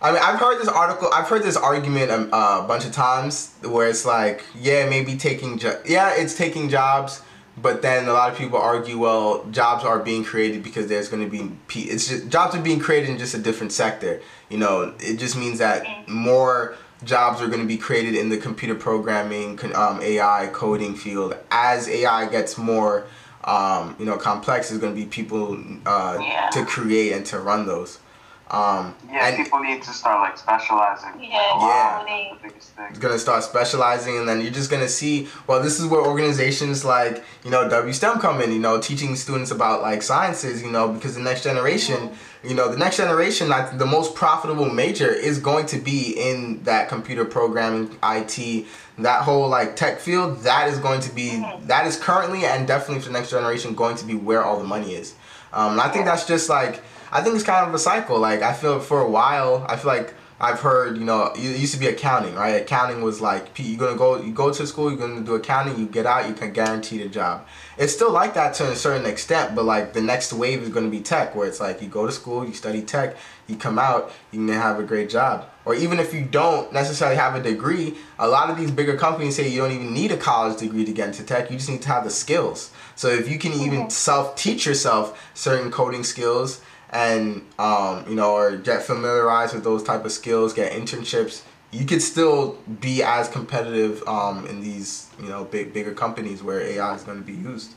I 0.00 0.12
mean, 0.12 0.20
I've 0.22 0.40
heard 0.40 0.58
this 0.58 0.68
article, 0.68 1.10
I've 1.12 1.28
heard 1.28 1.42
this 1.42 1.56
argument 1.56 2.10
um, 2.10 2.30
uh, 2.32 2.62
a 2.64 2.66
bunch 2.66 2.84
of 2.86 2.92
times 2.92 3.54
where 3.62 3.88
it's 3.88 4.04
like, 4.06 4.44
yeah, 4.54 4.88
maybe 4.88 5.16
taking, 5.16 5.58
jo- 5.58 5.80
yeah, 5.86 6.14
it's 6.16 6.34
taking 6.36 6.68
jobs, 6.68 7.22
but 7.56 7.82
then 7.82 8.08
a 8.08 8.12
lot 8.12 8.30
of 8.30 8.36
people 8.36 8.58
argue, 8.58 8.98
well, 8.98 9.44
jobs 9.50 9.84
are 9.84 9.98
being 9.98 10.24
created 10.24 10.62
because 10.62 10.88
there's 10.88 11.08
going 11.08 11.24
to 11.24 11.30
be, 11.30 11.50
it's 11.82 12.08
just 12.08 12.28
jobs 12.28 12.54
are 12.54 12.60
being 12.62 12.78
created 12.80 13.08
in 13.10 13.18
just 13.18 13.34
a 13.34 13.38
different 13.38 13.72
sector. 13.72 14.20
You 14.50 14.58
know, 14.58 14.94
it 15.00 15.16
just 15.18 15.36
means 15.36 15.58
that 15.58 16.08
more 16.08 16.74
jobs 17.04 17.40
are 17.40 17.46
going 17.48 17.60
to 17.60 17.66
be 17.66 17.76
created 17.78 18.14
in 18.14 18.28
the 18.28 18.36
computer 18.36 18.74
programming, 18.74 19.58
um, 19.74 20.00
AI, 20.02 20.48
coding 20.52 20.94
field 20.94 21.36
as 21.50 21.88
AI 21.88 22.28
gets 22.28 22.58
more 22.58 23.06
um, 23.44 23.94
you 24.00 24.04
know, 24.04 24.16
complex 24.16 24.72
is 24.72 24.78
going 24.78 24.92
to 24.92 25.00
be 25.00 25.06
people 25.06 25.56
uh, 25.86 26.18
Yeah. 26.20 26.48
to 26.50 26.64
create 26.64 27.12
and 27.12 27.24
to 27.26 27.38
run 27.38 27.64
those. 27.64 28.00
Um, 28.48 28.94
Yeah, 29.10 29.26
and 29.26 29.36
people 29.36 29.58
need 29.58 29.82
to 29.82 29.90
start 29.90 30.20
like 30.20 30.38
specializing. 30.38 31.20
Yeah, 31.20 31.30
Yeah. 31.32 31.98
quality. 32.04 32.38
The 32.42 32.84
it's 32.90 32.98
going 33.00 33.12
to 33.12 33.18
start 33.18 33.42
specializing, 33.42 34.18
and 34.18 34.28
then 34.28 34.40
you're 34.40 34.52
just 34.52 34.70
going 34.70 34.82
to 34.82 34.88
see. 34.88 35.28
Well, 35.48 35.60
this 35.60 35.80
is 35.80 35.86
where 35.86 36.00
organizations 36.00 36.84
like 36.84 37.24
you 37.42 37.50
know 37.50 37.68
WSTEM 37.68 38.20
come 38.20 38.40
in. 38.40 38.52
You 38.52 38.60
know, 38.60 38.80
teaching 38.80 39.16
students 39.16 39.50
about 39.50 39.82
like 39.82 40.00
sciences. 40.00 40.62
You 40.62 40.70
know, 40.70 40.88
because 40.88 41.16
the 41.16 41.20
next 41.22 41.42
generation, 41.42 42.10
you 42.44 42.54
know, 42.54 42.68
the 42.70 42.76
next 42.76 42.98
generation, 42.98 43.50
I 43.50 43.64
think 43.64 43.80
the 43.80 43.86
most 43.86 44.14
profitable 44.14 44.70
major 44.70 45.10
is 45.12 45.40
going 45.40 45.66
to 45.66 45.78
be 45.78 46.12
in 46.16 46.62
that 46.62 46.88
computer 46.88 47.24
programming, 47.24 47.98
IT, 48.04 48.66
that 48.98 49.22
whole 49.22 49.48
like 49.48 49.74
tech 49.74 49.98
field. 49.98 50.42
That 50.42 50.68
is 50.68 50.78
going 50.78 51.00
to 51.00 51.12
be 51.12 51.44
that 51.64 51.84
is 51.88 51.96
currently 51.96 52.44
and 52.44 52.68
definitely 52.68 53.00
for 53.02 53.08
the 53.08 53.18
next 53.18 53.30
generation 53.30 53.74
going 53.74 53.96
to 53.96 54.04
be 54.04 54.14
where 54.14 54.44
all 54.44 54.58
the 54.58 54.64
money 54.64 54.94
is. 54.94 55.14
Um, 55.52 55.72
and 55.72 55.80
I 55.80 55.88
think 55.88 56.04
that's 56.04 56.26
just 56.26 56.48
like 56.48 56.82
I 57.12 57.22
think 57.22 57.34
it's 57.34 57.44
kind 57.44 57.66
of 57.68 57.74
a 57.74 57.78
cycle. 57.78 58.18
Like 58.18 58.42
I 58.42 58.52
feel 58.52 58.80
for 58.80 59.00
a 59.00 59.10
while, 59.10 59.64
I 59.68 59.76
feel 59.76 59.88
like 59.92 60.14
I've 60.38 60.60
heard 60.60 60.98
you 60.98 61.04
know 61.04 61.32
it 61.34 61.38
used 61.38 61.72
to 61.74 61.80
be 61.80 61.86
accounting, 61.86 62.34
right? 62.34 62.60
Accounting 62.60 63.02
was 63.02 63.20
like 63.20 63.58
you're 63.58 63.78
gonna 63.78 63.96
go 63.96 64.20
you 64.20 64.32
go 64.32 64.52
to 64.52 64.66
school, 64.66 64.90
you're 64.90 64.98
gonna 64.98 65.22
do 65.22 65.34
accounting, 65.34 65.78
you 65.78 65.86
get 65.86 66.04
out, 66.04 66.28
you 66.28 66.34
can 66.34 66.52
guarantee 66.52 67.02
a 67.02 67.08
job. 67.08 67.46
it's 67.78 67.92
still 67.92 68.10
like 68.10 68.34
that 68.34 68.52
to 68.54 68.70
a 68.70 68.76
certain 68.76 69.06
extent, 69.06 69.54
but 69.54 69.64
like 69.64 69.94
the 69.94 70.00
next 70.00 70.32
wave 70.32 70.62
is 70.62 70.68
going 70.68 70.84
to 70.84 70.90
be 70.90 71.00
tech, 71.00 71.34
where 71.34 71.46
it's 71.48 71.60
like 71.60 71.80
you 71.80 71.88
go 71.88 72.06
to 72.06 72.12
school, 72.12 72.46
you 72.46 72.52
study 72.52 72.82
tech, 72.82 73.16
you 73.46 73.56
come 73.56 73.78
out, 73.78 74.12
you 74.30 74.44
can 74.44 74.54
have 74.54 74.78
a 74.78 74.82
great 74.82 75.08
job. 75.08 75.46
Or 75.64 75.74
even 75.74 75.98
if 75.98 76.14
you 76.14 76.24
don't 76.24 76.72
necessarily 76.72 77.16
have 77.16 77.34
a 77.34 77.42
degree, 77.42 77.96
a 78.18 78.28
lot 78.28 78.50
of 78.50 78.56
these 78.56 78.70
bigger 78.70 78.96
companies 78.96 79.36
say 79.36 79.48
you 79.48 79.60
don't 79.60 79.72
even 79.72 79.92
need 79.92 80.12
a 80.12 80.16
college 80.16 80.58
degree 80.58 80.84
to 80.84 80.92
get 80.92 81.08
into 81.08 81.24
tech. 81.24 81.50
You 81.50 81.56
just 81.56 81.68
need 81.68 81.82
to 81.82 81.88
have 81.88 82.04
the 82.04 82.10
skills. 82.10 82.70
So 82.94 83.08
if 83.08 83.30
you 83.30 83.38
can 83.38 83.52
even 83.52 83.90
self 83.90 84.36
teach 84.36 84.66
yourself 84.66 85.30
certain 85.34 85.70
coding 85.70 86.04
skills 86.04 86.60
and 86.96 87.44
um, 87.58 88.04
you 88.08 88.14
know 88.14 88.32
or 88.34 88.56
get 88.56 88.82
familiarized 88.82 89.54
with 89.54 89.64
those 89.64 89.82
type 89.82 90.04
of 90.04 90.12
skills, 90.12 90.54
get 90.54 90.72
internships, 90.72 91.42
you 91.70 91.84
could 91.84 92.00
still 92.00 92.58
be 92.80 93.02
as 93.02 93.28
competitive 93.28 94.02
um, 94.08 94.46
in 94.46 94.62
these 94.62 95.10
you 95.20 95.28
know 95.28 95.44
big 95.44 95.74
bigger 95.74 95.92
companies 95.92 96.42
where 96.42 96.60
AI 96.60 96.94
is 96.94 97.02
going 97.02 97.18
to 97.18 97.24
be 97.24 97.34
used. 97.34 97.74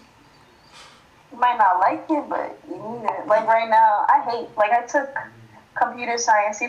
You 1.33 1.37
might 1.37 1.57
not 1.57 1.79
like 1.79 2.05
it, 2.09 2.29
but 2.29 2.57
you 2.69 2.75
need 2.77 3.05
it. 3.09 3.27
Like 3.27 3.45
right 3.45 3.69
now, 3.69 4.05
I 4.07 4.21
hate. 4.29 4.47
Like 4.57 4.71
I 4.71 4.83
took 4.83 5.09
computer 5.75 6.17
science, 6.17 6.57
C. 6.59 6.67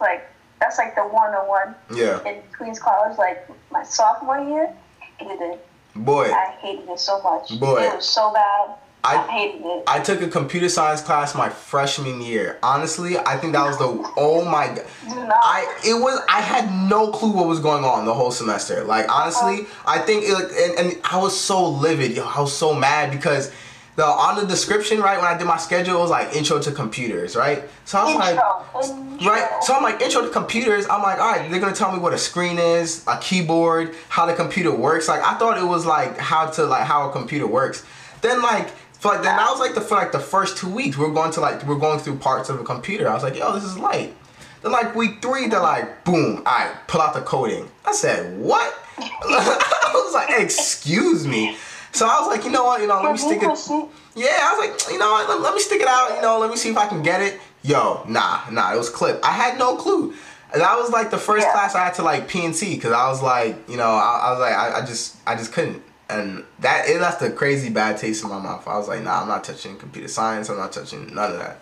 Like 0.00 0.28
that's 0.60 0.76
like 0.76 0.94
the 0.94 1.02
one 1.02 1.34
on 1.34 1.48
one 1.48 1.74
Yeah, 1.94 2.22
in 2.28 2.42
Queens 2.56 2.78
College. 2.78 3.16
Like 3.16 3.48
my 3.72 3.82
sophomore 3.82 4.38
year, 4.38 4.74
hated 5.16 5.40
it. 5.40 5.66
boy. 5.96 6.30
I 6.30 6.56
hated 6.60 6.90
it 6.90 7.00
so 7.00 7.22
much. 7.22 7.58
Boy. 7.58 7.84
it 7.84 7.96
was 7.96 8.06
so 8.06 8.32
bad. 8.34 8.76
I, 9.02 9.16
I- 9.16 9.26
hated 9.26 9.62
it. 9.64 9.84
I 9.86 10.00
took 10.00 10.20
a 10.22 10.28
computer 10.28 10.68
science 10.68 11.00
class 11.00 11.34
my 11.34 11.48
freshman 11.48 12.20
year. 12.20 12.58
Honestly, 12.62 13.18
I 13.18 13.36
think 13.38 13.54
that 13.54 13.64
was 13.66 13.78
the 13.78 14.12
oh 14.16 14.44
my 14.44 14.68
god. 14.68 14.86
Not. 15.06 15.36
I 15.42 15.80
it 15.84 15.94
was 15.94 16.20
I 16.28 16.40
had 16.40 16.88
no 16.88 17.10
clue 17.10 17.32
what 17.32 17.46
was 17.46 17.60
going 17.60 17.84
on 17.84 18.04
the 18.04 18.14
whole 18.14 18.30
semester. 18.30 18.84
Like 18.84 19.10
honestly, 19.10 19.62
uh-huh. 19.62 19.90
I 19.90 19.98
think 19.98 20.24
it 20.26 20.78
and, 20.78 20.92
and 20.92 21.00
I 21.04 21.18
was 21.18 21.38
so 21.38 21.68
livid. 21.68 22.12
Yo, 22.16 22.24
I 22.24 22.40
was 22.40 22.56
so 22.56 22.74
mad 22.74 23.10
because 23.10 23.52
the 23.96 24.04
on 24.04 24.36
the 24.36 24.46
description 24.46 25.00
right 25.00 25.16
when 25.20 25.26
I 25.26 25.36
did 25.36 25.46
my 25.46 25.56
schedule 25.56 25.96
it 25.96 26.00
was 26.00 26.10
like 26.10 26.34
intro 26.36 26.60
to 26.60 26.70
computers, 26.70 27.36
right? 27.36 27.64
So 27.84 27.98
I 27.98 28.04
was 28.04 28.14
like 28.14 28.30
intro. 28.84 29.30
Right, 29.30 29.48
so 29.62 29.74
I'm 29.74 29.82
like 29.82 30.00
intro 30.00 30.22
to 30.22 30.30
computers. 30.30 30.86
I'm 30.88 31.02
like, 31.02 31.18
all 31.18 31.32
right, 31.32 31.50
they're 31.50 31.60
gonna 31.60 31.74
tell 31.74 31.92
me 31.92 31.98
what 31.98 32.12
a 32.12 32.18
screen 32.18 32.58
is, 32.58 33.04
a 33.06 33.18
keyboard, 33.18 33.94
how 34.08 34.26
the 34.26 34.34
computer 34.34 34.74
works. 34.74 35.08
Like 35.08 35.22
I 35.22 35.34
thought 35.38 35.58
it 35.58 35.64
was 35.64 35.84
like 35.86 36.16
how 36.18 36.46
to 36.46 36.64
like 36.66 36.84
how 36.84 37.08
a 37.08 37.12
computer 37.12 37.46
works. 37.46 37.84
Then 38.22 38.42
like 38.42 38.68
for 39.00 39.08
like 39.12 39.22
then 39.22 39.36
that 39.36 39.50
was 39.50 39.58
like 39.60 39.74
the 39.74 39.80
for 39.80 39.96
like 39.96 40.12
the 40.12 40.18
first 40.20 40.56
two 40.58 40.68
weeks 40.68 40.96
we're 40.96 41.10
going 41.12 41.32
to 41.32 41.40
like 41.40 41.66
we're 41.66 41.78
going 41.78 41.98
through 41.98 42.16
parts 42.16 42.48
of 42.50 42.60
a 42.60 42.64
computer. 42.64 43.08
I 43.08 43.14
was 43.14 43.22
like, 43.22 43.36
yo, 43.36 43.52
this 43.52 43.64
is 43.64 43.76
light. 43.78 44.14
Then 44.62 44.72
like 44.72 44.94
week 44.94 45.22
three, 45.22 45.48
they're 45.48 45.60
like, 45.60 46.04
boom, 46.04 46.36
all 46.38 46.42
right, 46.44 46.72
pull 46.86 47.00
out 47.00 47.14
the 47.14 47.22
coding. 47.22 47.68
I 47.86 47.92
said, 47.92 48.38
what? 48.38 48.74
I 48.98 49.90
was 49.94 50.12
like, 50.14 50.38
excuse 50.38 51.26
me. 51.26 51.56
So 51.92 52.06
I 52.06 52.20
was 52.20 52.28
like, 52.28 52.44
you 52.44 52.50
know 52.50 52.64
what, 52.64 52.80
you 52.82 52.86
know, 52.86 53.00
let 53.02 53.12
me 53.12 53.18
stick 53.18 53.42
it. 53.42 53.46
Yeah, 54.14 54.28
I 54.42 54.54
was 54.54 54.68
like, 54.68 54.92
you 54.92 54.98
know 54.98 55.10
what, 55.12 55.28
let, 55.28 55.40
let 55.40 55.54
me 55.54 55.60
stick 55.60 55.80
it 55.80 55.88
out, 55.88 56.14
you 56.14 56.22
know, 56.22 56.38
let 56.38 56.50
me 56.50 56.56
see 56.56 56.68
if 56.70 56.76
I 56.76 56.86
can 56.86 57.02
get 57.02 57.20
it. 57.22 57.40
Yo, 57.62 58.04
nah, 58.06 58.40
nah, 58.50 58.72
it 58.74 58.76
was 58.76 58.88
clip. 58.90 59.18
I 59.24 59.32
had 59.32 59.58
no 59.58 59.76
clue. 59.76 60.14
And 60.52 60.60
that 60.62 60.76
was 60.78 60.90
like 60.90 61.10
the 61.10 61.18
first 61.18 61.46
Yeah. 61.46 61.52
class 61.52 61.74
I 61.74 61.84
had 61.84 61.94
to 61.94 62.02
like 62.02 62.28
PNC 62.28 62.74
because 62.74 62.92
I 62.92 63.08
was 63.08 63.22
like, 63.22 63.56
you 63.68 63.76
know, 63.76 63.88
I, 63.90 64.20
I 64.24 64.30
was 64.32 64.40
like, 64.40 64.54
I, 64.54 64.78
I 64.82 64.86
just, 64.86 65.16
I 65.26 65.34
just 65.36 65.52
couldn't. 65.52 65.82
And 66.10 66.44
that 66.60 66.88
it 66.88 67.00
left 67.00 67.22
a 67.22 67.30
crazy 67.30 67.70
bad 67.70 67.98
taste 67.98 68.24
in 68.24 68.30
my 68.30 68.38
mouth. 68.40 68.66
I 68.66 68.76
was 68.76 68.88
like, 68.88 69.02
nah, 69.02 69.22
I'm 69.22 69.28
not 69.28 69.44
touching 69.44 69.76
computer 69.78 70.08
science. 70.08 70.48
I'm 70.48 70.56
not 70.56 70.72
touching 70.72 71.14
none 71.14 71.32
of 71.32 71.38
that. 71.38 71.60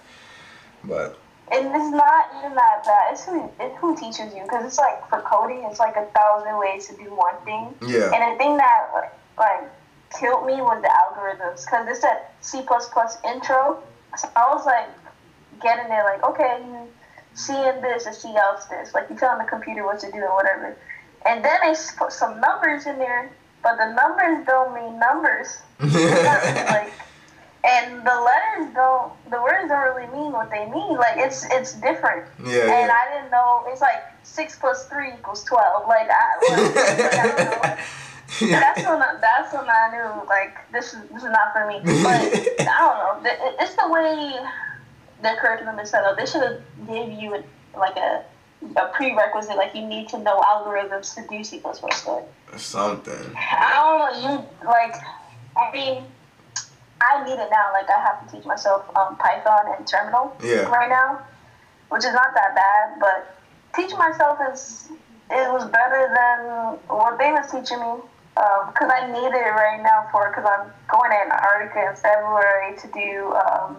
But 0.84 1.18
And 1.50 1.66
it's 1.66 1.90
not 1.90 2.26
even 2.38 2.54
that 2.54 2.84
bad. 2.84 3.12
It's 3.12 3.24
who 3.24 3.50
it's 3.60 3.76
who 3.78 3.96
teaches 3.96 4.34
you 4.34 4.42
because 4.42 4.64
it's 4.64 4.78
like 4.78 5.08
for 5.08 5.20
coding, 5.22 5.64
it's 5.64 5.80
like 5.80 5.96
a 5.96 6.06
thousand 6.06 6.58
ways 6.58 6.88
to 6.88 6.96
do 6.96 7.10
one 7.14 7.36
thing. 7.44 7.74
Yeah. 7.86 8.12
And 8.12 8.34
the 8.34 8.38
thing 8.38 8.56
that 8.56 8.90
like, 8.94 9.12
like 9.38 9.70
killed 10.18 10.46
me 10.46 10.54
was 10.54 10.82
the 10.82 10.88
algorithms 10.88 11.64
because 11.64 11.88
it 11.88 12.00
said 12.00 12.22
C 12.40 12.62
plus 12.66 12.88
plus 12.88 13.18
intro. 13.24 13.82
So 14.16 14.28
I 14.36 14.52
was 14.54 14.64
like 14.66 14.88
getting 15.60 15.88
there, 15.88 16.04
like 16.04 16.22
okay, 16.24 16.60
you 16.64 16.88
in 17.48 17.80
this 17.82 18.06
and 18.06 18.14
C 18.14 18.34
else 18.34 18.66
this. 18.66 18.94
Like 18.94 19.08
you 19.10 19.16
telling 19.16 19.38
the 19.38 19.48
computer 19.48 19.84
what 19.84 20.00
to 20.00 20.10
do 20.10 20.18
and 20.18 20.32
whatever. 20.34 20.76
And 21.26 21.44
then 21.44 21.58
they 21.62 21.74
put 21.96 22.12
some 22.12 22.40
numbers 22.40 22.86
in 22.86 22.98
there, 22.98 23.30
but 23.68 23.76
the 23.76 23.92
numbers 23.92 24.46
don't 24.46 24.74
mean 24.74 24.98
numbers. 24.98 25.58
like 25.80 26.92
and 27.64 28.00
the 28.00 28.14
letters 28.28 28.72
don't 28.74 29.12
the 29.30 29.40
words 29.42 29.68
don't 29.68 29.94
really 29.94 30.06
mean 30.16 30.32
what 30.32 30.48
they 30.50 30.64
mean 30.70 30.96
like 30.96 31.18
it's 31.18 31.44
it's 31.50 31.74
different 31.74 32.24
Yeah, 32.38 32.62
and 32.62 32.88
yeah. 32.88 32.94
i 33.00 33.14
didn't 33.14 33.30
know 33.30 33.64
it's 33.66 33.80
like 33.80 34.02
six 34.22 34.56
plus 34.58 34.86
three 34.86 35.12
equals 35.12 35.42
12 35.44 35.88
like 35.88 36.08
i, 36.08 36.24
like, 36.50 36.76
I 37.14 37.26
don't 37.26 37.38
know. 37.38 37.76
that's 38.60 38.86
when 38.86 39.02
I, 39.02 39.18
that's 39.20 39.52
when 39.52 39.68
i 39.68 39.90
knew 39.90 40.28
like 40.28 40.54
this 40.72 40.94
is 40.94 41.00
this 41.10 41.24
is 41.24 41.30
not 41.30 41.52
for 41.52 41.66
me 41.66 41.80
but 41.82 42.20
i 42.62 42.78
don't 42.78 43.22
know 43.24 43.30
it's 43.60 43.74
the 43.74 43.88
way 43.90 44.38
the 45.22 45.36
curriculum 45.40 45.78
is 45.80 45.90
set 45.90 46.04
up 46.04 46.16
they 46.16 46.26
should 46.26 46.42
have 46.42 46.60
gave 46.86 47.10
you 47.10 47.42
like 47.76 47.96
a 47.96 48.24
a 48.76 48.88
prerequisite 48.88 49.56
like 49.56 49.74
you 49.74 49.86
need 49.86 50.08
to 50.08 50.18
know 50.18 50.40
algorithms 50.40 51.14
to 51.14 51.26
do 51.28 51.44
c++ 51.44 51.60
code 51.60 52.24
Something. 52.56 53.36
I 53.36 53.72
don't 53.74 54.22
know. 54.24 54.30
You 54.30 54.66
like, 54.66 54.94
I 55.56 55.70
mean, 55.72 56.04
I 57.00 57.24
need 57.24 57.34
it 57.38 57.48
now. 57.50 57.72
Like, 57.72 57.88
I 57.90 58.00
have 58.00 58.26
to 58.26 58.36
teach 58.36 58.46
myself 58.46 58.84
um, 58.96 59.16
Python 59.16 59.74
and 59.76 59.86
Terminal 59.86 60.34
Yeah. 60.42 60.62
right 60.70 60.88
now, 60.88 61.22
which 61.90 62.04
is 62.04 62.12
not 62.14 62.34
that 62.34 62.54
bad. 62.54 62.98
But 63.00 63.36
teaching 63.76 63.98
myself 63.98 64.38
is 64.52 64.88
it 65.30 65.52
was 65.52 65.66
better 65.66 66.08
than 66.14 66.96
what 66.96 67.18
they 67.18 67.30
was 67.32 67.50
teaching 67.50 67.80
me 67.80 68.00
because 68.34 68.90
I 68.90 69.10
need 69.12 69.28
it 69.34 69.50
right 69.50 69.80
now 69.82 70.08
for 70.10 70.30
because 70.30 70.46
I'm 70.48 70.70
going 70.88 71.10
to 71.10 71.16
Antarctica 71.16 71.90
in 71.90 71.96
February 71.96 72.76
to 72.78 72.88
do 72.88 73.34
um, 73.34 73.76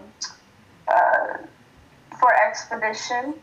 uh, 0.88 1.38
for 2.19 2.34
expedition. 2.36 3.34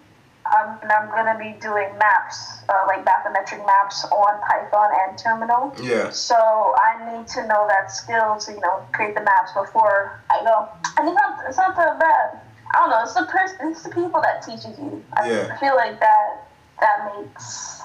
Um, 0.55 0.79
and 0.83 0.93
I'm 0.93 1.09
gonna 1.11 1.39
be 1.39 1.59
doing 1.61 1.89
maps, 1.99 2.59
uh, 2.69 2.85
like 2.87 3.05
bathymetric 3.05 3.65
maps 3.67 4.05
on 4.05 4.41
Python 4.49 4.91
and 5.09 5.19
Terminal. 5.19 5.75
Yeah. 5.83 6.11
So 6.11 6.37
I 6.37 7.17
need 7.19 7.27
to 7.29 7.47
know 7.47 7.67
that 7.69 7.91
skill 7.91 8.37
to 8.39 8.53
you 8.53 8.61
know 8.61 8.85
create 8.93 9.15
the 9.15 9.23
maps 9.23 9.53
before 9.53 10.21
I 10.31 10.45
go. 10.45 10.69
And 10.99 11.09
it's 11.09 11.15
not 11.17 11.39
it's 11.49 11.57
not 11.57 11.77
that 11.77 11.99
bad. 11.99 12.41
I 12.75 12.79
don't 12.79 12.91
know. 12.91 13.03
It's 13.03 13.15
the 13.15 13.25
person. 13.27 13.57
It's 13.71 13.83
the 13.83 13.91
people 13.91 14.21
that 14.23 14.43
teaches 14.43 14.79
you. 14.79 15.03
I, 15.15 15.31
Yeah. 15.31 15.55
I 15.55 15.59
feel 15.59 15.77
like 15.77 15.99
that 16.01 16.49
that 16.81 17.13
makes 17.17 17.81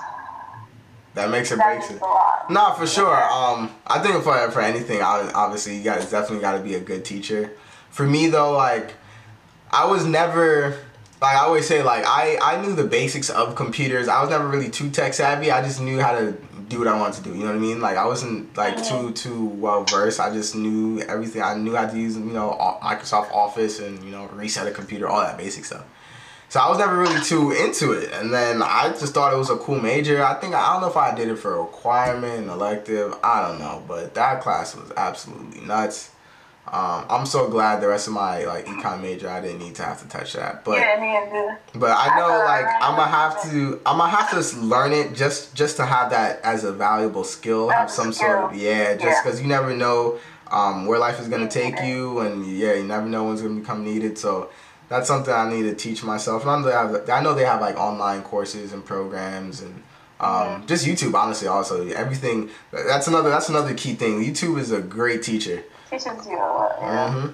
That 1.13 1.29
makes 1.29 1.51
it 1.51 1.57
that 1.57 1.75
makes 1.77 1.89
it. 1.91 2.01
a 2.01 2.05
lot. 2.05 2.49
No, 2.49 2.73
for 2.73 2.87
sure. 2.87 3.15
Um, 3.31 3.71
I 3.87 3.99
think 3.99 4.23
for 4.23 4.51
for 4.51 4.61
anything, 4.61 5.01
obviously, 5.01 5.77
you 5.77 5.83
guys 5.83 6.09
definitely 6.09 6.39
got 6.41 6.53
to 6.53 6.59
be 6.63 6.75
a 6.75 6.79
good 6.79 7.03
teacher. 7.05 7.51
For 7.89 8.05
me 8.05 8.27
though, 8.27 8.51
like, 8.53 8.93
I 9.71 9.85
was 9.85 10.05
never 10.05 10.77
like 11.21 11.35
I 11.35 11.39
always 11.41 11.67
say, 11.67 11.83
like 11.83 12.03
I 12.05 12.37
I 12.41 12.61
knew 12.61 12.73
the 12.73 12.83
basics 12.83 13.29
of 13.29 13.55
computers. 13.55 14.07
I 14.07 14.21
was 14.21 14.29
never 14.29 14.47
really 14.47 14.69
too 14.69 14.89
tech 14.89 15.13
savvy. 15.13 15.51
I 15.51 15.61
just 15.61 15.79
knew 15.79 15.99
how 15.99 16.13
to 16.13 16.35
do 16.67 16.79
what 16.79 16.87
I 16.87 16.99
wanted 16.99 17.23
to 17.23 17.29
do. 17.29 17.37
You 17.37 17.43
know 17.43 17.51
what 17.51 17.57
I 17.57 17.59
mean? 17.59 17.79
Like 17.79 17.97
I 17.97 18.05
wasn't 18.05 18.57
like 18.57 18.83
too 18.83 19.11
too 19.11 19.45
well 19.45 19.83
versed. 19.83 20.19
I 20.19 20.33
just 20.33 20.55
knew 20.55 21.01
everything. 21.01 21.43
I 21.43 21.55
knew 21.55 21.75
how 21.75 21.85
to 21.85 21.97
use 21.97 22.17
you 22.17 22.23
know 22.23 22.57
Microsoft 22.81 23.31
Office 23.31 23.79
and 23.79 24.03
you 24.03 24.11
know 24.11 24.25
reset 24.33 24.67
a 24.67 24.71
computer, 24.71 25.07
all 25.07 25.21
that 25.21 25.37
basic 25.37 25.65
stuff. 25.65 25.85
So 26.49 26.59
I 26.59 26.67
was 26.67 26.79
never 26.79 26.97
really 26.97 27.21
too 27.21 27.51
into 27.51 27.93
it, 27.93 28.11
and 28.11 28.33
then 28.33 28.61
I 28.61 28.89
just 28.89 29.13
thought 29.13 29.31
it 29.31 29.37
was 29.37 29.49
a 29.49 29.57
cool 29.57 29.79
major. 29.79 30.23
I 30.23 30.33
think 30.33 30.55
I 30.55 30.73
don't 30.73 30.81
know 30.81 30.89
if 30.89 30.97
I 30.97 31.13
did 31.15 31.29
it 31.29 31.37
for 31.37 31.55
a 31.55 31.61
requirement, 31.61 32.45
an 32.45 32.49
elective. 32.49 33.15
I 33.23 33.47
don't 33.47 33.59
know, 33.59 33.83
but 33.87 34.15
that 34.15 34.41
class 34.41 34.75
was 34.75 34.91
absolutely 34.97 35.61
nuts. 35.61 36.09
Um, 36.67 37.05
I'm 37.09 37.25
so 37.25 37.49
glad 37.49 37.81
the 37.81 37.87
rest 37.87 38.07
of 38.07 38.13
my 38.13 38.45
like 38.45 38.65
econ 38.65 39.01
major 39.01 39.27
I 39.27 39.41
didn't 39.41 39.59
need 39.59 39.75
to 39.75 39.83
have 39.83 40.01
to 40.03 40.07
touch 40.07 40.33
that, 40.33 40.63
but 40.63 40.77
yeah, 40.77 40.97
me 41.01 41.17
and 41.17 41.31
the 41.73 41.79
but 41.79 41.91
I 41.91 42.17
know 42.17 42.27
like 42.45 42.65
I'm 42.65 42.95
gonna 42.95 43.11
have 43.11 43.41
to 43.49 43.81
I'm 43.85 43.97
gonna 43.97 44.09
have 44.09 44.29
to 44.31 44.59
learn 44.59 44.93
it 44.93 45.13
just 45.13 45.53
just 45.55 45.75
to 45.77 45.85
have 45.85 46.11
that 46.11 46.39
as 46.43 46.63
a 46.63 46.71
valuable 46.71 47.23
skill, 47.23 47.69
have 47.69 47.91
some 47.91 48.13
sort 48.13 48.37
of 48.37 48.55
yeah, 48.55 48.95
just 48.95 49.23
because 49.23 49.41
you 49.41 49.47
never 49.47 49.75
know 49.75 50.19
um, 50.51 50.85
where 50.85 50.99
life 50.99 51.19
is 51.19 51.27
gonna 51.27 51.49
take 51.49 51.81
you, 51.81 52.19
and 52.19 52.45
yeah, 52.45 52.73
you 52.73 52.83
never 52.83 53.07
know 53.07 53.25
when's 53.25 53.41
gonna 53.41 53.59
become 53.59 53.83
needed. 53.83 54.17
So 54.17 54.49
that's 54.87 55.07
something 55.07 55.33
I 55.33 55.49
need 55.49 55.63
to 55.63 55.75
teach 55.75 56.03
myself. 56.03 56.43
And 56.43 56.51
I 56.51 56.59
know 56.59 56.65
they 56.65 56.71
have 56.71 57.09
I 57.09 57.23
know 57.23 57.33
they 57.33 57.45
have 57.45 57.59
like 57.59 57.77
online 57.77 58.21
courses 58.21 58.71
and 58.71 58.85
programs 58.85 59.61
and. 59.61 59.83
Um, 60.19 60.67
Just 60.67 60.85
YouTube, 60.85 61.15
honestly. 61.15 61.47
Also, 61.47 61.87
everything. 61.87 62.51
That's 62.71 63.07
another. 63.07 63.31
That's 63.31 63.49
another 63.49 63.73
key 63.73 63.95
thing. 63.95 64.23
YouTube 64.23 64.59
is 64.59 64.71
a 64.71 64.79
great 64.79 65.23
teacher. 65.23 65.63
Teaches 65.91 66.25
you 66.25 66.37
a 66.37 66.39
lot. 66.39 66.77
Yeah. 66.81 67.11
hmm 67.13 67.27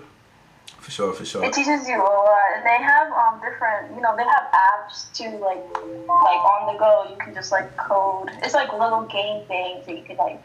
For 0.80 0.92
sure. 0.92 1.14
For 1.14 1.26
sure. 1.26 1.44
It 1.46 1.54
teaches 1.54 1.88
you 1.88 1.96
a 1.96 2.04
lot. 2.04 2.50
And 2.56 2.66
they 2.66 2.84
have 2.84 3.12
um 3.14 3.40
different, 3.40 3.96
you 3.96 4.02
know, 4.02 4.16
they 4.18 4.24
have 4.24 4.46
apps 4.52 5.14
too, 5.14 5.30
like 5.38 5.64
like 6.08 6.44
on 6.54 6.74
the 6.74 6.78
go. 6.80 7.08
You 7.10 7.18
can 7.18 7.34
just 7.34 7.52
like 7.52 7.76
code. 7.78 8.30
It's 8.44 8.54
like 8.54 8.74
little 8.74 9.04
game 9.04 9.46
things 9.48 9.86
that 9.86 9.96
you 9.98 10.04
can 10.04 10.18
like, 10.18 10.44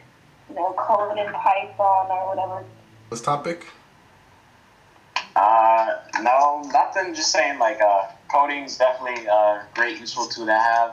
you 0.48 0.54
know, 0.54 0.72
code 0.78 1.18
in 1.18 1.32
Python 1.32 2.06
or 2.10 2.28
whatever. 2.28 2.64
This 3.10 3.20
topic. 3.22 3.66
Uh, 5.34 5.96
no, 6.20 6.62
nothing. 6.72 7.14
Just 7.14 7.32
saying, 7.32 7.58
like, 7.58 7.80
uh, 7.80 8.02
coding's 8.30 8.76
definitely 8.76 9.24
a 9.26 9.64
great 9.74 9.98
useful 9.98 10.26
tool 10.26 10.44
to 10.46 10.54
have. 10.54 10.90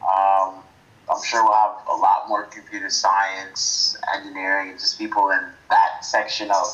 Um, 0.00 0.62
I'm 1.10 1.22
sure 1.24 1.42
we'll 1.44 1.52
have 1.52 1.76
a 1.88 1.96
lot 1.96 2.28
more 2.28 2.44
computer 2.44 2.88
science, 2.90 3.96
engineering, 4.14 4.70
and 4.70 4.78
just 4.78 4.98
people 4.98 5.30
in 5.30 5.40
that 5.70 6.04
section 6.04 6.50
of 6.50 6.66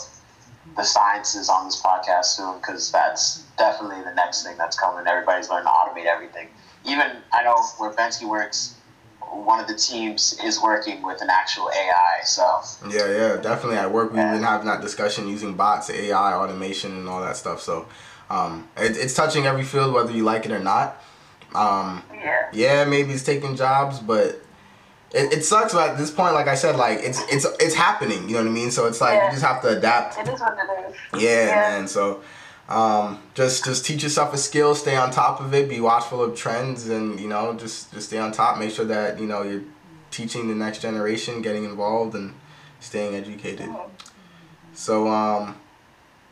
the 0.76 0.84
sciences 0.84 1.48
on 1.48 1.66
this 1.66 1.80
podcast 1.80 2.26
soon 2.26 2.58
because 2.58 2.90
that's 2.90 3.44
definitely 3.56 4.02
the 4.04 4.14
next 4.14 4.44
thing 4.44 4.56
that's 4.58 4.78
coming. 4.78 5.06
Everybody's 5.06 5.48
learning 5.48 5.66
to 5.66 5.70
automate 5.70 6.06
everything. 6.06 6.48
Even 6.84 7.16
I 7.32 7.42
know 7.42 7.56
where 7.78 7.90
Bensky 7.92 8.28
works, 8.28 8.74
one 9.30 9.60
of 9.60 9.66
the 9.66 9.74
teams 9.74 10.38
is 10.44 10.60
working 10.62 11.02
with 11.02 11.20
an 11.22 11.30
actual 11.30 11.70
AI. 11.70 12.24
So 12.24 12.60
Yeah, 12.88 13.08
yeah, 13.08 13.36
definitely. 13.36 13.76
At 13.76 13.90
work, 13.90 14.12
we've 14.12 14.22
been 14.22 14.42
having 14.42 14.66
that 14.66 14.80
discussion 14.80 15.28
using 15.28 15.54
bots, 15.54 15.90
AI, 15.90 16.34
automation, 16.34 16.92
and 16.92 17.08
all 17.08 17.20
that 17.22 17.36
stuff. 17.36 17.60
So, 17.60 17.86
um, 18.30 18.68
it, 18.76 18.96
it's 18.96 19.14
touching 19.14 19.46
every 19.46 19.64
field, 19.64 19.92
whether 19.94 20.12
you 20.12 20.22
like 20.24 20.44
it 20.44 20.52
or 20.52 20.58
not. 20.58 21.02
Um, 21.54 22.02
Yeah. 22.12 22.48
yeah, 22.52 22.84
maybe 22.84 23.12
it's 23.12 23.22
taking 23.22 23.56
jobs, 23.56 23.98
but 24.00 24.40
it, 25.12 25.32
it 25.32 25.44
sucks. 25.44 25.72
But 25.72 25.90
at 25.90 25.98
this 25.98 26.10
point, 26.10 26.34
like 26.34 26.48
I 26.48 26.54
said, 26.54 26.76
like 26.76 26.98
it's 27.00 27.20
it's 27.32 27.46
it's 27.60 27.74
happening. 27.74 28.28
You 28.28 28.34
know 28.36 28.42
what 28.42 28.48
I 28.48 28.52
mean? 28.52 28.70
So 28.70 28.86
it's 28.86 29.00
like 29.00 29.14
Yeah. 29.18 29.26
you 29.26 29.30
just 29.32 29.44
have 29.44 29.62
to 29.62 29.68
adapt. 29.78 30.18
It 30.18 30.28
is 30.32 30.40
what 30.40 30.52
it 30.58 30.90
is. 30.90 31.22
Yeah, 31.22 31.46
Yeah. 31.46 31.54
man. 31.56 31.88
So 31.88 32.22
um, 32.68 33.22
just 33.34 33.64
just 33.64 33.86
teach 33.86 34.02
yourself 34.02 34.34
a 34.34 34.36
skill, 34.36 34.74
stay 34.74 34.96
on 34.96 35.10
top 35.10 35.40
of 35.40 35.54
it, 35.54 35.68
be 35.68 35.80
watchful 35.80 36.22
of 36.22 36.36
trends, 36.36 36.88
and 36.88 37.18
you 37.18 37.28
know 37.28 37.54
just 37.54 37.92
just 37.94 38.08
stay 38.08 38.18
on 38.18 38.30
top. 38.32 38.58
Make 38.58 38.70
sure 38.72 38.84
that 38.84 39.18
you 39.18 39.26
know 39.26 39.42
you're 39.42 39.62
teaching 40.10 40.48
the 40.48 40.54
next 40.54 40.80
generation, 40.82 41.40
getting 41.40 41.64
involved, 41.64 42.14
and 42.14 42.34
staying 42.80 43.14
educated. 43.14 43.70
So 44.74 45.08
um, 45.08 45.56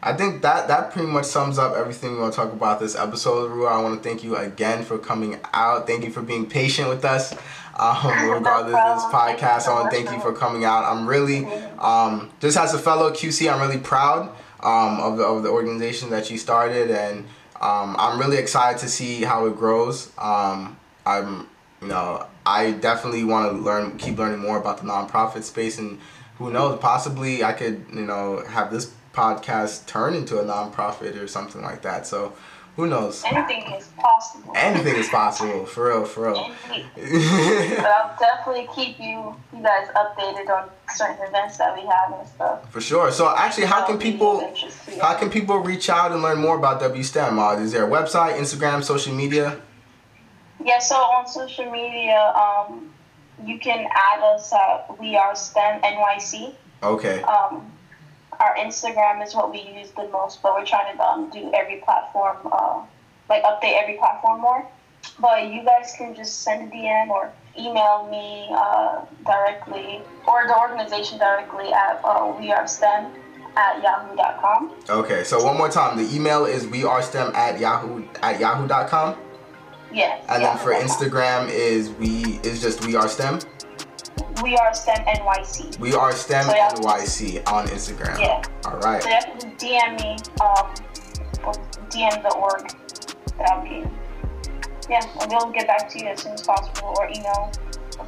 I 0.06 0.12
think 0.12 0.42
that 0.42 0.68
that 0.68 0.92
pretty 0.92 1.08
much 1.08 1.24
sums 1.24 1.58
up 1.58 1.74
everything 1.74 2.12
we 2.12 2.18
want 2.20 2.32
to 2.32 2.36
talk 2.36 2.52
about 2.52 2.78
this 2.78 2.94
episode. 2.94 3.50
Rua, 3.50 3.70
I 3.70 3.82
want 3.82 4.00
to 4.00 4.08
thank 4.08 4.22
you 4.22 4.36
again 4.36 4.84
for 4.84 4.98
coming 4.98 5.40
out. 5.52 5.88
Thank 5.88 6.04
you 6.04 6.12
for 6.12 6.22
being 6.22 6.48
patient 6.48 6.88
with 6.88 7.04
us. 7.04 7.34
Um, 7.74 8.30
regardless 8.30 8.76
of 8.76 8.96
this 8.96 9.04
podcast, 9.12 9.62
so 9.62 9.72
I 9.72 9.80
want 9.80 9.90
to 9.90 9.96
thank 9.96 10.10
you 10.12 10.20
for 10.20 10.32
coming 10.32 10.64
out. 10.64 10.84
I'm 10.84 11.08
really, 11.08 11.44
um, 11.78 12.30
just 12.40 12.56
as 12.56 12.72
a 12.72 12.78
fellow 12.78 13.10
QC, 13.10 13.52
I'm 13.52 13.60
really 13.60 13.78
proud 13.78 14.30
um, 14.60 15.00
of, 15.00 15.18
the, 15.18 15.24
of 15.24 15.42
the 15.42 15.50
organization 15.50 16.08
that 16.10 16.30
you 16.30 16.38
started, 16.38 16.92
and 16.92 17.24
um, 17.60 17.96
I'm 17.98 18.18
really 18.20 18.36
excited 18.36 18.78
to 18.82 18.88
see 18.88 19.24
how 19.24 19.44
it 19.46 19.56
grows. 19.56 20.12
Um, 20.18 20.78
I'm, 21.04 21.48
you 21.82 21.88
know, 21.88 22.26
I 22.46 22.70
definitely 22.70 23.24
want 23.24 23.50
to 23.50 23.58
learn, 23.58 23.98
keep 23.98 24.16
learning 24.16 24.38
more 24.38 24.56
about 24.56 24.78
the 24.78 24.84
nonprofit 24.84 25.42
space, 25.42 25.78
and 25.78 25.98
who 26.38 26.52
knows, 26.52 26.78
possibly 26.78 27.42
I 27.42 27.52
could, 27.52 27.84
you 27.92 28.02
know, 28.02 28.44
have 28.46 28.70
this 28.70 28.92
podcast 29.16 29.86
turn 29.86 30.14
into 30.14 30.38
a 30.38 30.44
nonprofit 30.44 31.20
or 31.20 31.26
something 31.26 31.62
like 31.62 31.82
that. 31.82 32.06
So, 32.06 32.34
who 32.76 32.86
knows? 32.86 33.24
Anything 33.24 33.72
is 33.72 33.88
possible. 33.96 34.52
Anything 34.54 34.96
is 34.96 35.08
possible, 35.08 35.64
for 35.64 35.88
real, 35.88 36.04
for 36.04 36.26
real. 36.26 36.50
But 36.66 37.86
I'll 37.86 38.16
definitely 38.18 38.68
keep 38.74 39.00
you 39.00 39.34
you 39.54 39.62
guys 39.62 39.88
updated 39.96 40.50
on 40.50 40.68
certain 40.94 41.26
events 41.26 41.56
that 41.56 41.74
we 41.74 41.80
have 41.88 42.18
and 42.18 42.28
stuff. 42.28 42.70
For 42.70 42.82
sure. 42.82 43.10
So 43.10 43.34
actually, 43.34 43.64
how 43.64 43.86
can 43.86 43.98
people 43.98 44.42
of 44.42 44.48
interest 44.48 44.84
to 44.84 44.94
you. 44.94 45.00
how 45.00 45.14
can 45.14 45.30
people 45.30 45.58
reach 45.58 45.88
out 45.88 46.12
and 46.12 46.20
learn 46.22 46.38
more 46.38 46.58
about 46.58 46.80
WSTEM? 46.82 47.38
Uh, 47.38 47.58
is 47.60 47.72
there 47.72 47.86
a 47.86 47.90
website, 47.90 48.36
Instagram, 48.36 48.84
social 48.84 49.14
media? 49.14 49.58
Yeah, 50.62 50.78
so 50.78 50.96
on 50.96 51.26
social 51.26 51.70
media, 51.70 52.34
um, 52.36 52.92
you 53.44 53.58
can 53.58 53.88
add 54.12 54.22
us 54.22 54.52
at 54.52 54.98
We 55.00 55.16
Are 55.16 55.34
STEM 55.34 55.80
NYC. 55.80 56.54
Okay. 56.82 57.22
Um, 57.22 57.72
our 58.40 58.56
Instagram 58.56 59.24
is 59.24 59.34
what 59.34 59.52
we 59.52 59.60
use 59.60 59.90
the 59.92 60.08
most, 60.08 60.42
but 60.42 60.54
we're 60.54 60.64
trying 60.64 60.96
to 60.96 61.02
um, 61.02 61.30
do 61.30 61.50
every 61.54 61.80
platform, 61.80 62.36
uh, 62.50 62.82
like 63.28 63.42
update 63.44 63.80
every 63.80 63.96
platform 63.96 64.40
more. 64.40 64.68
But 65.20 65.52
you 65.52 65.64
guys 65.64 65.94
can 65.96 66.14
just 66.14 66.42
send 66.42 66.72
a 66.72 66.76
DM 66.76 67.08
or 67.08 67.32
email 67.58 68.08
me 68.10 68.48
uh, 68.50 69.04
directly 69.24 70.02
or 70.26 70.46
the 70.46 70.58
organization 70.58 71.18
directly 71.18 71.72
at 71.72 72.00
uh, 72.04 72.66
STEM 72.66 73.12
at 73.56 73.82
yahoo.com. 73.82 74.74
Okay. 74.88 75.24
So 75.24 75.42
one 75.42 75.56
more 75.56 75.70
time, 75.70 75.96
the 75.96 76.14
email 76.14 76.44
is 76.44 76.66
we 76.66 76.84
are 76.84 77.02
STEM 77.02 77.34
at 77.34 77.58
yahoo 77.58 78.04
at 78.22 78.38
yahoo.com. 78.38 79.16
Yes. 79.92 80.24
And 80.28 80.42
then 80.42 80.58
for 80.58 80.72
Instagram 80.72 81.48
is 81.48 81.90
we 81.90 82.40
is 82.42 82.60
just 82.60 82.84
we 82.86 82.96
are 82.96 83.08
STEM. 83.08 83.40
We 84.42 84.56
are 84.56 84.74
STEM 84.74 85.04
NYC. 85.06 85.78
We 85.78 85.94
are 85.94 86.12
STEM 86.12 86.44
So. 86.44 86.52
NYC 86.52 87.48
on 87.50 87.66
Instagram. 87.68 88.18
Yeah. 88.18 88.42
All 88.66 88.78
right. 88.78 89.02
So 89.02 89.08
you 89.08 89.14
have 89.14 89.38
to 89.38 89.46
DM 89.46 90.00
me, 90.02 90.16
um, 90.42 90.74
or 91.44 91.52
DM 91.88 92.22
the 92.22 92.34
org. 92.36 92.68
that 93.38 93.50
I'll 93.50 93.62
be, 93.62 93.88
yeah, 94.90 95.00
and 95.20 95.30
we'll 95.30 95.50
get 95.52 95.66
back 95.66 95.88
to 95.90 95.98
you 95.98 96.06
as 96.08 96.22
soon 96.22 96.32
as 96.32 96.42
possible, 96.42 96.94
or 96.98 97.08
email 97.08 97.50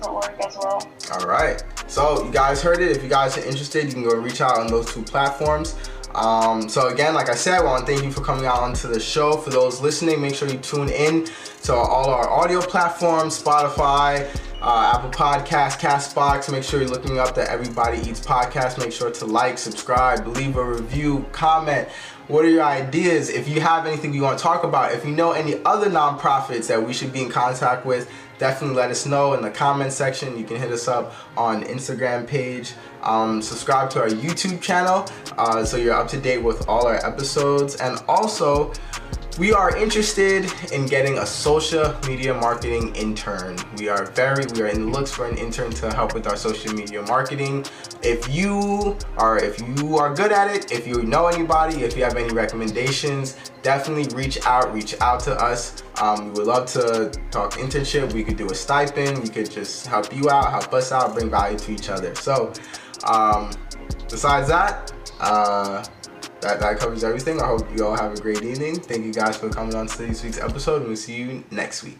the 0.03 0.09
org 0.09 0.35
as 0.47 0.57
well. 0.57 0.87
All 1.12 1.26
right. 1.26 1.62
So 1.87 2.24
you 2.24 2.31
guys 2.31 2.62
heard 2.62 2.81
it. 2.81 2.97
If 2.97 3.03
you 3.03 3.09
guys 3.09 3.37
are 3.39 3.45
interested, 3.45 3.87
you 3.87 3.93
can 3.93 4.03
go 4.03 4.14
reach 4.16 4.41
out 4.41 4.59
on 4.59 4.66
those 4.66 4.93
two 4.93 5.03
platforms. 5.03 5.76
Um, 6.14 6.68
so 6.68 6.89
again, 6.89 7.14
like 7.14 7.29
I 7.29 7.35
said, 7.35 7.55
I 7.55 7.64
want 7.64 7.87
to 7.87 7.93
thank 7.93 8.05
you 8.05 8.12
for 8.12 8.22
coming 8.22 8.47
out 8.47 8.61
onto 8.61 8.89
the 8.89 9.01
show. 9.01 9.37
For 9.37 9.51
those 9.51 9.81
listening, 9.81 10.20
make 10.20 10.35
sure 10.35 10.49
you 10.49 10.59
tune 10.59 10.89
in 10.89 11.26
to 11.64 11.74
all 11.74 12.11
our 12.11 12.29
audio 12.31 12.61
platforms, 12.61 13.41
Spotify, 13.43 14.29
uh, 14.61 14.93
Apple 14.95 15.11
Podcasts, 15.11 15.79
Castbox. 15.79 16.51
Make 16.51 16.65
sure 16.65 16.81
you're 16.81 16.89
looking 16.89 17.19
up 17.19 17.35
the 17.35 17.49
Everybody 17.51 17.99
Eats 17.99 18.21
podcast. 18.21 18.79
Make 18.79 18.93
sure 18.93 19.11
to 19.11 19.25
like, 19.25 19.59
subscribe, 19.59 20.27
leave 20.27 20.57
a 20.57 20.65
review, 20.65 21.27
comment. 21.33 21.89
What 22.27 22.45
are 22.45 22.51
your 22.51 22.65
ideas? 22.65 23.31
If 23.31 23.49
you 23.49 23.61
have 23.61 23.87
anything 23.87 24.13
you 24.13 24.23
want 24.23 24.39
to 24.39 24.43
talk 24.43 24.65
about, 24.65 24.93
if 24.93 25.05
you 25.05 25.13
know 25.13 25.33
any 25.33 25.63
other 25.65 25.89
nonprofits 25.89 26.67
that 26.67 26.85
we 26.85 26.93
should 26.93 27.13
be 27.13 27.23
in 27.23 27.31
contact 27.31 27.87
with, 27.87 28.11
definitely 28.39 28.77
let 28.77 28.91
us 28.91 29.07
know 29.07 29.35
in 29.35 29.43
the 29.43 29.51
comment 29.51 29.93
section. 29.93 30.37
You 30.37 30.45
can 30.45 30.57
hit 30.57 30.71
us 30.71 30.89
up 30.89 31.15
on 31.37 31.65
Instagram 31.65 32.27
page. 32.27 32.75
Um, 33.03 33.41
subscribe 33.41 33.91
to 33.91 34.01
our 34.01 34.09
YouTube 34.09 34.61
channel 34.61 35.09
uh, 35.39 35.65
so 35.65 35.77
you're 35.77 35.95
up 35.95 36.09
to 36.09 36.21
date 36.21 36.39
with 36.39 36.69
all 36.69 36.87
our 36.87 37.05
episodes. 37.07 37.77
And 37.77 38.03
also, 38.09 38.73
we 39.39 39.53
are 39.53 39.76
interested 39.76 40.53
in 40.72 40.84
getting 40.86 41.18
a 41.18 41.26
social 41.26 41.95
media 42.09 42.34
marketing 42.34 42.95
intern. 42.97 43.57
We 43.76 43.89
are 43.89 44.07
very, 44.07 44.45
we 44.55 44.62
are 44.62 44.66
in 44.66 44.86
the 44.86 44.91
looks 44.91 45.12
for 45.12 45.28
an 45.28 45.39
intern 45.39 45.70
to 45.74 45.93
help 45.93 46.12
with 46.12 46.26
our 46.26 46.36
social 46.36 46.74
media 46.74 47.03
marketing. 47.03 47.64
If 48.03 48.28
you 48.34 48.97
are, 49.16 49.39
if 49.39 49.61
you 49.61 49.97
are 49.97 50.12
good 50.12 50.32
at 50.32 50.55
it, 50.55 50.72
if 50.72 50.89
you 50.89 51.03
know 51.05 51.28
anybody, 51.28 51.84
if 51.84 51.97
you 51.97 52.03
have 52.03 52.16
any 52.16 52.34
recommendations, 52.34 53.36
definitely 53.62 54.12
reach 54.16 54.45
out, 54.45 54.74
reach 54.74 55.01
out 55.01 55.20
to 55.20 55.34
us. 55.41 55.84
Um, 56.01 56.26
we 56.26 56.41
would 56.41 56.47
love 56.49 56.66
to 56.72 57.11
talk 57.30 57.53
internship. 57.53 58.12
We 58.12 58.24
could 58.24 58.36
do 58.36 58.51
a 58.51 58.55
stipend. 58.55 59.22
We 59.22 59.28
could 59.28 59.51
just 59.51 59.86
help 59.86 60.14
you 60.14 60.28
out, 60.30 60.51
help 60.51 60.72
us 60.74 60.91
out, 60.91 61.14
bring 61.14 61.30
value 61.30 61.59
to 61.59 61.72
each 61.72 61.91
other. 61.91 62.12
So, 62.16 62.53
um, 63.05 63.53
besides 64.11 64.49
that, 64.49 64.93
uh, 65.20 65.84
that, 66.41 66.61
that 66.61 66.78
covers 66.78 67.05
everything. 67.05 67.41
I 67.41 67.47
hope 67.47 67.66
you 67.76 67.86
all 67.86 67.97
have 67.97 68.12
a 68.12 68.20
great 68.20 68.43
evening. 68.43 68.76
Thank 68.76 69.05
you 69.05 69.12
guys 69.12 69.36
for 69.36 69.49
coming 69.49 69.74
on 69.74 69.86
to 69.86 69.99
this 69.99 70.22
week's 70.22 70.39
episode, 70.39 70.78
and 70.78 70.86
we'll 70.86 70.97
see 70.97 71.16
you 71.16 71.45
next 71.51 71.82
week. 71.82 71.99